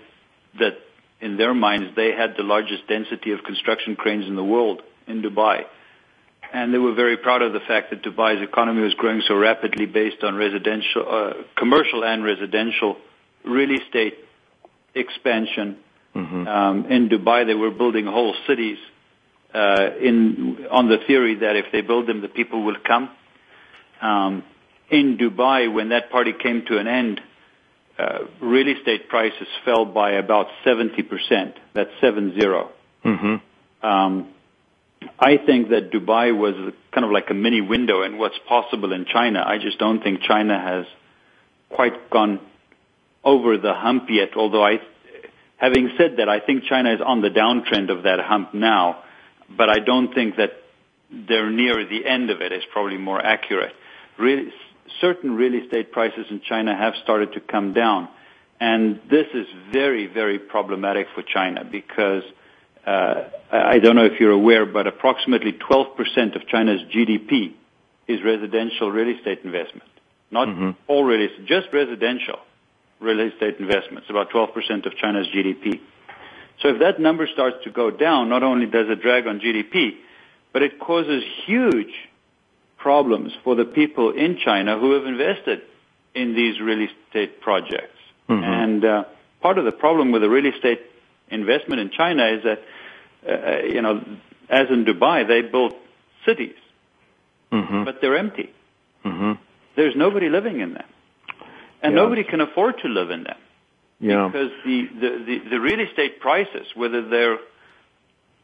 that 0.58 0.78
in 1.20 1.36
their 1.36 1.54
minds 1.54 1.94
they 1.94 2.10
had 2.12 2.34
the 2.36 2.42
largest 2.42 2.88
density 2.88 3.30
of 3.32 3.44
construction 3.44 3.94
cranes 3.94 4.26
in 4.26 4.34
the 4.34 4.42
world 4.42 4.82
in 5.06 5.22
Dubai. 5.22 5.64
And 6.54 6.72
they 6.72 6.78
were 6.78 6.94
very 6.94 7.16
proud 7.16 7.42
of 7.42 7.52
the 7.52 7.58
fact 7.58 7.90
that 7.90 8.04
Dubai's 8.04 8.40
economy 8.40 8.82
was 8.82 8.94
growing 8.94 9.22
so 9.26 9.34
rapidly 9.34 9.86
based 9.86 10.22
on 10.22 10.36
residential, 10.36 11.04
uh, 11.04 11.32
commercial 11.58 12.04
and 12.04 12.22
residential 12.22 12.96
real 13.44 13.72
estate 13.72 14.18
expansion. 14.94 15.78
Mm-hmm. 16.14 16.46
Um, 16.46 16.86
in 16.92 17.08
Dubai, 17.08 17.44
they 17.44 17.54
were 17.54 17.72
building 17.72 18.06
whole 18.06 18.36
cities 18.46 18.78
uh, 19.52 19.96
in 20.00 20.68
on 20.70 20.88
the 20.88 20.98
theory 21.08 21.34
that 21.40 21.56
if 21.56 21.72
they 21.72 21.80
build 21.80 22.06
them, 22.06 22.20
the 22.20 22.28
people 22.28 22.62
will 22.62 22.78
come. 22.86 23.10
Um, 24.00 24.44
in 24.90 25.18
Dubai, 25.18 25.72
when 25.74 25.88
that 25.88 26.12
party 26.12 26.34
came 26.40 26.64
to 26.66 26.78
an 26.78 26.86
end, 26.86 27.20
uh, 27.98 28.18
real 28.40 28.68
estate 28.68 29.08
prices 29.08 29.48
fell 29.64 29.86
by 29.86 30.12
about 30.12 30.46
70%. 30.64 31.54
That's 31.74 31.90
seven 32.00 32.38
zero. 32.38 32.70
Mm-hmm. 33.04 33.86
Um, 33.86 34.33
I 35.18 35.36
think 35.38 35.70
that 35.70 35.90
Dubai 35.90 36.36
was 36.36 36.72
kind 36.92 37.04
of 37.04 37.10
like 37.10 37.30
a 37.30 37.34
mini 37.34 37.60
window 37.60 38.02
in 38.02 38.18
what's 38.18 38.38
possible 38.48 38.92
in 38.92 39.06
China. 39.06 39.42
I 39.46 39.58
just 39.58 39.78
don't 39.78 40.02
think 40.02 40.22
China 40.22 40.58
has 40.60 40.86
quite 41.70 42.10
gone 42.10 42.40
over 43.22 43.56
the 43.56 43.74
hump 43.74 44.04
yet. 44.08 44.30
Although 44.36 44.64
I, 44.64 44.80
having 45.56 45.90
said 45.96 46.16
that, 46.18 46.28
I 46.28 46.40
think 46.40 46.64
China 46.64 46.94
is 46.94 47.00
on 47.04 47.22
the 47.22 47.30
downtrend 47.30 47.90
of 47.90 48.04
that 48.04 48.20
hump 48.20 48.54
now, 48.54 49.02
but 49.56 49.68
I 49.70 49.78
don't 49.78 50.14
think 50.14 50.36
that 50.36 50.52
they're 51.10 51.50
near 51.50 51.86
the 51.86 52.06
end 52.06 52.30
of 52.30 52.40
it. 52.40 52.52
Is 52.52 52.62
probably 52.72 52.98
more 52.98 53.20
accurate. 53.24 53.72
Certain 55.00 55.34
real 55.34 55.54
estate 55.54 55.90
prices 55.92 56.26
in 56.30 56.40
China 56.48 56.76
have 56.76 56.94
started 57.02 57.32
to 57.32 57.40
come 57.40 57.72
down, 57.72 58.08
and 58.60 59.00
this 59.10 59.26
is 59.34 59.46
very, 59.72 60.06
very 60.06 60.38
problematic 60.38 61.08
for 61.14 61.22
China 61.22 61.64
because 61.64 62.22
I 62.86 63.78
don't 63.82 63.96
know 63.96 64.04
if 64.04 64.20
you're 64.20 64.32
aware, 64.32 64.66
but 64.66 64.86
approximately 64.86 65.52
12% 65.52 66.36
of 66.36 66.46
China's 66.48 66.80
GDP 66.94 67.52
is 68.08 68.22
residential 68.22 68.90
real 68.90 69.16
estate 69.16 69.40
investment. 69.44 69.88
Not 70.30 70.48
Mm-hmm. 70.48 70.70
all 70.88 71.04
real 71.04 71.22
estate, 71.30 71.46
just 71.46 71.68
residential 71.72 72.38
real 73.00 73.20
estate 73.20 73.56
investments, 73.58 74.08
about 74.10 74.30
12% 74.30 74.86
of 74.86 74.96
China's 74.96 75.26
GDP. 75.28 75.80
So 76.60 76.68
if 76.68 76.80
that 76.80 77.00
number 77.00 77.26
starts 77.32 77.56
to 77.64 77.70
go 77.70 77.90
down, 77.90 78.28
not 78.28 78.42
only 78.42 78.66
does 78.66 78.88
it 78.88 79.00
drag 79.02 79.26
on 79.26 79.40
GDP, 79.40 79.96
but 80.52 80.62
it 80.62 80.78
causes 80.78 81.22
huge 81.46 81.92
problems 82.78 83.32
for 83.42 83.54
the 83.54 83.64
people 83.64 84.10
in 84.12 84.38
China 84.44 84.78
who 84.78 84.92
have 84.92 85.06
invested 85.06 85.62
in 86.14 86.34
these 86.34 86.60
real 86.60 86.86
estate 86.88 87.40
projects. 87.40 87.98
Mhm. 88.28 88.42
And 88.42 88.84
uh, 88.84 89.04
part 89.40 89.58
of 89.58 89.64
the 89.64 89.72
problem 89.72 90.12
with 90.12 90.22
the 90.22 90.28
real 90.30 90.46
estate 90.46 90.80
investment 91.28 91.80
in 91.80 91.90
China 91.90 92.26
is 92.26 92.42
that, 92.44 92.60
uh, 93.28 93.62
you 93.66 93.82
know, 93.82 94.04
as 94.50 94.66
in 94.70 94.84
Dubai, 94.84 95.26
they 95.26 95.42
built 95.42 95.74
cities, 96.26 96.56
Mm-hmm. 97.52 97.84
but 97.84 98.00
they're 98.00 98.16
empty. 98.16 98.50
Mm-hmm. 99.04 99.32
There's 99.76 99.94
nobody 99.96 100.28
living 100.28 100.60
in 100.60 100.74
them. 100.74 100.88
And 101.82 101.94
Yeah. 101.94 102.02
nobody 102.02 102.24
can 102.24 102.40
afford 102.40 102.78
to 102.82 102.88
live 102.88 103.10
in 103.10 103.24
them 103.24 103.36
Yeah. 104.00 104.26
because 104.28 104.50
the, 104.64 104.88
the, 105.00 105.10
the, 105.26 105.38
the 105.50 105.60
real 105.60 105.80
estate 105.80 106.18
prices, 106.20 106.66
whether 106.74 107.00
they're 107.08 107.38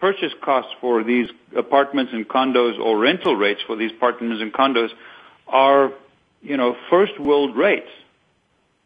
purchase 0.00 0.32
costs 0.42 0.72
for 0.80 1.02
these 1.04 1.28
apartments 1.56 2.12
and 2.14 2.26
condos 2.28 2.78
or 2.78 2.98
rental 2.98 3.34
rates 3.36 3.60
for 3.66 3.76
these 3.76 3.90
apartments 3.92 4.40
and 4.40 4.52
condos 4.52 4.88
are, 5.48 5.92
you 6.42 6.56
know, 6.56 6.74
first 6.88 7.18
world 7.20 7.56
rates. 7.56 7.90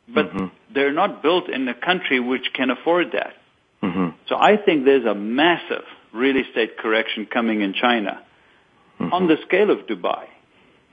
But 0.08 0.32
Mhm. 0.32 0.50
they're 0.74 0.92
not 0.92 1.22
built 1.22 1.48
in 1.48 1.68
a 1.68 1.74
country 1.74 2.18
which 2.18 2.52
can 2.52 2.70
afford 2.70 3.12
that. 3.12 3.34
Mm-hmm. 3.84 4.16
So 4.28 4.36
I 4.36 4.56
think 4.56 4.84
there's 4.84 5.04
a 5.06 5.14
massive 5.14 5.84
real 6.12 6.36
estate 6.36 6.78
correction 6.78 7.26
coming 7.26 7.60
in 7.60 7.74
China 7.74 8.22
Mm-hmm. 9.00 9.12
on 9.12 9.26
the 9.26 9.36
scale 9.44 9.70
of 9.70 9.86
Dubai. 9.86 10.26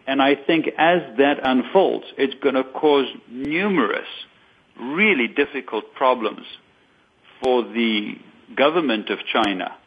And 0.08 0.24
I 0.24 0.34
think 0.34 0.68
as 0.76 1.02
that 1.20 1.36
unfolds, 1.44 2.06
it's 2.18 2.34
going 2.42 2.56
to 2.56 2.64
cause 2.64 3.06
numerous 3.30 4.08
really 4.80 5.28
difficult 5.28 5.94
problems 5.94 6.48
for 7.44 7.62
the 7.62 8.16
government 8.56 9.12
of 9.12 9.20
China, 9.32 9.78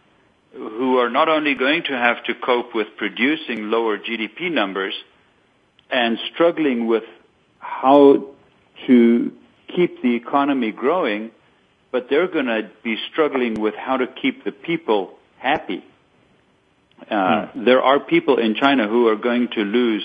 who 0.53 0.99
are 0.99 1.11
not 1.11 1.29
only 1.29 1.55
going 1.55 1.83
to 1.89 1.93
have 1.93 2.23
to 2.25 2.35
cope 2.35 2.73
with 2.73 2.87
producing 2.97 3.71
lower 3.71 3.99
GDP 3.99 4.53
numbers 4.53 4.95
and 5.91 6.17
struggling 6.33 6.87
with 6.87 7.05
how 7.59 8.29
to 8.87 9.33
keep 9.75 10.01
the 10.03 10.15
economy 10.15 10.71
growing, 10.71 11.33
but 11.95 12.09
they're 12.11 12.27
going 12.27 12.47
to 12.47 12.69
be 12.83 12.97
struggling 13.13 13.55
with 13.61 13.75
how 13.77 13.97
to 13.97 14.09
keep 14.21 14.43
the 14.43 14.51
people 14.51 15.15
happy. 15.39 15.85
Uh, 17.09 17.15
mm. 17.15 17.65
There 17.65 17.81
are 17.81 18.01
people 18.01 18.37
in 18.41 18.57
China 18.57 18.89
who 18.89 19.07
are 19.07 19.15
going 19.15 19.47
to 19.55 19.61
lose 19.61 20.05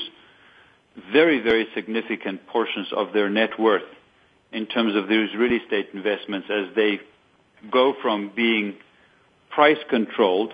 very, 1.12 1.40
very 1.42 1.66
significant 1.74 2.46
portions 2.46 2.90
of 2.96 3.12
their 3.12 3.28
net 3.28 3.58
worth 3.58 3.90
in 4.52 4.68
terms 4.68 4.96
of 4.96 5.10
these 5.10 5.34
real 5.36 5.60
estate 5.60 5.90
investments 5.96 6.48
as 6.52 6.76
they 6.76 7.00
go 7.72 7.96
from 8.04 8.32
being 8.36 8.76
price 9.50 9.80
controlled, 9.90 10.54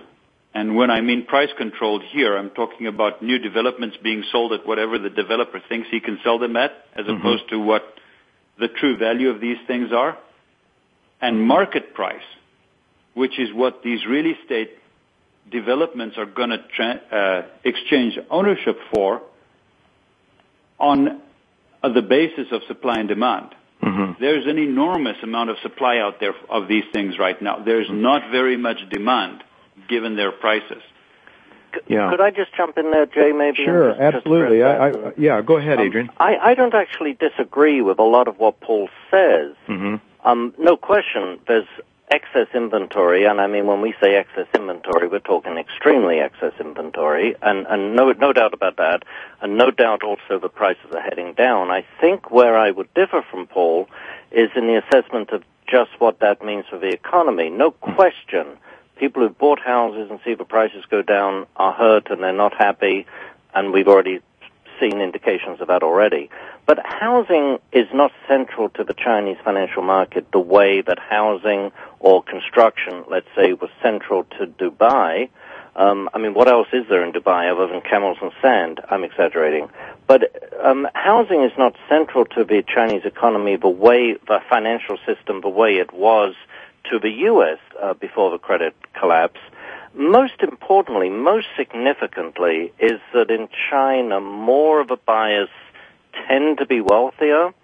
and 0.54 0.74
when 0.74 0.90
I 0.90 1.02
mean 1.02 1.26
price 1.26 1.50
controlled 1.58 2.02
here, 2.14 2.34
I'm 2.38 2.48
talking 2.48 2.86
about 2.86 3.22
new 3.22 3.38
developments 3.38 3.98
being 4.02 4.24
sold 4.32 4.54
at 4.54 4.66
whatever 4.66 4.98
the 4.98 5.10
developer 5.10 5.60
thinks 5.68 5.88
he 5.90 6.00
can 6.00 6.18
sell 6.24 6.38
them 6.38 6.56
at, 6.56 6.72
as 6.96 7.04
mm-hmm. 7.04 7.20
opposed 7.20 7.50
to 7.50 7.58
what 7.58 7.82
the 8.58 8.68
true 8.68 8.96
value 8.96 9.28
of 9.28 9.38
these 9.38 9.58
things 9.66 9.92
are, 9.92 10.16
and 11.20 11.40
market 11.46 11.94
price, 11.94 12.28
which 13.14 13.38
is 13.38 13.52
what 13.52 13.82
these 13.82 14.04
real 14.06 14.26
estate 14.26 14.70
developments 15.50 16.16
are 16.18 16.26
going 16.26 16.50
to 16.50 16.58
tra- 16.74 17.00
uh, 17.10 17.42
exchange 17.64 18.18
ownership 18.30 18.78
for 18.92 19.22
on 20.78 21.20
uh, 21.82 21.92
the 21.92 22.02
basis 22.02 22.48
of 22.52 22.62
supply 22.68 22.98
and 22.98 23.08
demand. 23.08 23.54
Mm-hmm. 23.82 24.20
There's 24.20 24.46
an 24.46 24.58
enormous 24.58 25.16
amount 25.22 25.50
of 25.50 25.56
supply 25.62 25.98
out 25.98 26.20
there 26.20 26.34
of 26.48 26.68
these 26.68 26.84
things 26.92 27.18
right 27.18 27.40
now. 27.40 27.62
There's 27.64 27.86
mm-hmm. 27.86 28.02
not 28.02 28.30
very 28.30 28.56
much 28.56 28.78
demand 28.90 29.42
given 29.88 30.16
their 30.16 30.32
prices. 30.32 30.82
Yeah. 31.86 32.10
Could 32.10 32.20
I 32.20 32.30
just 32.30 32.54
jump 32.56 32.78
in 32.78 32.90
there, 32.90 33.06
Jay? 33.06 33.32
Maybe 33.32 33.58
sure, 33.64 33.90
just, 33.90 34.00
absolutely. 34.00 34.58
Just 34.58 34.80
I, 34.80 34.88
I, 34.88 35.12
yeah, 35.18 35.42
go 35.42 35.58
ahead, 35.58 35.78
um, 35.78 35.86
Adrian. 35.86 36.10
I, 36.16 36.36
I 36.36 36.54
don't 36.54 36.74
actually 36.74 37.12
disagree 37.14 37.82
with 37.82 37.98
a 37.98 38.02
lot 38.04 38.28
of 38.28 38.38
what 38.38 38.60
Paul 38.60 38.88
says. 39.10 39.54
Mm-hmm. 39.68 39.96
Um, 40.26 40.52
no 40.58 40.76
question, 40.76 41.38
there's 41.46 41.68
excess 42.10 42.48
inventory, 42.52 43.26
and 43.26 43.40
I 43.40 43.46
mean 43.46 43.66
when 43.68 43.80
we 43.80 43.94
say 44.02 44.16
excess 44.16 44.48
inventory, 44.52 45.06
we're 45.06 45.20
talking 45.20 45.56
extremely 45.56 46.18
excess 46.18 46.52
inventory, 46.58 47.36
and, 47.40 47.64
and 47.68 47.94
no, 47.94 48.10
no 48.10 48.32
doubt 48.32 48.52
about 48.52 48.76
that, 48.78 49.04
and 49.40 49.56
no 49.56 49.70
doubt 49.70 50.02
also 50.02 50.40
the 50.40 50.48
prices 50.48 50.90
are 50.92 51.00
heading 51.00 51.34
down. 51.34 51.70
I 51.70 51.84
think 52.00 52.32
where 52.32 52.58
I 52.58 52.72
would 52.72 52.92
differ 52.94 53.24
from 53.30 53.46
Paul 53.46 53.88
is 54.32 54.50
in 54.56 54.66
the 54.66 54.82
assessment 54.84 55.30
of 55.30 55.44
just 55.70 55.92
what 56.00 56.18
that 56.18 56.44
means 56.44 56.64
for 56.68 56.78
the 56.78 56.88
economy. 56.88 57.48
No 57.48 57.70
question, 57.70 58.48
people 58.96 59.22
who 59.22 59.28
bought 59.28 59.60
houses 59.60 60.10
and 60.10 60.18
see 60.24 60.34
the 60.34 60.44
prices 60.44 60.84
go 60.90 61.02
down 61.02 61.46
are 61.54 61.72
hurt 61.72 62.10
and 62.10 62.20
they're 62.20 62.32
not 62.32 62.52
happy, 62.52 63.06
and 63.54 63.72
we've 63.72 63.86
already 63.86 64.22
seen 64.80 65.00
indications 65.00 65.60
of 65.60 65.68
that 65.68 65.82
already. 65.82 66.30
But 66.66 66.78
housing 66.84 67.58
is 67.72 67.86
not 67.92 68.12
central 68.28 68.68
to 68.70 68.84
the 68.84 68.94
Chinese 68.94 69.36
financial 69.44 69.82
market 69.82 70.30
the 70.32 70.40
way 70.40 70.82
that 70.82 70.98
housing 70.98 71.72
or 72.00 72.22
construction, 72.22 73.04
let's 73.08 73.28
say, 73.36 73.52
was 73.52 73.70
central 73.82 74.24
to 74.38 74.46
Dubai. 74.46 75.28
Um, 75.76 76.08
I 76.14 76.18
mean, 76.18 76.34
what 76.34 76.48
else 76.48 76.68
is 76.72 76.84
there 76.88 77.04
in 77.04 77.12
Dubai 77.12 77.52
other 77.52 77.66
than 77.70 77.82
camels 77.82 78.16
and 78.22 78.32
sand? 78.40 78.80
I'm 78.90 79.04
exaggerating. 79.04 79.68
But 80.06 80.32
um, 80.64 80.88
housing 80.94 81.42
is 81.42 81.52
not 81.58 81.74
central 81.88 82.24
to 82.26 82.44
the 82.44 82.62
Chinese 82.62 83.04
economy 83.04 83.56
the 83.56 83.68
way, 83.68 84.16
the 84.26 84.40
financial 84.48 84.98
system, 85.06 85.40
the 85.42 85.48
way 85.48 85.76
it 85.76 85.92
was 85.92 86.34
to 86.90 86.98
the 86.98 87.10
U.S. 87.10 87.58
Uh, 87.80 87.94
before 87.94 88.30
the 88.30 88.38
credit 88.38 88.74
collapse. 88.98 89.40
Most 89.96 90.42
importantly, 90.42 91.08
most 91.08 91.46
significantly, 91.56 92.70
is 92.78 93.00
that 93.14 93.30
in 93.30 93.48
China, 93.70 94.20
more 94.20 94.80
of 94.80 94.88
the 94.88 94.98
buyers 95.06 95.48
tend 96.28 96.58
to 96.58 96.66
be 96.66 96.82
wealthier 96.82 97.54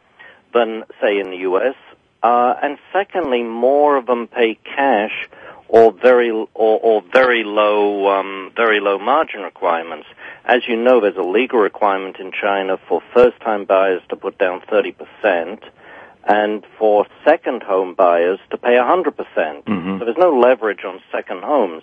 than, 0.54 0.84
say, 0.98 1.18
in 1.18 1.30
the 1.30 1.36
U.S. 1.48 1.74
Uh, 2.22 2.54
and 2.62 2.78
secondly, 2.90 3.42
more 3.42 3.98
of 3.98 4.06
them 4.06 4.28
pay 4.28 4.58
cash 4.64 5.28
or 5.68 5.92
very 5.92 6.30
or, 6.30 6.46
or 6.54 7.02
very 7.12 7.44
low 7.44 8.08
um, 8.08 8.52
very 8.56 8.80
low 8.80 8.98
margin 8.98 9.40
requirements. 9.40 10.06
As 10.44 10.62
you 10.66 10.76
know, 10.76 11.00
there's 11.00 11.16
a 11.16 11.22
legal 11.22 11.58
requirement 11.58 12.16
in 12.18 12.32
China 12.32 12.78
for 12.88 13.02
first-time 13.14 13.66
buyers 13.66 14.02
to 14.08 14.16
put 14.16 14.38
down 14.38 14.62
30 14.70 14.92
percent 14.92 15.64
and 16.24 16.64
for 16.78 17.06
second 17.24 17.62
home 17.62 17.94
buyers 17.94 18.38
to 18.50 18.56
pay 18.56 18.76
100%. 18.76 19.04
percent 19.16 19.64
mm 19.66 19.82
hmm 19.82 19.98
So 19.98 20.04
there's 20.04 20.16
no 20.18 20.38
leverage 20.38 20.84
on 20.84 21.00
second 21.10 21.42
homes. 21.42 21.82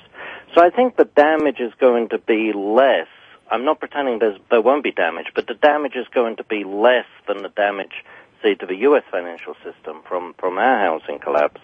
So 0.55 0.63
I 0.63 0.69
think 0.69 0.97
the 0.97 1.05
damage 1.05 1.59
is 1.59 1.73
going 1.79 2.09
to 2.09 2.17
be 2.17 2.53
less. 2.53 3.07
I'm 3.51 3.65
not 3.65 3.79
pretending 3.79 4.19
there 4.19 4.61
won't 4.61 4.83
be 4.83 4.91
damage, 4.91 5.27
but 5.35 5.47
the 5.47 5.55
damage 5.55 5.95
is 5.95 6.07
going 6.13 6.37
to 6.37 6.43
be 6.43 6.63
less 6.63 7.07
than 7.27 7.43
the 7.43 7.49
damage, 7.49 8.03
say, 8.41 8.55
to 8.55 8.65
the 8.65 8.75
U.S. 8.87 9.03
financial 9.11 9.55
system 9.63 10.01
from, 10.07 10.35
from 10.39 10.57
our 10.57 10.79
housing 10.79 11.19
collapse. 11.19 11.61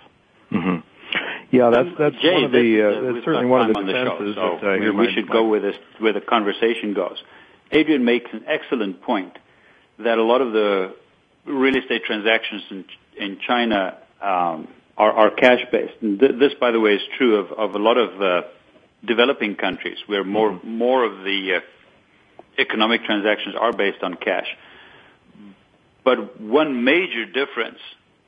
Mm-hmm. 0.51 0.77
Yeah, 1.51 1.69
that's 1.69 1.89
that's 1.97 2.15
Jay, 2.21 2.33
one 2.33 2.43
of 2.45 2.51
the 2.51 2.81
uh, 2.81 3.13
that's 3.13 3.25
certainly 3.25 3.45
one 3.45 3.69
of 3.69 3.75
the 3.75 3.83
defenses 3.83 4.35
the 4.35 4.41
show, 4.41 4.57
so 4.59 4.65
that 4.65 4.89
uh, 4.89 4.93
we 4.93 5.13
should 5.13 5.29
go 5.29 5.47
where 5.47 5.61
this 5.61 5.75
where 5.99 6.11
the 6.11 6.19
conversation 6.19 6.93
goes. 6.93 7.17
Adrian 7.71 8.03
makes 8.03 8.29
an 8.33 8.43
excellent 8.47 9.01
point 9.01 9.37
that 9.99 10.17
a 10.17 10.23
lot 10.23 10.41
of 10.41 10.51
the 10.51 10.95
real 11.45 11.75
estate 11.77 12.03
transactions 12.05 12.63
in 12.69 12.85
in 13.17 13.39
China 13.47 13.97
um, 14.21 14.67
are, 14.97 15.11
are 15.11 15.31
cash 15.31 15.61
based. 15.71 15.93
And 16.01 16.19
th- 16.19 16.33
this, 16.39 16.53
by 16.59 16.71
the 16.71 16.79
way, 16.79 16.95
is 16.95 17.01
true 17.17 17.37
of, 17.37 17.51
of 17.51 17.75
a 17.75 17.79
lot 17.79 17.97
of 17.97 18.21
uh, 18.21 18.41
developing 19.05 19.55
countries 19.55 19.97
where 20.07 20.23
more 20.23 20.51
mm-hmm. 20.51 20.69
more 20.69 21.05
of 21.05 21.23
the 21.23 21.57
uh, 21.57 22.61
economic 22.61 23.03
transactions 23.03 23.55
are 23.59 23.73
based 23.73 24.03
on 24.03 24.15
cash. 24.15 24.47
But 26.03 26.39
one 26.39 26.83
major 26.83 27.25
difference 27.25 27.79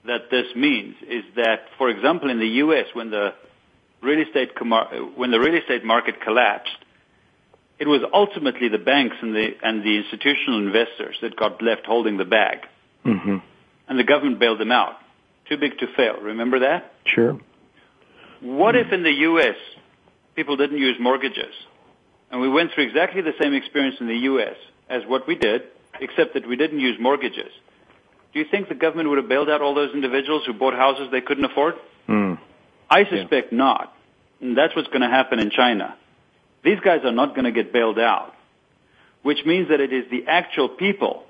that 0.06 0.32
this 0.32 0.48
means 0.56 0.96
is 1.08 1.24
that, 1.36 1.68
for 1.78 1.90
example, 1.90 2.30
in 2.30 2.40
the 2.40 2.48
U.S., 2.66 2.86
when 2.94 3.12
the 3.12 3.34
real 4.02 4.26
estate 4.26 4.56
com- 4.56 5.14
when 5.16 5.32
the 5.32 5.40
real 5.40 5.56
estate 5.56 5.84
market 5.84 6.22
collapsed, 6.22 6.78
it 7.80 7.88
was 7.88 8.02
ultimately 8.14 8.70
the 8.70 8.80
banks 8.80 9.16
and 9.22 9.36
the 9.36 9.50
and 9.62 9.84
the 9.84 9.98
institutional 9.98 10.66
investors 10.66 11.18
that 11.22 11.36
got 11.36 11.62
left 11.62 11.86
holding 11.86 12.18
the 12.18 12.26
bag, 12.26 12.60
mm-hmm. 13.08 13.38
and 13.88 14.00
the 14.00 14.04
government 14.04 14.40
bailed 14.40 14.60
them 14.60 14.72
out. 14.72 14.94
Too 15.50 15.58
big 15.58 15.78
to 15.80 15.88
fail. 15.96 16.20
Remember 16.22 16.60
that? 16.60 16.94
Sure. 17.06 17.40
What 18.42 18.76
mm-hmm. 18.76 18.88
if 18.88 18.94
in 18.94 19.04
the 19.04 19.12
U.S 19.12 19.56
people 20.38 20.56
didn't 20.56 20.78
use 20.78 20.96
mortgages. 21.00 21.54
And 22.32 22.40
we 22.40 22.48
went 22.48 22.72
through 22.74 22.86
exactly 22.86 23.22
the 23.22 23.34
same 23.42 23.54
experience 23.54 23.98
in 24.00 24.08
the 24.08 24.20
U.S. 24.32 24.56
as 24.88 25.02
what 25.08 25.28
we 25.28 25.36
did, 25.36 25.64
except 26.00 26.36
that 26.36 26.48
we 26.48 26.56
didn't 26.56 26.80
use 26.80 26.98
mortgages. 27.00 27.52
Do 28.34 28.40
you 28.40 28.46
think 28.50 28.70
the 28.70 28.76
government 28.76 29.10
would 29.10 29.18
have 29.18 29.28
bailed 29.28 29.50
out 29.50 29.62
all 29.62 29.74
those 29.74 29.94
individuals 29.94 30.44
who 30.46 30.54
bought 30.54 30.76
houses 30.76 31.08
they 31.12 31.22
couldn't 31.22 31.46
afford? 31.46 31.74
Mm. 32.08 32.38
I 32.90 33.06
suspect 33.06 33.52
yeah. 33.52 33.58
not. 33.58 33.94
And 34.40 34.56
that's 34.56 34.76
what's 34.76 34.90
going 34.90 35.02
to 35.02 35.10
happen 35.10 35.40
in 35.40 35.50
China. 35.50 35.98
These 36.64 36.80
guys 36.82 37.00
are 37.04 37.12
not 37.12 37.34
going 37.34 37.46
to 37.46 37.52
get 37.52 37.74
bailed 37.74 37.98
out, 37.98 38.36
which 39.24 39.40
means 39.44 39.70
that 39.70 39.80
it 39.80 39.92
is 39.92 40.06
the 40.12 40.26
actual 40.28 40.70
people 40.70 41.24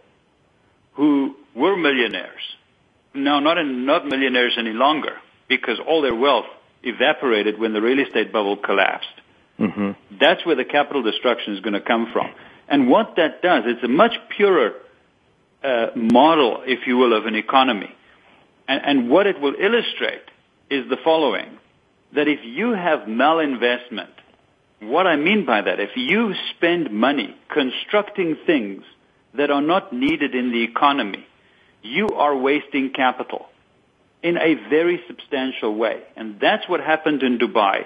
who 0.97 1.35
were 1.55 1.77
millionaires. 1.77 2.41
Now, 3.13 3.39
not, 3.39 3.57
in, 3.57 3.85
not 3.85 4.05
millionaires 4.05 4.55
any 4.59 4.73
longer, 4.73 5.13
because 5.47 5.79
all 5.87 6.01
their 6.01 6.15
wealth 6.15 6.45
evaporated 6.83 7.59
when 7.59 7.73
the 7.73 7.81
real 7.81 7.99
estate 8.05 8.33
bubble 8.33 8.57
collapsed. 8.57 9.07
Mm-hmm. 9.59 9.91
That's 10.19 10.45
where 10.45 10.55
the 10.55 10.65
capital 10.65 11.03
destruction 11.03 11.53
is 11.55 11.61
going 11.61 11.73
to 11.73 11.81
come 11.81 12.09
from. 12.11 12.31
And 12.67 12.89
what 12.89 13.15
that 13.15 13.41
does, 13.41 13.63
it's 13.65 13.83
a 13.83 13.87
much 13.87 14.13
purer 14.35 14.73
uh, 15.63 15.87
model, 15.95 16.63
if 16.65 16.85
you 16.85 16.97
will, 16.97 17.15
of 17.15 17.25
an 17.25 17.35
economy. 17.35 17.95
And, 18.67 18.81
and 18.85 19.09
what 19.09 19.25
it 19.25 19.39
will 19.39 19.55
illustrate 19.59 20.25
is 20.69 20.89
the 20.89 20.97
following, 21.03 21.57
that 22.13 22.27
if 22.27 22.39
you 22.43 22.73
have 22.73 23.01
malinvestment, 23.07 24.09
what 24.81 25.07
I 25.07 25.15
mean 25.15 25.45
by 25.45 25.61
that, 25.61 25.79
if 25.79 25.91
you 25.95 26.33
spend 26.55 26.91
money 26.91 27.35
constructing 27.49 28.37
things 28.45 28.83
that 29.37 29.51
are 29.51 29.61
not 29.61 29.93
needed 29.93 30.35
in 30.35 30.51
the 30.51 30.63
economy, 30.63 31.25
you 31.81 32.09
are 32.09 32.35
wasting 32.35 32.91
capital 32.93 33.47
in 34.23 34.37
a 34.37 34.55
very 34.69 35.01
substantial 35.07 35.75
way. 35.75 36.03
And 36.15 36.39
that's 36.39 36.67
what 36.67 36.81
happened 36.81 37.23
in 37.23 37.37
Dubai. 37.37 37.85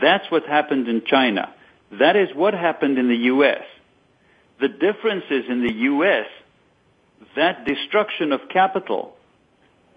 That's 0.00 0.30
what 0.30 0.44
happened 0.44 0.88
in 0.88 1.02
China. 1.06 1.54
That 1.98 2.16
is 2.16 2.28
what 2.34 2.52
happened 2.52 2.98
in 2.98 3.08
the 3.08 3.16
U.S. 3.32 3.62
The 4.60 4.68
difference 4.68 5.24
is 5.30 5.44
in 5.48 5.62
the 5.62 5.72
U.S., 5.72 6.26
that 7.36 7.64
destruction 7.64 8.32
of 8.32 8.40
capital 8.52 9.16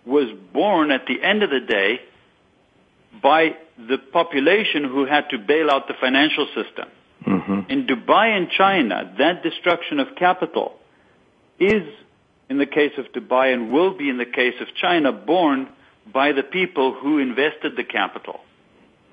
was 0.05 0.27
born 0.53 0.91
at 0.91 1.05
the 1.07 1.21
end 1.21 1.43
of 1.43 1.49
the 1.49 1.59
day 1.59 1.99
by 3.21 3.55
the 3.77 3.97
population 3.97 4.83
who 4.83 5.05
had 5.05 5.29
to 5.29 5.37
bail 5.37 5.69
out 5.69 5.87
the 5.87 5.93
financial 5.99 6.47
system. 6.47 6.89
Mm-hmm. 7.25 7.71
In 7.71 7.87
Dubai 7.87 8.37
and 8.37 8.49
China, 8.49 9.13
that 9.17 9.43
destruction 9.43 9.99
of 9.99 10.15
capital 10.15 10.79
is, 11.61 11.87
in 12.49 12.57
the 12.57 12.65
case 12.65 12.93
of 12.97 13.05
Dubai 13.13 13.53
and 13.53 13.71
will 13.71 13.97
be 13.97 14.09
in 14.09 14.17
the 14.17 14.25
case 14.25 14.55
of 14.59 14.67
China, 14.75 15.11
borne 15.11 15.69
by 16.11 16.31
the 16.31 16.43
people 16.43 16.93
who 16.93 17.19
invested 17.19 17.77
the 17.77 17.83
capital. 17.83 18.41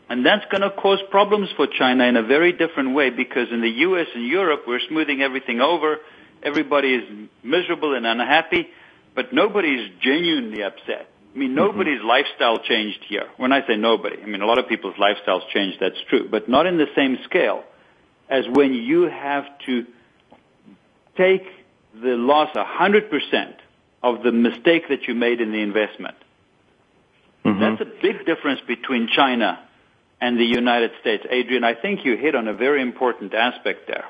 And 0.09 0.25
that's 0.25 0.45
going 0.51 0.63
to 0.63 0.71
cause 0.71 1.01
problems 1.11 1.51
for 1.57 1.67
China 1.67 2.05
in 2.05 2.17
a 2.17 2.23
very 2.23 2.53
different 2.53 2.95
way 2.95 3.11
because 3.11 3.49
in 3.53 3.61
the 3.61 3.69
US 3.69 4.07
and 4.15 4.27
Europe, 4.27 4.63
we're 4.67 4.81
smoothing 4.89 5.21
everything 5.21 5.61
over. 5.61 5.99
Everybody 6.43 6.95
is 6.95 7.29
miserable 7.43 7.95
and 7.95 8.07
unhappy, 8.07 8.69
but 9.15 9.33
nobody 9.33 9.69
is 9.69 9.91
genuinely 10.01 10.63
upset. 10.63 11.11
I 11.35 11.39
mean, 11.39 11.55
nobody's 11.55 11.99
mm-hmm. 11.99 12.09
lifestyle 12.09 12.59
changed 12.59 13.05
here. 13.07 13.29
When 13.37 13.53
I 13.53 13.67
say 13.67 13.77
nobody, 13.77 14.17
I 14.23 14.27
mean 14.27 14.41
a 14.41 14.47
lot 14.47 14.59
of 14.59 14.67
people's 14.67 14.95
lifestyles 14.97 15.47
changed, 15.53 15.79
that's 15.79 16.01
true, 16.09 16.27
but 16.31 16.49
not 16.49 16.67
in 16.67 16.79
the 16.79 16.87
same 16.97 17.19
scale 17.25 17.65
as 18.31 18.45
when 18.51 18.73
you 18.73 19.03
have 19.03 19.45
to 19.67 19.87
take 21.17 21.43
the 22.01 22.17
loss 22.17 22.55
100% 22.55 23.55
of 24.03 24.23
the 24.23 24.33
mistake 24.33 24.89
that 24.89 25.09
you 25.09 25.15
made 25.15 25.41
in 25.41 25.53
the 25.53 25.61
investment. 25.61 26.17
Mm-hmm. 27.45 27.61
That's 27.61 27.81
a 27.81 28.03
big 28.03 28.27
difference 28.27 28.61
between 28.67 29.09
China 29.09 29.59
and 30.21 30.39
the 30.39 30.45
United 30.45 30.93
States. 31.01 31.25
Adrian, 31.31 31.65
I 31.65 31.75
think 31.75 32.05
you 32.05 32.17
hit 32.17 32.35
on 32.35 32.49
a 32.49 32.55
very 32.55 32.83
important 32.83 33.35
aspect 33.35 33.87
there. 33.87 34.05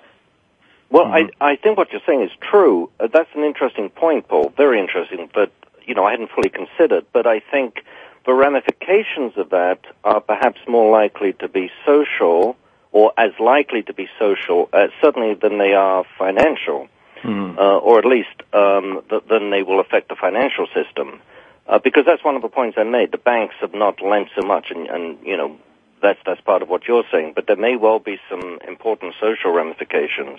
Well, 0.91 1.05
mm-hmm. 1.05 1.31
I, 1.41 1.53
I 1.53 1.57
think 1.57 1.77
what 1.77 1.93
you're 1.93 2.01
saying 2.07 2.23
is 2.23 2.31
true. 2.51 2.91
Uh, 2.99 3.09
that's 3.13 3.29
an 3.35 3.45
interesting 3.45 3.91
point, 3.91 4.29
Paul. 4.29 4.53
Very 4.57 4.81
interesting. 4.81 5.29
But, 5.33 5.53
you 5.87 5.95
know, 5.95 6.05
I 6.05 6.13
hadn't 6.13 6.31
fully 6.31 6.51
considered. 6.51 7.07
But 7.13 7.27
I 7.27 7.41
think 7.41 7.85
the 8.27 8.33
ramifications 8.35 9.35
of 9.37 9.51
that 9.51 9.81
are 10.05 10.21
perhaps 10.21 10.61
more 10.67 10.91
likely 10.91 11.35
to 11.35 11.49
be 11.49 11.71
social 11.87 12.57
or 12.91 13.13
as 13.19 13.33
likely 13.39 13.83
to 13.83 13.93
be 13.93 14.09
social, 14.19 14.69
uh, 14.73 14.87
certainly 15.03 15.35
than 15.35 15.59
they 15.59 15.75
are 15.75 16.05
financial, 16.19 16.89
mm. 17.23 17.59
uh, 17.59 17.79
or 17.79 17.99
at 17.99 18.05
least 18.05 18.29
um, 18.53 19.03
th- 19.09 19.23
than 19.29 19.51
they 19.51 19.63
will 19.63 19.81
affect 19.81 20.09
the 20.09 20.17
financial 20.17 20.67
system. 20.75 21.21
Uh, 21.67 21.79
because 21.79 22.05
that's 22.07 22.25
one 22.25 22.35
of 22.35 22.43
the 22.43 22.49
points 22.49 22.79
I 22.81 22.85
made. 22.85 23.13
The 23.13 23.19
banks 23.19 23.55
have 23.61 23.75
not 23.75 24.01
lent 24.01 24.29
so 24.35 24.47
much, 24.47 24.71
and, 24.71 24.87
and 24.89 25.19
you 25.23 25.37
know 25.37 25.59
that's 26.01 26.19
that's 26.25 26.41
part 26.41 26.63
of 26.63 26.69
what 26.69 26.89
you're 26.89 27.05
saying. 27.13 27.33
But 27.35 27.47
there 27.47 27.57
may 27.57 27.77
well 27.77 27.99
be 27.99 28.19
some 28.31 28.59
important 28.67 29.15
social 29.21 29.53
ramifications. 29.53 30.39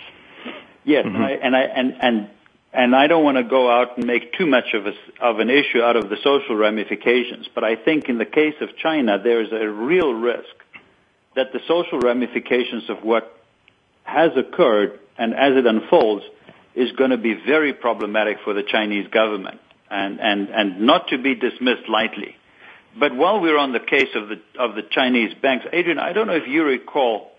Yes, 0.84 1.06
mm-hmm. 1.06 1.16
and, 1.16 1.24
I, 1.24 1.32
and 1.32 1.56
I 1.56 1.62
and 1.62 1.98
and 2.02 2.30
and 2.74 2.96
I 2.96 3.08
don't 3.08 3.24
want 3.24 3.38
to 3.38 3.44
go 3.44 3.70
out 3.70 3.98
and 3.98 4.06
make 4.06 4.34
too 4.34 4.46
much 4.46 4.74
of 4.74 4.86
a, 4.86 4.94
of 5.22 5.40
an 5.40 5.50
issue 5.50 5.82
out 5.82 5.96
of 5.96 6.10
the 6.10 6.18
social 6.24 6.56
ramifications. 6.56 7.48
But 7.54 7.64
I 7.64 7.76
think 7.76 8.10
in 8.10 8.18
the 8.18 8.26
case 8.26 8.56
of 8.62 8.76
China, 8.78 9.20
there 9.22 9.42
is 9.42 9.52
a 9.52 9.68
real 9.68 10.14
risk 10.14 10.50
that 11.36 11.52
the 11.52 11.60
social 11.68 12.00
ramifications 12.00 12.90
of 12.90 13.04
what 13.04 13.36
has 14.04 14.32
occurred 14.36 15.00
and 15.18 15.34
as 15.34 15.56
it 15.56 15.66
unfolds 15.66 16.26
is 16.76 16.92
going 16.94 17.10
to 17.12 17.18
be 17.18 17.34
very 17.34 17.74
problematic 17.74 18.38
for 18.44 18.54
the 18.54 18.64
Chinese 18.64 19.08
government 19.08 19.60
and, 19.90 20.20
and, 20.20 20.50
and 20.50 20.82
not 20.82 21.08
to 21.10 21.18
be 21.18 21.36
dismissed 21.36 21.90
lightly. 21.90 22.36
But 22.98 23.16
while 23.16 23.40
we're 23.40 23.58
on 23.58 23.72
the 23.72 23.80
case 23.80 24.10
of 24.16 24.30
the, 24.30 24.40
of 24.60 24.76
the 24.76 24.84
Chinese 24.84 25.34
banks, 25.42 25.66
Adrian, 25.72 26.00
I 26.00 26.14
don't 26.14 26.28
know 26.28 26.36
if 26.36 26.48
you 26.48 26.64
recall 26.64 27.32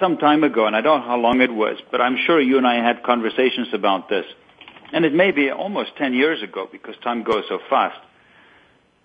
some 0.00 0.18
time 0.18 0.42
ago, 0.42 0.66
and 0.66 0.74
I 0.74 0.80
don't 0.80 1.00
know 1.00 1.06
how 1.06 1.16
long 1.16 1.40
it 1.40 1.52
was, 1.52 1.78
but 1.90 2.00
I'm 2.00 2.16
sure 2.26 2.40
you 2.40 2.58
and 2.58 2.66
I 2.66 2.84
had 2.84 3.02
conversations 3.02 3.68
about 3.72 4.08
this. 4.08 4.24
And 4.92 5.04
it 5.04 5.14
may 5.14 5.30
be 5.30 5.50
almost 5.50 5.96
10 5.96 6.12
years 6.12 6.42
ago 6.42 6.68
because 6.70 6.96
time 7.02 7.22
goes 7.22 7.44
so 7.48 7.58
fast. 7.70 7.98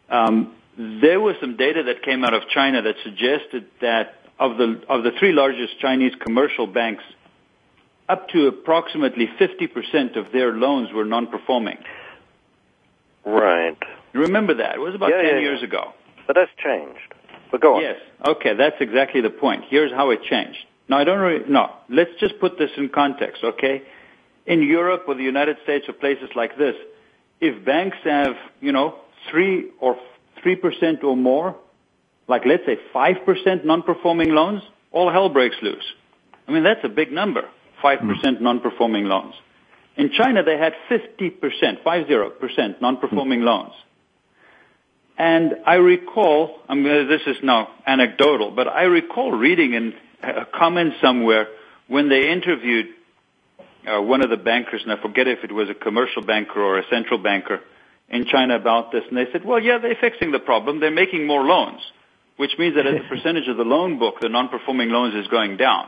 Um, 0.10 0.54
there 0.78 1.20
was 1.20 1.36
some 1.40 1.58
data 1.58 1.84
that 1.84 2.04
came 2.04 2.24
out 2.24 2.34
of 2.34 2.44
China 2.50 2.82
that 2.82 2.96
suggested 3.04 3.68
that 3.82 4.16
of 4.40 4.58
the 4.58 4.82
of 4.88 5.04
the 5.04 5.12
three 5.18 5.32
largest 5.32 5.80
Chinese 5.80 6.14
commercial 6.24 6.68
banks, 6.68 7.04
up 8.10 8.30
to 8.30 8.48
approximately 8.48 9.28
50% 9.40 10.16
of 10.18 10.32
their 10.32 10.54
loans 10.54 10.92
were 10.94 11.06
non-performing. 11.06 11.78
Right. 13.26 13.78
Remember 14.14 14.54
that? 14.56 14.76
It 14.76 14.80
was 14.80 14.96
about 14.96 15.10
yeah, 15.10 15.22
10 15.22 15.26
yeah, 15.26 15.40
years 15.40 15.60
yeah. 15.62 15.68
ago. 15.68 15.94
But 16.26 16.36
that's 16.36 16.52
changed. 16.64 17.14
But 17.52 17.62
go 17.62 17.76
on. 17.76 17.82
Yes. 17.82 17.98
Okay, 18.26 18.56
that's 18.56 18.78
exactly 18.80 19.22
the 19.22 19.30
point. 19.30 19.66
Here's 19.70 19.92
how 19.92 20.12
it 20.12 20.24
changed. 20.24 20.60
Now, 20.90 20.98
I 20.98 21.04
don't 21.04 21.20
really, 21.20 21.44
no, 21.50 21.74
let's 21.90 22.12
just 22.20 22.40
put 22.40 22.58
this 22.58 22.72
in 22.78 22.90
context, 22.90 23.44
okay? 23.44 23.84
In 24.46 24.62
Europe 24.62 25.04
or 25.08 25.16
the 25.16 25.24
United 25.24 25.58
States 25.64 25.86
or 25.90 25.94
places 25.94 26.30
like 26.36 26.58
this, 26.58 26.76
if 27.42 27.64
banks 27.66 27.98
have, 28.06 28.36
you 28.62 28.72
know, 28.72 28.96
three 29.30 29.70
or 29.80 29.98
3% 30.46 31.04
or 31.04 31.18
more, 31.18 31.56
like 32.28 32.46
let's 32.46 32.66
say 32.66 32.78
5% 32.96 33.66
non-performing 33.66 34.30
loans, 34.30 34.62
all 34.92 35.12
hell 35.12 35.30
breaks 35.30 35.58
loose. 35.62 35.84
I 36.48 36.52
mean, 36.52 36.64
that's 36.64 36.84
a 36.84 36.90
big 36.90 37.12
number, 37.12 37.44
5% 37.84 38.02
mm. 38.02 38.42
non-performing 38.42 39.06
loans. 39.06 39.34
In 39.96 40.12
China, 40.12 40.44
they 40.44 40.58
had 40.58 40.74
50%, 40.90 41.84
50% 41.84 42.82
non-performing 42.82 43.40
mm. 43.42 43.44
loans. 43.44 43.74
And 45.18 45.56
I 45.66 45.76
recall, 45.76 46.60
I 46.70 46.76
mean, 46.76 47.08
this 47.08 47.22
is 47.26 47.38
now 47.42 47.70
anecdotal, 47.86 48.52
but 48.52 48.68
I 48.68 48.84
recall 48.84 49.32
reading 49.32 49.74
in 49.74 49.94
a 50.22 50.46
comment 50.46 50.94
somewhere 51.02 51.48
when 51.88 52.10
they 52.10 52.30
interviewed 52.30 52.88
uh, 53.88 54.02
one 54.02 54.22
of 54.22 54.30
the 54.30 54.38
bankers, 54.38 54.82
and 54.84 54.92
I 54.92 55.02
forget 55.02 55.28
if 55.28 55.44
it 55.44 55.52
was 55.52 55.70
a 55.70 55.74
commercial 55.74 56.22
banker 56.22 56.62
or 56.62 56.78
a 56.78 56.84
central 56.90 57.18
banker, 57.18 57.62
in 58.10 58.26
China 58.26 58.56
about 58.56 58.92
this, 58.92 59.04
and 59.10 59.18
they 59.18 59.26
said, 59.32 59.44
well, 59.44 59.60
yeah, 59.60 59.80
they're 59.80 59.98
fixing 60.00 60.32
the 60.32 60.40
problem. 60.40 60.80
They're 60.80 60.92
making 60.92 61.28
more 61.28 61.44
loans, 61.44 61.82
which 62.38 62.52
means 62.58 62.76
that 62.76 62.86
as 62.86 63.02
a 63.06 63.10
percentage 63.10 63.48
of 63.48 63.58
the 63.58 63.64
loan 63.64 64.00
book, 64.00 64.16
the 64.22 64.30
non-performing 64.30 64.90
loans 64.90 65.16
is 65.16 65.28
going 65.28 65.58
down. 65.58 65.88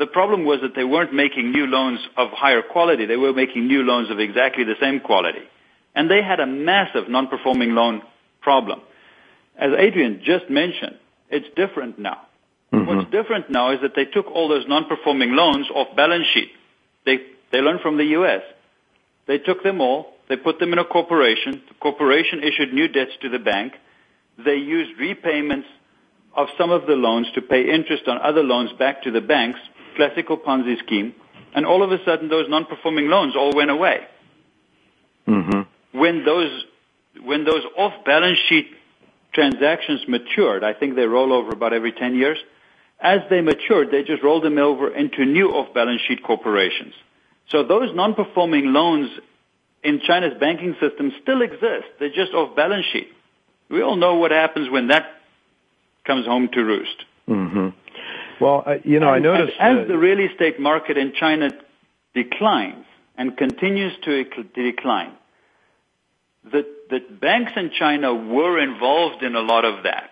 The 0.00 0.06
problem 0.06 0.46
was 0.46 0.60
that 0.62 0.74
they 0.74 0.82
weren't 0.82 1.12
making 1.12 1.52
new 1.52 1.66
loans 1.66 2.00
of 2.16 2.30
higher 2.30 2.62
quality. 2.62 3.04
They 3.04 3.18
were 3.18 3.34
making 3.34 3.66
new 3.66 3.82
loans 3.82 4.10
of 4.10 4.18
exactly 4.18 4.64
the 4.64 4.76
same 4.80 5.00
quality. 5.00 5.44
And 5.94 6.10
they 6.10 6.22
had 6.22 6.40
a 6.40 6.46
massive 6.46 7.10
non-performing 7.10 7.74
loan 7.74 8.00
problem. 8.40 8.80
As 9.58 9.72
Adrian 9.78 10.22
just 10.24 10.48
mentioned, 10.48 10.96
it's 11.28 11.46
different 11.54 11.98
now. 11.98 12.22
Mm-hmm. 12.72 12.86
What's 12.86 13.10
different 13.10 13.50
now 13.50 13.74
is 13.74 13.82
that 13.82 13.94
they 13.94 14.06
took 14.06 14.26
all 14.26 14.48
those 14.48 14.66
non-performing 14.66 15.32
loans 15.32 15.66
off 15.74 15.94
balance 15.94 16.26
sheet. 16.32 16.50
They, 17.04 17.18
they 17.52 17.58
learned 17.58 17.80
from 17.82 17.98
the 17.98 18.06
U.S. 18.20 18.40
They 19.26 19.36
took 19.36 19.62
them 19.62 19.82
all, 19.82 20.14
they 20.30 20.36
put 20.36 20.58
them 20.60 20.72
in 20.72 20.78
a 20.78 20.84
corporation. 20.84 21.60
The 21.68 21.74
corporation 21.78 22.42
issued 22.42 22.72
new 22.72 22.88
debts 22.88 23.12
to 23.20 23.28
the 23.28 23.38
bank. 23.38 23.74
They 24.42 24.56
used 24.56 24.98
repayments 24.98 25.68
of 26.34 26.48
some 26.56 26.70
of 26.70 26.86
the 26.86 26.94
loans 26.94 27.26
to 27.34 27.42
pay 27.42 27.68
interest 27.68 28.04
on 28.06 28.16
other 28.22 28.42
loans 28.42 28.70
back 28.78 29.02
to 29.02 29.10
the 29.10 29.20
banks, 29.20 29.58
classical 30.00 30.38
Ponzi 30.38 30.78
scheme, 30.78 31.14
and 31.54 31.66
all 31.66 31.82
of 31.82 31.92
a 31.92 32.02
sudden 32.04 32.28
those 32.28 32.48
non-performing 32.48 33.08
loans 33.08 33.36
all 33.36 33.52
went 33.54 33.70
away. 33.70 33.98
Mm-hmm. 35.28 35.98
When 35.98 36.24
those 36.24 36.64
when 37.22 37.44
those 37.44 37.62
off-balance 37.76 38.38
sheet 38.48 38.68
transactions 39.34 40.00
matured, 40.08 40.64
I 40.64 40.72
think 40.72 40.96
they 40.96 41.04
roll 41.04 41.32
over 41.32 41.50
about 41.50 41.74
every 41.74 41.92
10 41.92 42.14
years. 42.14 42.38
As 42.98 43.20
they 43.28 43.40
matured, 43.40 43.90
they 43.90 44.02
just 44.04 44.22
rolled 44.22 44.44
them 44.44 44.58
over 44.58 44.94
into 44.94 45.24
new 45.26 45.48
off-balance 45.50 46.00
sheet 46.06 46.22
corporations. 46.22 46.94
So 47.48 47.64
those 47.64 47.94
non-performing 47.94 48.72
loans 48.72 49.10
in 49.82 50.00
China's 50.06 50.34
banking 50.38 50.76
system 50.80 51.12
still 51.20 51.42
exist. 51.42 51.88
They're 51.98 52.16
just 52.22 52.32
off 52.32 52.56
balance 52.56 52.86
sheet. 52.92 53.08
We 53.68 53.82
all 53.82 53.96
know 53.96 54.14
what 54.14 54.30
happens 54.30 54.70
when 54.70 54.88
that 54.88 55.04
comes 56.04 56.26
home 56.26 56.48
to 56.52 56.60
roost. 56.62 57.04
Mm-hmm. 57.28 57.68
Well, 58.40 58.62
uh, 58.66 58.74
you 58.84 59.00
know, 59.00 59.12
and, 59.12 59.26
I 59.26 59.36
noticed 59.36 59.56
as 59.60 59.86
the 59.86 59.98
real 59.98 60.18
estate 60.18 60.58
market 60.58 60.96
in 60.96 61.12
China 61.12 61.50
declines 62.14 62.86
and 63.16 63.36
continues 63.36 63.92
to 64.04 64.24
decline, 64.54 65.12
the, 66.44 66.66
the 66.88 67.00
banks 67.00 67.52
in 67.56 67.70
China 67.78 68.14
were 68.14 68.58
involved 68.58 69.22
in 69.22 69.36
a 69.36 69.40
lot 69.40 69.64
of 69.64 69.84
that. 69.84 70.10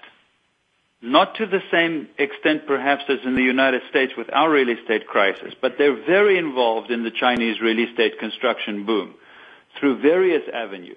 Not 1.00 1.36
to 1.36 1.46
the 1.46 1.60
same 1.70 2.08
extent 2.18 2.66
perhaps 2.66 3.04
as 3.08 3.18
in 3.24 3.34
the 3.34 3.42
United 3.42 3.82
States 3.88 4.12
with 4.16 4.28
our 4.32 4.50
real 4.50 4.68
estate 4.68 5.06
crisis, 5.06 5.54
but 5.60 5.78
they're 5.78 6.04
very 6.04 6.38
involved 6.38 6.90
in 6.90 7.04
the 7.04 7.12
Chinese 7.12 7.60
real 7.60 7.78
estate 7.78 8.18
construction 8.18 8.84
boom 8.84 9.14
through 9.78 10.00
various 10.00 10.42
avenues. 10.52 10.96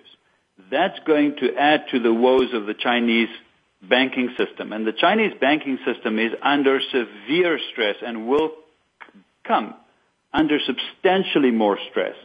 That's 0.71 0.99
going 1.05 1.37
to 1.37 1.55
add 1.55 1.85
to 1.91 1.99
the 1.99 2.13
woes 2.13 2.53
of 2.53 2.65
the 2.65 2.73
Chinese 2.73 3.29
banking 3.81 4.33
system. 4.37 4.73
And 4.73 4.85
the 4.85 4.93
Chinese 4.93 5.33
banking 5.39 5.79
system 5.85 6.19
is 6.19 6.31
under 6.41 6.79
severe 6.91 7.59
stress 7.71 7.95
and 8.05 8.27
will 8.27 8.51
come 9.45 9.73
under 10.33 10.59
substantially 10.65 11.51
more 11.51 11.77
stress. 11.89 12.15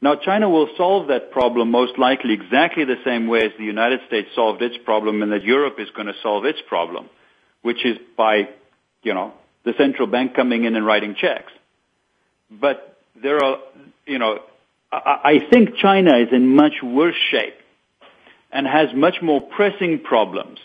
Now, 0.00 0.16
China 0.16 0.50
will 0.50 0.68
solve 0.76 1.08
that 1.08 1.30
problem 1.30 1.70
most 1.70 1.98
likely 1.98 2.34
exactly 2.34 2.84
the 2.84 3.02
same 3.04 3.26
way 3.26 3.40
as 3.40 3.52
the 3.58 3.64
United 3.64 4.00
States 4.06 4.28
solved 4.34 4.60
its 4.60 4.76
problem 4.84 5.22
and 5.22 5.32
that 5.32 5.44
Europe 5.44 5.76
is 5.78 5.88
going 5.96 6.08
to 6.08 6.14
solve 6.22 6.44
its 6.44 6.58
problem, 6.68 7.08
which 7.62 7.84
is 7.86 7.96
by, 8.16 8.48
you 9.02 9.14
know, 9.14 9.32
the 9.64 9.72
central 9.78 10.06
bank 10.06 10.34
coming 10.34 10.64
in 10.64 10.76
and 10.76 10.84
writing 10.84 11.14
checks. 11.18 11.52
But 12.50 12.98
there 13.20 13.42
are, 13.42 13.58
you 14.06 14.18
know, 14.18 14.40
I 14.92 15.40
think 15.50 15.76
China 15.76 16.18
is 16.18 16.28
in 16.32 16.54
much 16.54 16.74
worse 16.82 17.16
shape 17.30 17.54
and 18.52 18.66
has 18.66 18.88
much 18.94 19.16
more 19.22 19.40
pressing 19.40 20.00
problems, 20.04 20.58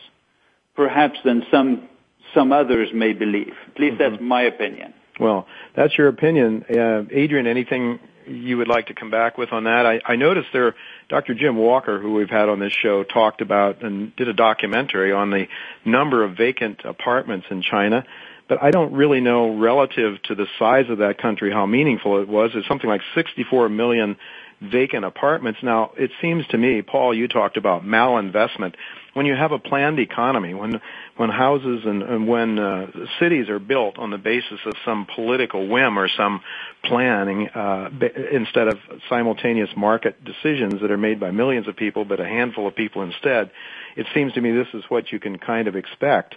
perhaps 0.80 1.19
than 1.25 1.43
some 1.51 1.89
some 2.34 2.53
others 2.53 2.88
may 2.93 3.11
believe. 3.11 3.53
At 3.75 3.82
least 3.82 3.97
mm-hmm. 3.97 4.11
that's 4.13 4.21
my 4.21 4.43
opinion. 4.43 4.93
Well, 5.19 5.45
that's 5.75 5.97
your 5.97 6.07
opinion. 6.07 6.63
Uh, 6.69 7.03
Adrian, 7.11 7.47
anything 7.47 7.99
you 8.25 8.55
would 8.59 8.69
like 8.69 8.88
to 8.88 8.93
come 8.93 9.11
back 9.11 9.38
with 9.38 9.51
on 9.51 9.65
that? 9.65 9.86
I, 9.86 9.99
I 10.05 10.15
noticed 10.15 10.47
there, 10.53 10.75
Dr. 11.09 11.34
Jim 11.34 11.57
Walker, 11.57 11.99
who 11.99 12.13
we've 12.13 12.30
had 12.30 12.47
on 12.47 12.59
this 12.59 12.71
show, 12.71 13.03
talked 13.03 13.41
about 13.41 13.84
and 13.84 14.15
did 14.15 14.30
a 14.30 14.34
documentary 14.34 15.11
on 15.11 15.32
the 15.32 15.47
number 15.84 16.23
of 16.23 16.38
vacant 16.38 16.86
apartments 16.86 17.47
in 17.51 17.61
China. 17.61 18.05
But 18.47 18.63
I 18.63 18.71
don't 18.71 18.93
really 18.93 19.19
know 19.19 19.57
relative 19.57 20.21
to 20.30 20.36
the 20.36 20.47
size 20.57 20.86
of 20.89 20.99
that 20.99 21.17
country 21.17 21.51
how 21.51 21.65
meaningful 21.65 22.21
it 22.21 22.30
was. 22.30 22.51
It's 22.53 22.67
something 22.69 22.89
like 22.89 23.01
64 23.15 23.67
million 23.67 24.15
vacant 24.62 25.05
apartments. 25.05 25.60
Now, 25.64 25.91
it 25.97 26.12
seems 26.22 26.45
to 26.47 26.57
me, 26.57 26.82
Paul, 26.82 27.16
you 27.16 27.28
talked 27.28 27.57
about 27.57 27.84
malinvestment. 27.84 28.76
When 29.14 29.26
you 29.26 29.36
have 29.36 29.51
a 29.51 29.60
planned 29.60 29.99
economy, 29.99 30.53
when 30.53 30.82
when 31.18 31.30
houses 31.30 31.82
and, 31.86 32.03
and 32.03 32.28
when 32.28 32.60
uh, 32.60 32.88
cities 33.20 33.49
are 33.49 33.60
built 33.60 33.97
on 33.97 34.10
the 34.10 34.18
basis 34.18 34.60
of 34.66 34.74
some 34.86 35.07
political 35.14 35.68
whim 35.68 35.97
or 35.97 36.07
some 36.07 36.41
planning 36.84 37.49
uh, 37.49 37.89
instead 38.32 38.68
of 38.68 38.78
simultaneous 39.10 39.70
market 39.76 40.24
decisions 40.24 40.82
that 40.82 40.91
are 40.91 40.97
made 40.97 41.20
by 41.20 41.32
millions 41.32 41.68
of 41.68 41.76
people, 41.76 42.05
but 42.05 42.20
a 42.20 42.26
handful 42.26 42.68
of 42.68 42.76
people 42.76 43.01
instead, 43.01 43.51
it 43.97 44.05
seems 44.14 44.32
to 44.34 44.41
me 44.41 44.51
this 44.51 44.68
is 44.74 44.84
what 44.89 45.12
you 45.12 45.20
can 45.20 45.38
kind 45.38 45.68
of 45.68 45.76
expect. 45.76 46.36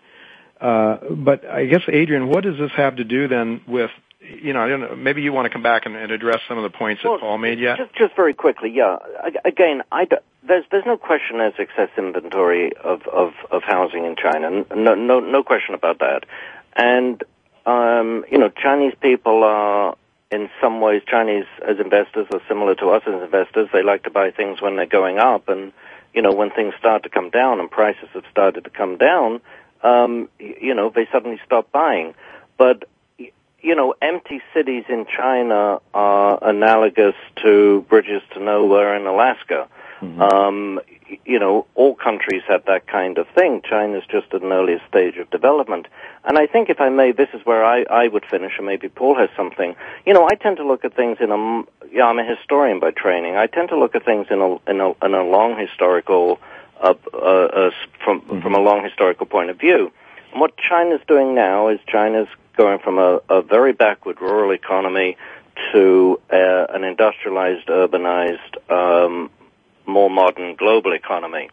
Uh, 0.61 0.99
but 1.11 1.45
I 1.45 1.67
guess, 1.67 1.83
Adrian, 1.89 2.29
what 2.29 2.45
does 2.45 2.57
this 2.57 2.71
have 2.77 2.97
to 2.97 3.05
do 3.05 3.27
then 3.27 3.63
with 3.67 3.91
you 4.23 4.53
know, 4.53 4.61
I 4.61 4.69
don't 4.69 4.81
know, 4.81 4.97
maybe 4.97 5.23
you 5.23 5.33
want 5.33 5.47
to 5.47 5.51
come 5.51 5.63
back 5.63 5.87
and, 5.87 5.97
and 5.97 6.13
address 6.13 6.41
some 6.49 6.59
of 6.59 6.65
the 6.65 6.77
points 6.77 7.03
well, 7.03 7.15
that 7.15 7.21
Paul 7.21 7.39
made 7.39 7.59
yet? 7.59 7.79
Just, 7.79 7.95
just 7.95 8.17
very 8.17 8.35
quickly, 8.35 8.71
yeah. 8.71 8.99
Again, 9.45 9.83
I 9.91 10.05
do, 10.05 10.17
there's 10.43 10.65
there's 10.71 10.87
no 10.87 10.97
question 10.97 11.39
there's 11.39 11.55
excess 11.59 11.91
inventory 11.97 12.77
of, 12.77 13.07
of, 13.07 13.33
of 13.51 13.63
housing 13.63 14.05
in 14.05 14.17
China. 14.17 14.65
No, 14.75 14.95
no, 14.95 15.21
no 15.21 15.43
question 15.43 15.75
about 15.75 15.99
that. 16.01 16.25
And, 16.75 17.23
um, 17.67 18.25
you 18.31 18.39
know, 18.39 18.49
Chinese 18.49 18.95
people 19.01 19.45
are, 19.45 19.97
in 20.31 20.49
some 20.61 20.81
ways, 20.81 21.03
Chinese 21.07 21.45
as 21.67 21.79
investors 21.79 22.27
are 22.33 22.41
similar 22.49 22.75
to 22.77 22.91
us 22.91 23.03
as 23.07 23.23
investors. 23.23 23.69
They 23.73 23.83
like 23.83 24.05
to 24.05 24.11
buy 24.11 24.31
things 24.31 24.61
when 24.63 24.77
they're 24.77 24.87
going 24.87 25.19
up 25.19 25.49
and, 25.49 25.73
you 26.15 26.23
know, 26.23 26.33
when 26.33 26.51
things 26.51 26.75
start 26.79 27.03
to 27.05 27.09
come 27.09 27.31
down 27.31 27.61
and 27.61 27.71
prices 27.71 28.09
have 28.15 28.25
started 28.31 28.65
to 28.65 28.71
come 28.71 28.97
down, 28.97 29.41
um, 29.83 30.29
you 30.39 30.75
know, 30.75 30.91
they 30.95 31.07
suddenly 31.13 31.41
stop 31.45 31.71
buying. 31.73 32.15
But 32.57 32.85
you 33.63 33.77
know, 33.77 33.95
empty 34.03 34.43
cities 34.53 34.85
in 34.89 35.07
China 35.07 35.81
are 35.95 36.39
analogous 36.43 37.15
to 37.43 37.87
bridges 37.89 38.23
to 38.35 38.43
nowhere 38.43 38.97
in 38.97 39.07
Alaska. 39.07 39.69
Mm-hmm. 40.01 40.21
Um, 40.21 40.81
you 41.25 41.39
know, 41.39 41.67
all 41.75 41.95
countries 41.95 42.43
have 42.49 42.65
that 42.65 42.89
kind 42.89 43.19
of 43.19 43.29
thing. 43.29 43.63
China's 43.63 44.03
just 44.11 44.35
at 44.35 44.43
an 44.43 44.51
earlier 44.51 44.81
stage 44.89 45.17
of 45.17 45.31
development. 45.31 45.87
And 46.25 46.39
I 46.39 46.47
think, 46.47 46.71
if 46.71 46.81
I 46.81 46.89
may, 46.89 47.13
this 47.13 47.29
is 47.35 47.45
where 47.45 47.65
I, 47.65 47.83
I 47.83 48.09
would 48.09 48.25
finish, 48.25 48.55
and 48.57 48.67
maybe 48.67 48.89
Paul 48.89 49.17
has 49.17 49.29
something. 49.37 49.77
You 50.07 50.15
know, 50.15 50.27
I 50.27 50.35
tend 50.35 50.57
to 50.57 50.67
look 50.67 50.85
at 50.85 50.97
things 50.97 51.19
in 51.21 51.31
a, 51.31 51.63
yeah, 51.93 52.07
I'm 52.07 52.19
a 52.19 52.25
historian 52.25 52.81
by 52.81 52.91
training. 52.91 53.37
I 53.37 53.47
tend 53.47 53.69
to 53.69 53.79
look 53.79 53.95
at 53.95 54.05
things 54.05 54.27
in 54.31 54.41
a, 54.41 54.71
in 54.71 54.81
a, 54.81 54.91
in 55.05 55.15
a 55.15 55.23
long 55.23 55.57
historical, 55.57 56.41
uh, 56.81 56.95
uh, 57.13 57.17
uh, 57.17 57.71
from, 58.03 58.23
mm-hmm. 58.23 58.41
from 58.41 58.55
a 58.55 58.61
long 58.61 58.83
historical 58.83 59.27
point 59.27 59.51
of 59.51 59.61
view. 59.61 59.93
And 60.33 60.41
what 60.41 60.57
China's 60.57 61.03
doing 61.07 61.35
now 61.35 61.69
is 61.69 61.79
China's 61.87 62.29
going 62.57 62.79
from 62.79 62.99
a, 62.99 63.21
a 63.29 63.43
very 63.43 63.73
backward 63.73 64.21
rural 64.21 64.53
economy 64.53 65.17
to 65.73 66.21
uh, 66.33 66.67
an 66.71 66.85
industrialized, 66.85 67.67
urbanized, 67.69 68.71
um, 68.71 69.31
more 69.87 70.11
modern 70.11 70.55
global 70.57 70.93
economy. 70.93 71.51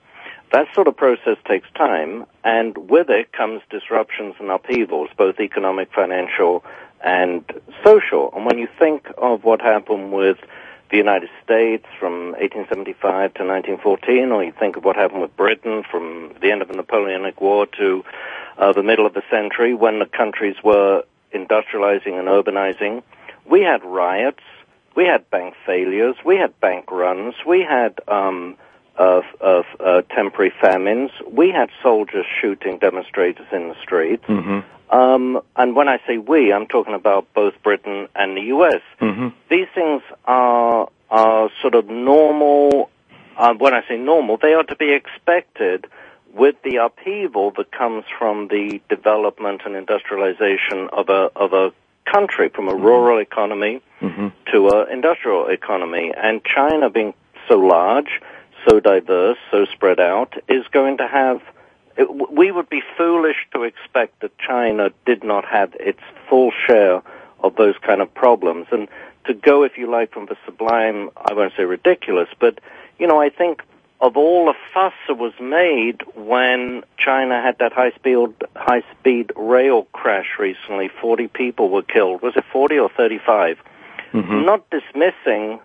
That 0.52 0.68
sort 0.74 0.88
of 0.88 0.98
process 0.98 1.38
takes 1.48 1.68
time, 1.76 2.26
and 2.44 2.76
with 2.90 3.10
it 3.10 3.32
comes 3.32 3.62
disruptions 3.70 4.36
and 4.40 4.50
upheavals, 4.50 5.10
both 5.16 5.40
economic, 5.40 5.94
financial, 5.94 6.64
and 7.04 7.44
social. 7.86 8.32
And 8.36 8.46
when 8.46 8.58
you 8.58 8.68
think 8.80 9.08
of 9.18 9.44
what 9.44 9.62
happened 9.62 10.12
with 10.12 10.38
the 10.90 10.98
United 10.98 11.30
States 11.44 11.86
from 12.00 12.32
1875 12.32 13.34
to 13.36 13.46
1914, 13.46 14.32
or 14.32 14.44
you 14.44 14.52
think 14.52 14.76
of 14.76 14.84
what 14.84 14.96
happened 14.96 15.22
with 15.22 15.36
Britain 15.38 15.84
from 15.90 16.34
the 16.42 16.52
end 16.52 16.62
of 16.62 16.68
the 16.68 16.76
Napoleonic 16.76 17.40
War 17.40 17.68
to 17.78 18.04
uh, 18.58 18.74
the 18.74 18.84
middle 18.84 19.06
of 19.06 19.14
the 19.14 19.24
century 19.30 19.74
when 19.74 20.00
the 20.00 20.06
countries 20.06 20.56
were 20.64 21.04
industrializing 21.34 22.18
and 22.18 22.28
urbanizing. 22.28 23.04
We 23.46 23.62
had 23.62 23.84
riots, 23.84 24.44
we 24.96 25.06
had 25.06 25.30
bank 25.30 25.56
failures, 25.66 26.16
we 26.26 26.38
had 26.38 26.60
bank 26.60 26.92
runs, 26.92 27.36
we 27.46 27.62
had 27.62 28.00
um, 28.08 28.58
of, 29.00 29.24
of 29.40 29.66
uh, 29.80 30.02
temporary 30.14 30.52
famines, 30.62 31.10
we 31.32 31.52
had 31.52 31.70
soldiers 31.82 32.26
shooting 32.42 32.78
demonstrators 32.78 33.48
in 33.52 33.70
the 33.70 33.76
streets. 33.82 34.26
Mm-hmm. 34.28 34.60
Um, 34.94 35.42
and 35.56 35.76
when 35.76 35.88
I 35.88 36.00
say 36.06 36.18
we, 36.18 36.52
I'm 36.52 36.68
talking 36.68 36.94
about 36.94 37.34
both 37.34 37.54
Britain 37.64 38.10
and 38.14 38.36
the 38.36 38.42
U.S. 38.42 38.82
Mm-hmm. 39.00 39.30
These 39.50 39.68
things 39.74 40.02
are 40.26 40.90
are 41.10 41.50
sort 41.62 41.76
of 41.76 41.88
normal. 41.88 42.90
Uh, 43.38 43.54
when 43.54 43.74
I 43.74 43.88
say 43.88 43.98
normal, 43.98 44.38
they 44.38 44.54
are 44.54 44.64
to 44.64 44.76
be 44.76 44.92
expected 44.92 45.88
with 46.34 46.56
the 46.64 46.78
upheaval 46.78 47.52
that 47.58 47.72
comes 47.72 48.04
from 48.18 48.50
the 48.50 48.82
development 48.90 49.62
and 49.66 49.76
industrialization 49.76 50.90
of 50.92 51.10
a 51.10 51.32
of 51.36 51.54
a 51.54 51.72
country, 52.12 52.50
from 52.50 52.68
a 52.68 52.74
mm-hmm. 52.74 52.84
rural 52.84 53.20
economy 53.20 53.82
mm-hmm. 54.02 54.28
to 54.52 54.70
an 54.70 54.92
industrial 54.92 55.48
economy, 55.48 56.12
and 56.18 56.42
China 56.44 56.90
being 56.90 57.14
so 57.48 57.56
large, 57.56 58.20
so 58.68 58.80
diverse, 58.80 59.38
so 59.52 59.66
spread 59.66 60.00
out, 60.00 60.34
is 60.48 60.66
going 60.72 60.98
to 60.98 61.08
have. 61.08 61.42
It, 61.98 62.32
we 62.32 62.52
would 62.52 62.70
be 62.70 62.82
foolish 62.98 63.38
to 63.54 63.64
expect 63.64 64.22
that 64.22 64.38
China 64.38 64.90
did 65.06 65.24
not 65.24 65.46
have 65.46 65.74
its 65.80 66.00
full 66.30 66.52
share 66.66 67.02
of 67.42 67.56
those 67.56 67.76
kind 67.82 68.02
of 68.02 68.14
problems, 68.14 68.68
and 68.72 68.88
to 69.26 69.34
go, 69.34 69.64
if 69.64 69.78
you 69.78 69.90
like, 69.90 70.14
from 70.14 70.26
the 70.26 70.38
sublime, 70.46 71.10
I 71.16 71.34
won't 71.34 71.54
say 71.56 71.64
ridiculous, 71.64 72.30
but 72.40 72.60
you 72.98 73.08
know, 73.08 73.22
I 73.22 73.30
think 73.30 73.64
of 74.02 74.16
all 74.16 74.46
the 74.46 74.54
fuss 74.74 74.94
that 75.08 75.16
was 75.16 75.34
made 75.42 76.02
when 76.16 76.84
China 76.98 77.42
had 77.42 77.58
that 77.60 77.74
high 77.74 77.92
speed 77.92 78.30
high 78.56 78.84
speed 78.92 79.32
rail 79.36 79.88
crash 79.94 80.38
recently, 80.40 80.90
forty 81.02 81.28
people 81.28 81.70
were 81.70 81.82
killed. 81.82 82.22
Was 82.22 82.36
it 82.36 82.46
forty 82.52 82.78
or 82.78 82.90
thirty 82.90 83.20
five? 83.20 83.58
mm 84.14 84.24
mm-hmm. 84.24 84.46
Not 84.46 84.68
dismissing 84.72 85.60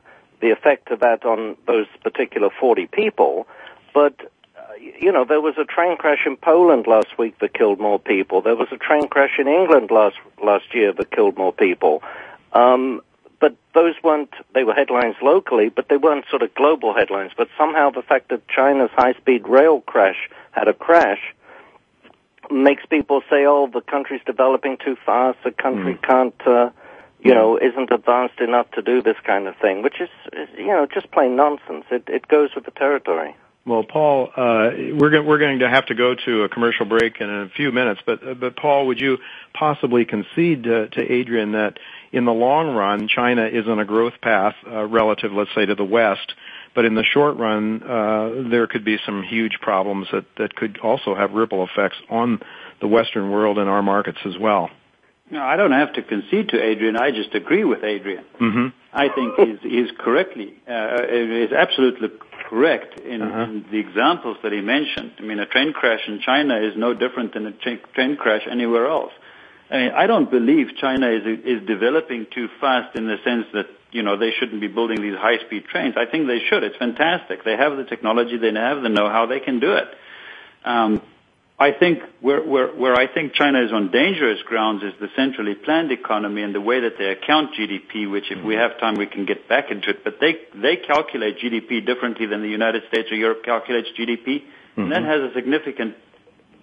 the 0.45 0.51
effect 0.51 0.91
of 0.91 1.01
that 1.01 1.25
on 1.25 1.57
those 1.67 1.87
particular 2.03 2.51
forty 2.61 2.87
people, 2.87 3.47
but 3.95 4.15
uh, 4.59 4.61
you 4.79 5.11
know 5.11 5.25
there 5.25 5.41
was 5.41 5.55
a 5.57 5.65
train 5.65 5.97
crash 5.97 6.27
in 6.27 6.37
Poland 6.37 6.87
last 6.87 7.17
week 7.17 7.39
that 7.39 7.55
killed 7.55 7.81
more 7.81 7.99
people. 7.99 8.43
There 8.43 8.55
was 8.55 8.69
a 8.71 8.77
train 8.77 9.09
crash 9.09 9.39
in 9.39 9.49
England 9.49 9.91
last 9.91 10.19
last 10.43 10.75
year 10.75 10.93
that 10.93 11.11
killed 11.11 11.39
more 11.39 11.53
people. 11.53 12.03
Um, 12.53 13.01
but 13.41 13.57
those 13.75 13.95
weren't, 14.03 14.33
they 14.55 14.65
were 14.65 14.75
headlines 14.75 15.17
locally, 15.21 15.69
but 15.69 15.89
they 15.89 15.97
weren't 15.97 16.25
sort 16.31 16.43
of 16.43 16.55
global 16.55 16.95
headlines. 16.95 17.33
But 17.37 17.49
somehow 17.59 17.91
the 17.91 18.03
fact 18.03 18.29
that 18.29 18.47
China's 18.49 18.91
high-speed 18.95 19.49
rail 19.49 19.81
crash 19.83 20.31
had 20.53 20.69
a 20.69 20.73
crash 20.73 21.21
makes 22.51 22.87
people 22.87 23.23
say, 23.29 23.45
oh, 23.45 23.69
the 23.71 23.83
country's 23.83 24.23
developing 24.25 24.77
too 24.83 24.97
fast, 25.05 25.39
the 25.45 25.51
country 25.51 25.95
mm. 25.95 26.03
can't, 26.03 26.41
uh, 26.47 26.71
you 27.25 27.35
know, 27.35 27.59
isn't 27.59 27.91
advanced 27.91 28.39
enough 28.41 28.71
to 28.73 28.83
do 28.83 29.03
this 29.03 29.17
kind 29.25 29.49
of 29.49 29.57
thing, 29.57 29.83
which 29.83 30.01
is, 30.01 30.11
is 30.33 30.49
you 30.59 30.69
know, 30.69 30.87
just 30.87 31.11
plain 31.11 31.37
nonsense. 31.37 31.85
It, 31.91 32.05
it 32.07 32.29
goes 32.29 32.51
with 32.55 32.65
the 32.67 32.71
territory. 32.71 33.35
Well, 33.67 33.83
Paul, 33.83 34.29
uh, 34.37 34.71
we're 34.93 35.09
going, 35.09 35.27
we're 35.27 35.39
going 35.39 35.61
to 35.61 35.71
have 35.71 35.87
to 35.87 35.95
go 35.95 36.15
to 36.15 36.43
a 36.43 36.51
commercial 36.51 36.85
break 36.85 37.19
in 37.23 37.31
a 37.31 37.49
few 37.49 37.73
minutes, 37.73 38.03
but, 38.05 38.23
uh, 38.23 38.35
but 38.35 38.57
Paul, 38.57 38.89
would 38.89 39.01
you 39.01 39.17
possibly 39.55 40.05
concede 40.05 40.65
to, 40.65 40.89
to 40.89 41.01
Adrian 41.01 41.53
that 41.53 41.79
in 42.13 42.27
the 42.27 42.33
long 42.33 42.75
run, 42.75 43.09
China 43.09 43.47
is 43.47 43.67
on 43.67 43.79
a 43.79 43.87
growth 43.87 44.21
path 44.21 44.55
uh, 44.71 44.85
relative, 44.85 45.33
let's 45.33 45.51
say, 45.55 45.65
to 45.65 45.75
the 45.75 45.85
West. 45.85 46.35
But 46.75 46.85
in 46.85 46.95
the 46.95 47.05
short 47.05 47.39
run, 47.39 47.83
uh, 47.83 48.49
there 48.51 48.67
could 48.67 48.85
be 48.85 48.99
some 49.07 49.23
huge 49.23 49.59
problems 49.63 50.09
that, 50.13 50.27
that 50.37 50.55
could 50.57 50.79
also 50.83 51.15
have 51.15 51.33
ripple 51.33 51.65
effects 51.65 51.97
on 52.11 52.41
the 52.81 52.89
Western 52.89 53.31
world 53.31 53.59
and 53.59 53.71
our 53.71 53.83
markets 53.83 54.19
as 54.27 54.37
well. 54.39 54.71
No, 55.31 55.43
I 55.43 55.57
don't 55.57 55.73
have 55.73 55.95
to 55.95 56.03
concede 56.03 56.51
to 56.51 56.63
Adrian. 56.63 56.97
I 56.97 57.11
just 57.11 57.35
agree 57.35 57.65
with 57.65 57.83
Adrian. 57.83 58.25
Mm-hmm. 58.41 58.67
I 58.93 59.09
think 59.09 59.35
he's, 59.37 59.59
he's 59.63 59.91
correctly, 59.99 60.55
uh, 60.69 61.03
is 61.09 61.51
absolutely 61.51 62.09
correct 62.49 63.01
in, 63.01 63.23
uh-huh. 63.23 63.43
in, 63.43 63.65
the 63.71 63.79
examples 63.79 64.37
that 64.43 64.53
he 64.53 64.61
mentioned. 64.61 65.13
I 65.19 65.23
mean, 65.23 65.39
a 65.39 65.47
train 65.47 65.73
crash 65.73 66.01
in 66.07 66.21
China 66.21 66.61
is 66.61 66.75
no 66.77 66.93
different 66.93 67.33
than 67.33 67.47
a 67.47 67.53
train 67.53 68.17
crash 68.17 68.43
anywhere 68.51 68.87
else. 68.87 69.13
I 69.71 69.77
mean, 69.79 69.91
I 69.93 70.07
don't 70.07 70.31
believe 70.31 70.77
China 70.79 71.11
is 71.11 71.23
is 71.43 71.67
developing 71.67 72.27
too 72.33 72.49
fast 72.61 72.95
in 72.97 73.07
the 73.07 73.17
sense 73.25 73.47
that 73.55 73.67
you 73.93 74.03
know 74.03 74.19
they 74.19 74.31
shouldn't 74.39 74.61
be 74.61 74.69
building 74.69 75.01
these 75.01 75.17
high 75.17 75.39
speed 75.47 75.65
trains. 75.65 75.95
I 75.97 76.05
think 76.05 76.27
they 76.27 76.41
should. 76.51 76.63
It's 76.63 76.77
fantastic. 76.77 77.45
They 77.45 77.57
have 77.57 77.77
the 77.77 77.85
technology. 77.85 78.37
They 78.37 78.53
have 78.53 78.83
the 78.83 78.91
know 78.91 79.09
how. 79.09 79.25
They 79.25 79.41
can 79.41 79.61
do 79.61 79.73
it. 79.73 79.89
Um, 80.67 81.03
I 81.59 81.71
think 81.71 82.01
where, 82.21 82.43
where 82.43 82.75
where 82.75 82.95
I 82.95 83.07
think 83.07 83.33
China 83.35 83.65
is 83.65 83.73
on 83.73 83.93
dangerous 83.93 84.43
grounds 84.43 84.83
is 84.83 84.93
the 85.01 85.09
centrally 85.15 85.55
planned 85.55 85.93
economy 85.93 86.43
and 86.43 86.53
the 86.53 86.61
way 86.61 86.81
that 86.81 86.99
they 86.99 87.11
account 87.11 87.55
GDP. 87.55 88.11
Which, 88.11 88.31
if 88.31 88.45
we 88.45 88.55
have 88.55 88.81
time, 88.81 88.97
we 88.97 89.07
can 89.07 89.25
get 89.25 89.49
back 89.49 89.71
into 89.71 89.91
it. 89.91 90.03
But 90.03 90.19
they 90.21 90.35
they 90.55 90.77
calculate 90.77 91.39
GDP 91.39 91.87
differently 91.87 92.27
than 92.27 92.43
the 92.43 92.49
United 92.49 92.83
States 92.89 93.11
or 93.13 93.15
Europe 93.15 93.45
calculates 93.45 93.89
GDP, 93.97 94.27
mm-hmm. 94.27 94.81
and 94.83 94.93
that 94.93 95.03
mm-hmm. 95.03 95.23
has 95.23 95.31
a 95.31 95.35
significant 95.35 95.95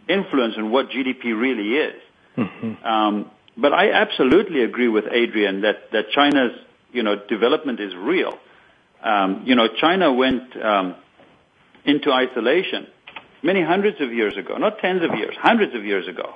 influence 0.10 0.56
on 0.58 0.72
what 0.72 0.90
GDP 0.90 1.40
really 1.40 1.76
is. 1.76 2.02
Mm-hmm. 2.38 2.86
Um, 2.86 3.32
but 3.58 3.74
I 3.74 3.92
absolutely 3.92 4.64
agree 4.64 4.88
with 4.88 5.06
Adrian 5.12 5.62
that, 5.62 5.92
that 5.92 6.12
China's, 6.12 6.52
you 6.92 7.04
know, 7.04 7.16
development 7.28 7.80
is 7.80 7.94
real. 7.96 8.38
Um, 9.04 9.44
you 9.46 9.56
know, 9.56 9.68
China 9.80 10.14
went 10.14 10.56
um, 10.64 10.96
into 11.86 12.12
isolation 12.12 12.88
many 13.44 13.64
hundreds 13.64 14.00
of 14.02 14.12
years 14.14 14.38
ago, 14.38 14.58
not 14.58 14.80
tens 14.80 15.04
of 15.04 15.18
years, 15.18 15.36
hundreds 15.40 15.76
of 15.76 15.84
years 15.84 16.08
ago. 16.08 16.34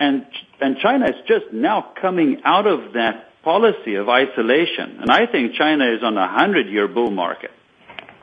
And, 0.00 0.26
and 0.60 0.78
China 0.78 1.06
is 1.06 1.16
just 1.26 1.52
now 1.52 1.92
coming 2.00 2.40
out 2.44 2.66
of 2.66 2.92
that 2.94 3.42
policy 3.42 3.94
of 3.94 4.08
isolation. 4.08 4.98
And 5.00 5.10
I 5.10 5.26
think 5.26 5.54
China 5.54 5.84
is 5.92 6.02
on 6.02 6.16
a 6.16 6.28
hundred 6.28 6.68
year 6.68 6.88
bull 6.88 7.10
market. 7.10 7.50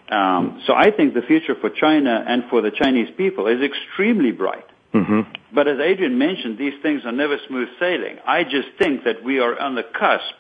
Um, 0.10 0.62
so 0.68 0.74
I 0.74 0.92
think 0.92 1.14
the 1.14 1.24
future 1.24 1.56
for 1.60 1.70
China 1.70 2.24
and 2.28 2.44
for 2.50 2.62
the 2.62 2.72
Chinese 2.72 3.10
people 3.18 3.48
is 3.48 3.60
extremely 3.62 4.32
bright. 4.32 4.66
Mm-hmm. 4.94 5.22
But 5.54 5.68
as 5.68 5.80
Adrian 5.80 6.18
mentioned, 6.18 6.58
these 6.58 6.80
things 6.82 7.02
are 7.06 7.12
never 7.12 7.38
smooth 7.48 7.70
sailing. 7.80 8.18
I 8.26 8.44
just 8.44 8.68
think 8.78 9.04
that 9.06 9.24
we 9.24 9.40
are 9.40 9.60
on 9.60 9.76
the 9.76 9.84
cusp 9.84 10.36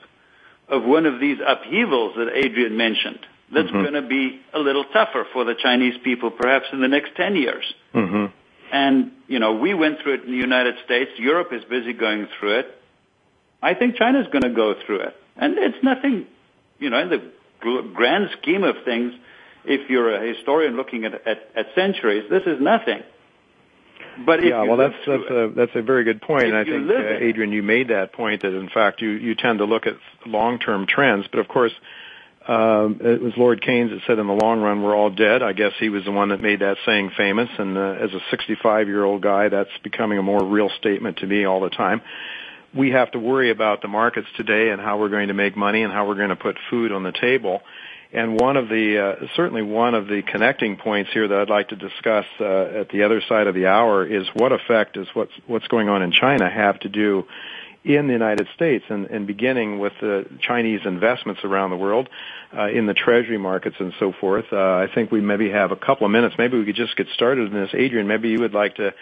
of 0.69 0.83
one 0.83 1.05
of 1.05 1.19
these 1.19 1.37
upheavals 1.45 2.13
that 2.15 2.29
Adrian 2.33 2.77
mentioned. 2.77 3.19
That's 3.53 3.67
mm-hmm. 3.67 3.81
going 3.81 3.93
to 3.93 4.07
be 4.07 4.41
a 4.53 4.59
little 4.59 4.85
tougher 4.85 5.25
for 5.31 5.45
the 5.45 5.53
Chinese 5.61 5.95
people, 6.03 6.31
perhaps 6.31 6.65
in 6.73 6.81
the 6.81 6.87
next 6.87 7.15
10 7.15 7.35
years. 7.35 7.63
Mm-hmm. 7.93 8.25
And, 8.71 9.11
you 9.27 9.39
know, 9.39 9.53
we 9.53 9.73
went 9.73 9.99
through 10.01 10.15
it 10.15 10.23
in 10.23 10.31
the 10.31 10.37
United 10.37 10.75
States. 10.83 11.11
Europe 11.17 11.49
is 11.51 11.63
busy 11.65 11.93
going 11.93 12.27
through 12.39 12.59
it. 12.59 12.67
I 13.61 13.73
think 13.75 13.97
China's 13.97 14.27
going 14.31 14.43
to 14.43 14.49
go 14.49 14.73
through 14.85 15.01
it. 15.01 15.15
And 15.37 15.57
it's 15.57 15.83
nothing, 15.83 16.25
you 16.79 16.89
know, 16.89 16.99
in 16.99 17.09
the 17.09 17.31
grand 17.93 18.29
scheme 18.41 18.63
of 18.63 18.75
things, 18.83 19.13
if 19.65 19.89
you're 19.89 20.15
a 20.15 20.35
historian 20.35 20.75
looking 20.75 21.05
at, 21.05 21.13
at, 21.27 21.49
at 21.55 21.67
centuries, 21.75 22.29
this 22.29 22.43
is 22.45 22.59
nothing. 22.59 23.01
But 24.25 24.43
yeah, 24.43 24.63
well, 24.63 24.77
that's 24.77 24.95
that's 25.05 25.23
it, 25.29 25.31
a 25.31 25.53
that's 25.53 25.71
a 25.75 25.81
very 25.81 26.05
good 26.05 26.21
point, 26.21 26.45
and 26.45 26.55
I 26.55 26.63
think 26.63 26.89
uh, 26.89 27.25
Adrian, 27.25 27.51
you 27.51 27.61
made 27.61 27.89
that 27.89 28.13
point 28.13 28.43
that 28.43 28.53
in 28.53 28.69
fact 28.69 29.01
you 29.01 29.09
you 29.09 29.35
tend 29.35 29.59
to 29.59 29.65
look 29.65 29.87
at 29.87 29.95
long 30.25 30.57
term 30.59 30.85
trends, 30.87 31.25
but 31.31 31.39
of 31.39 31.47
course. 31.47 31.73
Um, 32.47 32.99
it 33.01 33.21
was 33.21 33.33
Lord 33.37 33.61
Keynes 33.61 33.89
that 33.89 34.01
said, 34.05 34.19
"In 34.19 34.27
the 34.27 34.33
long 34.33 34.61
run, 34.61 34.83
we're 34.83 34.95
all 34.95 35.09
dead." 35.09 35.41
I 35.41 35.53
guess 35.53 35.71
he 35.79 35.89
was 35.89 36.05
the 36.05 36.11
one 36.11 36.29
that 36.29 36.41
made 36.41 36.59
that 36.59 36.77
saying 36.85 37.11
famous. 37.17 37.49
And 37.57 37.75
uh, 37.75 37.95
as 37.99 38.11
a 38.13 38.35
65-year-old 38.35 39.21
guy, 39.21 39.49
that's 39.49 39.75
becoming 39.83 40.19
a 40.19 40.23
more 40.23 40.43
real 40.43 40.69
statement 40.77 41.17
to 41.17 41.27
me 41.27 41.45
all 41.45 41.59
the 41.59 41.69
time. 41.69 42.01
We 42.75 42.91
have 42.91 43.11
to 43.11 43.19
worry 43.19 43.49
about 43.49 43.81
the 43.81 43.87
markets 43.87 44.27
today 44.37 44.69
and 44.69 44.79
how 44.79 44.99
we're 44.99 45.09
going 45.09 45.29
to 45.29 45.33
make 45.33 45.57
money 45.57 45.81
and 45.81 45.91
how 45.91 46.07
we're 46.07 46.15
going 46.15 46.29
to 46.29 46.35
put 46.35 46.57
food 46.69 46.91
on 46.91 47.03
the 47.03 47.13
table. 47.13 47.61
And 48.13 48.39
one 48.39 48.57
of 48.57 48.69
the 48.69 49.17
uh, 49.21 49.25
certainly 49.35 49.63
one 49.63 49.95
of 49.95 50.07
the 50.07 50.21
connecting 50.21 50.77
points 50.77 51.11
here 51.13 51.27
that 51.27 51.37
I'd 51.37 51.49
like 51.49 51.69
to 51.69 51.75
discuss 51.75 52.25
uh, 52.39 52.81
at 52.81 52.89
the 52.89 53.03
other 53.03 53.21
side 53.27 53.47
of 53.47 53.55
the 53.55 53.65
hour 53.65 54.05
is 54.05 54.27
what 54.35 54.51
effect 54.51 54.93
does 54.93 55.07
what's 55.13 55.33
what's 55.47 55.67
going 55.67 55.89
on 55.89 56.03
in 56.03 56.11
China 56.11 56.49
have 56.49 56.79
to 56.81 56.89
do 56.89 57.25
in 57.85 58.07
the 58.07 58.13
United 58.13 58.47
States, 58.55 58.83
and, 58.89 59.05
and 59.05 59.27
beginning 59.27 59.79
with 59.79 59.93
the 60.01 60.25
Chinese 60.41 60.81
investments 60.85 61.41
around 61.43 61.69
the 61.69 61.77
world 61.77 62.09
uh, 62.57 62.67
in 62.67 62.87
the 62.87 62.93
treasury 62.93 63.37
markets 63.37 63.75
and 63.79 63.93
so 63.99 64.11
forth. 64.19 64.45
Uh, 64.51 64.57
I 64.57 64.87
think 64.93 65.11
we 65.11 65.21
maybe 65.21 65.51
have 65.51 65.71
a 65.71 65.75
couple 65.75 66.05
of 66.05 66.11
minutes. 66.11 66.35
Maybe 66.37 66.57
we 66.57 66.65
could 66.65 66.75
just 66.75 66.97
get 66.97 67.07
started 67.13 67.51
in 67.51 67.53
this. 67.53 67.69
Adrian, 67.73 68.07
maybe 68.07 68.29
you 68.29 68.39
would 68.39 68.53
like 68.53 68.75
to 68.75 68.93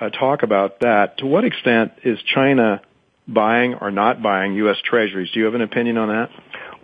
uh, 0.00 0.10
talk 0.10 0.42
about 0.42 0.80
that. 0.80 1.18
To 1.18 1.26
what 1.26 1.44
extent 1.44 1.92
is 2.04 2.18
China 2.22 2.80
buying 3.26 3.74
or 3.74 3.90
not 3.90 4.22
buying 4.22 4.54
U.S. 4.54 4.76
treasuries? 4.84 5.30
Do 5.32 5.40
you 5.40 5.46
have 5.46 5.54
an 5.54 5.62
opinion 5.62 5.98
on 5.98 6.08
that? 6.08 6.30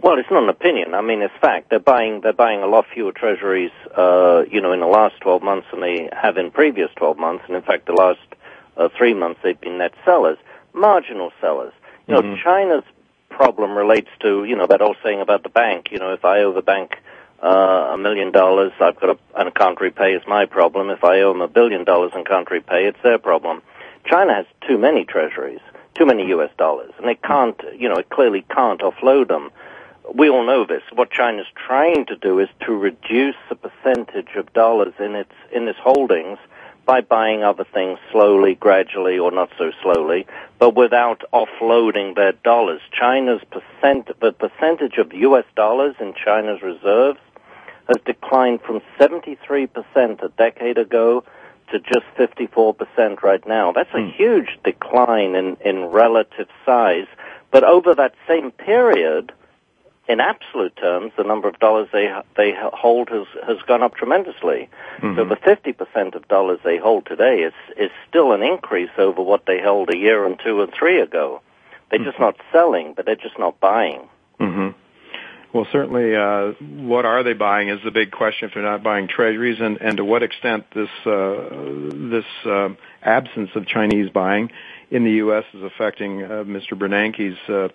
Well, 0.03 0.19
it's 0.19 0.31
not 0.31 0.43
an 0.43 0.49
opinion. 0.49 0.95
I 0.95 1.01
mean, 1.01 1.23
it's 1.23 1.35
fact. 1.41 1.71
They're 1.71 1.81
buying 1.81 2.21
they're 2.23 2.33
buying 2.33 2.63
a 2.63 2.67
lot 2.67 2.85
fewer 2.93 3.13
treasuries, 3.13 3.71
uh, 3.97 4.43
you 4.51 4.61
know, 4.61 4.73
in 4.73 4.81
the 4.81 4.87
last 4.87 5.15
12 5.21 5.43
months 5.43 5.67
than 5.71 5.81
they 5.81 6.11
have 6.13 6.37
in 6.37 6.51
previous 6.51 6.91
12 6.97 7.17
months, 7.17 7.45
and 7.49 7.57
in 7.57 7.63
fact, 7.63 7.87
the 7.87 7.93
last 7.93 8.21
uh, 8.77 8.89
three 8.97 9.15
months 9.15 9.41
they've 9.43 9.61
been 9.61 9.79
net 9.79 9.93
sellers, 10.05 10.39
marginal 10.77 11.33
sellers. 11.41 11.73
You 12.07 12.15
know, 12.15 12.23
mm-hmm. 12.23 12.43
China's 12.43 12.85
problem 13.31 13.77
relates 13.77 14.09
to 14.21 14.45
you 14.45 14.57
know 14.57 14.67
that 14.67 14.81
old 14.81 14.97
saying 15.03 15.21
about 15.21 15.43
the 15.43 15.49
bank. 15.49 15.89
You 15.91 15.99
know, 15.99 16.13
if 16.13 16.25
I 16.25 16.41
owe 16.41 16.53
the 16.53 16.63
bank 16.63 16.97
uh, 17.43 17.93
a 17.95 17.99
million 17.99 18.33
dollars, 18.33 18.73
I've 18.81 18.99
got 19.01 19.11
a, 19.11 19.19
and 19.37 19.55
can't 19.55 19.81
repay, 19.81 20.15
it's 20.15 20.27
my 20.27 20.47
problem. 20.47 20.91
If 20.91 21.05
I 21.05 21.21
owe 21.21 21.33
them 21.33 21.43
a 21.43 21.49
billion 21.49 21.85
dollars 21.85 22.13
and 22.15 22.27
can't 22.27 22.51
repay, 22.51 22.87
it's 22.87 23.03
their 23.03 23.19
problem. 23.19 23.63
China 24.05 24.35
has 24.35 24.47
too 24.67 24.79
many 24.79 25.05
treasuries, 25.05 25.61
too 25.95 26.07
many 26.07 26.29
U.S. 26.29 26.51
dollars, 26.57 26.93
and 26.99 27.11
it 27.11 27.21
can't, 27.23 27.61
you 27.77 27.89
know, 27.89 27.97
it 27.97 28.09
clearly 28.09 28.45
can't 28.49 28.81
offload 28.81 29.29
them 29.29 29.51
we 30.15 30.29
all 30.31 30.47
know 30.47 30.65
this. 30.65 30.83
What 30.93 31.11
China's 31.11 31.47
trying 31.55 32.07
to 32.07 32.17
do 32.17 32.39
is 32.39 32.49
to 32.65 32.73
reduce 32.73 33.37
the 33.49 33.57
percentage 33.57 34.37
of 34.37 34.53
dollars 34.53 34.95
in 34.99 35.15
its 35.15 35.33
in 35.53 35.69
its 35.69 35.79
holdings 35.79 36.39
by 36.87 37.01
buying 37.01 37.43
other 37.43 37.65
things 37.75 37.99
slowly, 38.13 38.55
gradually, 38.55 39.19
or 39.19 39.33
not 39.33 39.51
so 39.59 39.73
slowly, 39.83 40.27
but 40.59 40.75
without 40.75 41.23
offloading 41.35 42.15
their 42.15 42.33
dollars. 42.33 42.81
China's 42.93 43.43
percent, 43.51 44.09
the 44.21 44.33
percentage 44.33 44.97
of 44.97 45.13
U.S. 45.13 45.45
dollars 45.57 45.97
in 46.01 46.15
China's 46.15 46.63
reserves 46.63 47.19
has 47.89 47.97
declined 48.07 48.61
from 48.63 48.81
73% 48.99 50.23
a 50.23 50.29
decade 50.39 50.79
ago 50.79 51.25
to 51.73 51.81
just 51.81 52.07
54% 52.17 53.23
right 53.23 53.47
now. 53.47 53.73
That's 53.73 53.93
a 53.93 53.99
mm. 53.99 54.15
huge 54.15 54.59
decline 54.65 55.35
in, 55.35 55.57
in 55.65 55.87
relative 55.87 56.49
size. 56.65 57.07
But 57.51 57.65
over 57.65 57.95
that 57.95 58.15
same 58.29 58.53
period, 58.53 59.33
in 60.09 60.21
absolute 60.21 60.77
terms, 60.77 61.13
the 61.17 61.25
number 61.25 61.49
of 61.49 61.59
dollars 61.59 61.89
they 61.93 62.09
they 62.37 62.53
hold 62.57 63.09
has 63.09 63.27
has 63.47 63.59
gone 63.67 63.83
up 63.83 63.95
tremendously. 63.95 64.69
Mm-hmm. 64.99 65.17
So 65.17 65.25
the 65.25 65.37
fifty 65.37 65.73
percent 65.73 66.15
of 66.15 66.29
dollars 66.29 66.61
they 66.65 66.79
hold 66.79 67.07
today 67.07 67.41
is 67.41 67.55
is 67.77 67.91
still 68.09 68.33
an 68.33 68.43
increase 68.43 68.91
over 68.99 69.23
what 69.23 69.47
they 69.47 69.59
held 69.59 69.93
a 69.93 69.97
year 69.97 70.25
and 70.25 70.39
two 70.43 70.63
and 70.63 70.73
three 70.73 71.01
ago. 71.01 71.41
They're 71.91 71.99
mm-hmm. 71.99 72.09
just 72.09 72.21
not 72.21 72.37
selling, 72.53 72.95
but 72.95 73.07
they're 73.07 73.17
just 73.17 73.39
not 73.39 73.59
buying. 73.61 74.09
Mm-hmm. 74.41 74.69
Well, 75.53 75.67
certainly, 75.73 76.15
uh, 76.15 76.53
what 76.87 77.07
are 77.07 77.23
they 77.23 77.33
buying 77.33 77.69
is 77.69 77.79
the 77.83 77.91
big 77.91 78.11
question. 78.11 78.49
If 78.49 78.55
they're 78.55 78.63
not 78.63 78.83
buying 78.83 79.09
treasuries, 79.09 79.59
and, 79.61 79.79
and 79.81 79.97
to 79.97 80.05
what 80.05 80.23
extent 80.23 80.67
this 80.75 80.91
uh, 81.05 81.49
this 82.11 82.27
uh, 82.45 82.69
absence 83.03 83.51
of 83.55 83.67
Chinese 83.67 84.11
buying 84.11 84.51
in 84.91 85.05
the 85.05 85.13
U.S. 85.13 85.45
is 85.55 85.63
affecting 85.63 86.23
uh, 86.23 86.45
Mr. 86.45 86.73
Bernanke's 86.73 87.39
uh, 87.49 87.69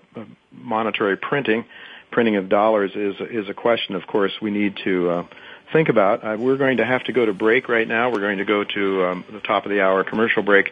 monetary 0.52 1.18
printing 1.18 1.66
printing 2.12 2.36
of 2.36 2.50
dollars 2.50 2.92
is 2.96 3.16
is 3.20 3.50
a 3.50 3.54
question, 3.54 3.96
of 3.96 4.06
course, 4.06 4.34
we 4.42 4.52
need 4.52 4.78
to 4.84 5.10
uh, 5.10 5.26
think 5.74 5.90
about. 5.90 6.24
Uh, 6.24 6.38
we're 6.38 6.58
going 6.58 6.78
to 6.78 6.86
have 6.86 7.04
to 7.06 7.14
go 7.14 7.26
to 7.26 7.34
break 7.34 7.70
right 7.70 7.88
now. 7.88 8.12
We're 8.12 8.20
going 8.20 8.38
to 8.40 8.46
go 8.46 8.64
to 8.64 9.06
um, 9.06 9.26
the 9.32 9.40
top 9.40 9.66
of 9.66 9.72
the 9.72 9.82
hour 9.82 10.04
commercial 10.04 10.44
break, 10.44 10.72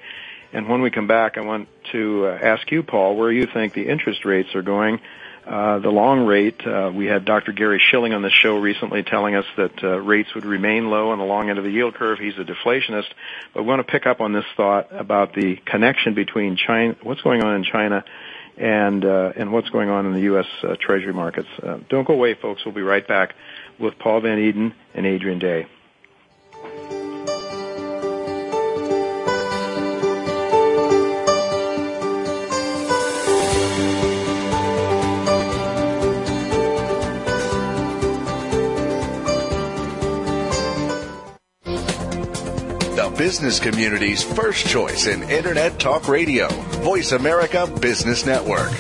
and 0.54 0.68
when 0.68 0.82
we 0.82 0.92
come 0.92 1.08
back, 1.08 1.38
I 1.38 1.42
want 1.42 1.68
to 1.92 2.28
uh, 2.28 2.40
ask 2.42 2.70
you, 2.72 2.84
Paul, 2.84 3.16
where 3.16 3.32
you 3.32 3.48
think 3.52 3.74
the 3.74 3.88
interest 3.88 4.26
rates 4.26 4.54
are 4.56 4.62
going. 4.62 5.00
Uh, 5.48 5.80
the 5.80 5.90
long 5.90 6.28
rate, 6.28 6.62
uh, 6.68 6.92
we 6.94 7.08
had 7.08 7.26
Dr. 7.26 7.54
Gary 7.54 7.82
Shilling 7.90 8.14
on 8.14 8.22
the 8.22 8.30
show 8.30 8.60
recently 8.60 9.02
telling 9.02 9.34
us 9.34 9.46
that 9.58 9.84
uh, 9.84 9.98
rates 10.00 10.30
would 10.36 10.46
remain 10.46 10.92
low 10.92 11.10
on 11.10 11.18
the 11.18 11.24
long 11.24 11.50
end 11.50 11.58
of 11.58 11.64
the 11.64 11.72
yield 11.72 11.96
curve. 11.96 12.20
He's 12.20 12.38
a 12.38 12.44
deflationist. 12.44 13.08
But 13.54 13.64
we 13.64 13.68
want 13.68 13.80
to 13.80 13.92
pick 13.92 14.06
up 14.06 14.22
on 14.22 14.32
this 14.32 14.46
thought 14.56 14.90
about 14.92 15.34
the 15.34 15.56
connection 15.66 16.14
between 16.14 16.56
China, 16.56 16.96
what's 17.02 17.22
going 17.22 17.42
on 17.42 17.56
in 17.56 17.64
China 17.64 18.06
and 18.60 19.06
uh, 19.06 19.32
and 19.36 19.52
what's 19.52 19.70
going 19.70 19.90
on 19.90 20.06
in 20.06 20.14
the 20.14 20.22
U.S. 20.22 20.46
Uh, 20.64 20.76
Treasury 20.80 21.14
markets. 21.14 21.48
Uh, 21.64 21.80
don't 21.90 22.06
go 22.06 22.14
away, 22.14 22.36
folks. 22.36 22.66
We'll 22.66 22.76
be 22.76 22.82
right 22.82 23.08
back 23.08 23.34
with 23.80 23.98
Paul 23.98 24.22
Van 24.22 24.38
Eeden 24.38 24.74
and 24.94 25.06
Adrian 25.06 25.40
Day. 25.40 25.68
Business 43.20 43.60
community's 43.60 44.24
first 44.24 44.66
choice 44.66 45.06
in 45.06 45.22
Internet 45.24 45.78
Talk 45.78 46.08
Radio. 46.08 46.48
Voice 46.80 47.12
America 47.12 47.68
Business 47.82 48.26
Network. 48.26 48.72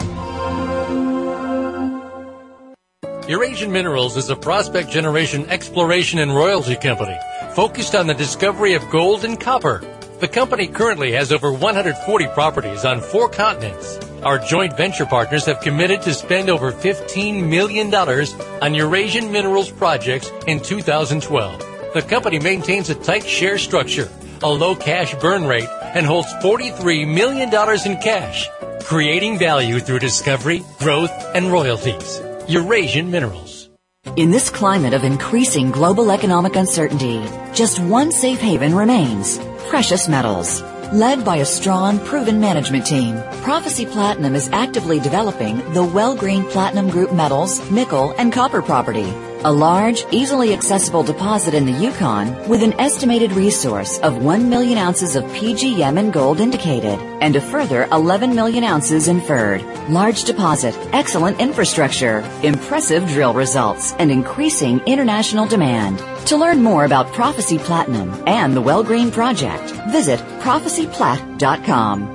Eurasian 3.28 3.70
Minerals 3.70 4.16
is 4.16 4.30
a 4.30 4.38
prospect 4.38 4.90
generation 4.90 5.46
exploration 5.50 6.20
and 6.20 6.34
royalty 6.34 6.78
company 6.78 7.18
focused 7.54 7.96
on 7.96 8.08
the 8.08 8.14
discovery 8.14 8.76
of 8.76 8.90
gold 8.90 9.26
and 9.26 9.38
copper. 9.38 9.84
The 10.22 10.30
company 10.30 10.68
currently 10.68 11.12
has 11.12 11.34
over 11.34 11.52
140 11.52 12.28
properties 12.28 12.86
on 12.86 13.02
four 13.02 13.28
continents. 13.28 14.00
Our 14.24 14.40
joint 14.40 14.78
venture 14.78 15.06
partners 15.06 15.48
have 15.48 15.60
committed 15.60 16.02
to 16.04 16.14
spend 16.14 16.50
over 16.50 16.72
$15 16.72 17.46
million 17.46 17.94
on 17.94 18.74
Eurasian 18.74 19.34
Minerals 19.34 19.70
projects 19.70 20.32
in 20.48 20.62
2012. 20.62 21.94
The 21.94 22.02
company 22.04 22.40
maintains 22.40 22.90
a 22.90 22.96
tight 22.96 23.26
share 23.26 23.58
structure 23.58 24.08
a 24.44 24.50
low 24.50 24.76
cash 24.76 25.16
burn 25.16 25.46
rate, 25.46 25.70
and 25.82 26.06
holds 26.06 26.34
$43 26.36 27.08
million 27.08 27.50
in 27.86 28.02
cash, 28.02 28.50
creating 28.84 29.38
value 29.38 29.80
through 29.80 30.00
discovery, 30.00 30.64
growth, 30.80 31.12
and 31.36 31.52
royalties. 31.52 32.22
Eurasian 32.48 33.12
Minerals. 33.12 33.70
In 34.16 34.32
this 34.32 34.50
climate 34.50 34.94
of 34.94 35.04
increasing 35.04 35.72
global 35.72 36.12
economic 36.12 36.56
uncertainty, 36.56 37.24
just 37.54 37.80
one 37.80 38.12
safe 38.12 38.40
haven 38.40 38.74
remains 38.74 39.40
precious 39.70 40.08
metals. 40.10 40.62
Led 40.92 41.24
by 41.24 41.38
a 41.38 41.46
strong, 41.46 42.00
proven 42.00 42.40
management 42.40 42.88
team, 42.88 43.22
Prophecy 43.44 43.86
Platinum 43.86 44.34
is 44.34 44.50
actively 44.50 45.00
developing 45.00 45.58
the 45.74 45.84
Wellgreen 45.84 46.50
Platinum 46.50 46.90
Group 46.90 47.14
metals, 47.14 47.70
nickel, 47.70 48.16
and 48.18 48.34
copper 48.34 48.64
property. 48.64 49.14
A 49.46 49.54
large, 49.54 50.04
easily 50.12 50.54
accessible 50.54 51.02
deposit 51.02 51.54
in 51.54 51.66
the 51.66 51.72
Yukon 51.72 52.50
with 52.50 52.62
an 52.62 52.74
estimated 52.78 53.32
resource 53.32 53.98
of 54.00 54.22
1 54.22 54.50
million 54.50 54.78
ounces 54.78 55.16
of 55.16 55.24
PGM 55.32 55.98
and 55.98 56.12
gold 56.12 56.42
indicated 56.42 57.00
and 57.22 57.38
a 57.38 57.42
further 57.42 57.86
11 57.94 58.36
million 58.36 58.66
ounces 58.66 59.08
inferred. 59.08 59.64
Large 59.88 60.26
deposit, 60.26 60.78
excellent 60.92 61.40
infrastructure, 61.40 62.20
impressive 62.44 63.08
drill 63.08 63.34
results, 63.34 63.94
and 63.94 64.12
increasing 64.12 64.82
international 64.82 65.48
demand. 65.48 66.00
To 66.28 66.36
learn 66.36 66.62
more 66.62 66.84
about 66.84 67.14
Prophecy 67.14 67.60
Platinum 67.60 68.12
and 68.28 68.54
the 68.54 68.62
Wellgreen 68.62 69.10
Project, 69.10 69.72
visit 69.90 70.20
prophecyplat.com. 70.42 72.08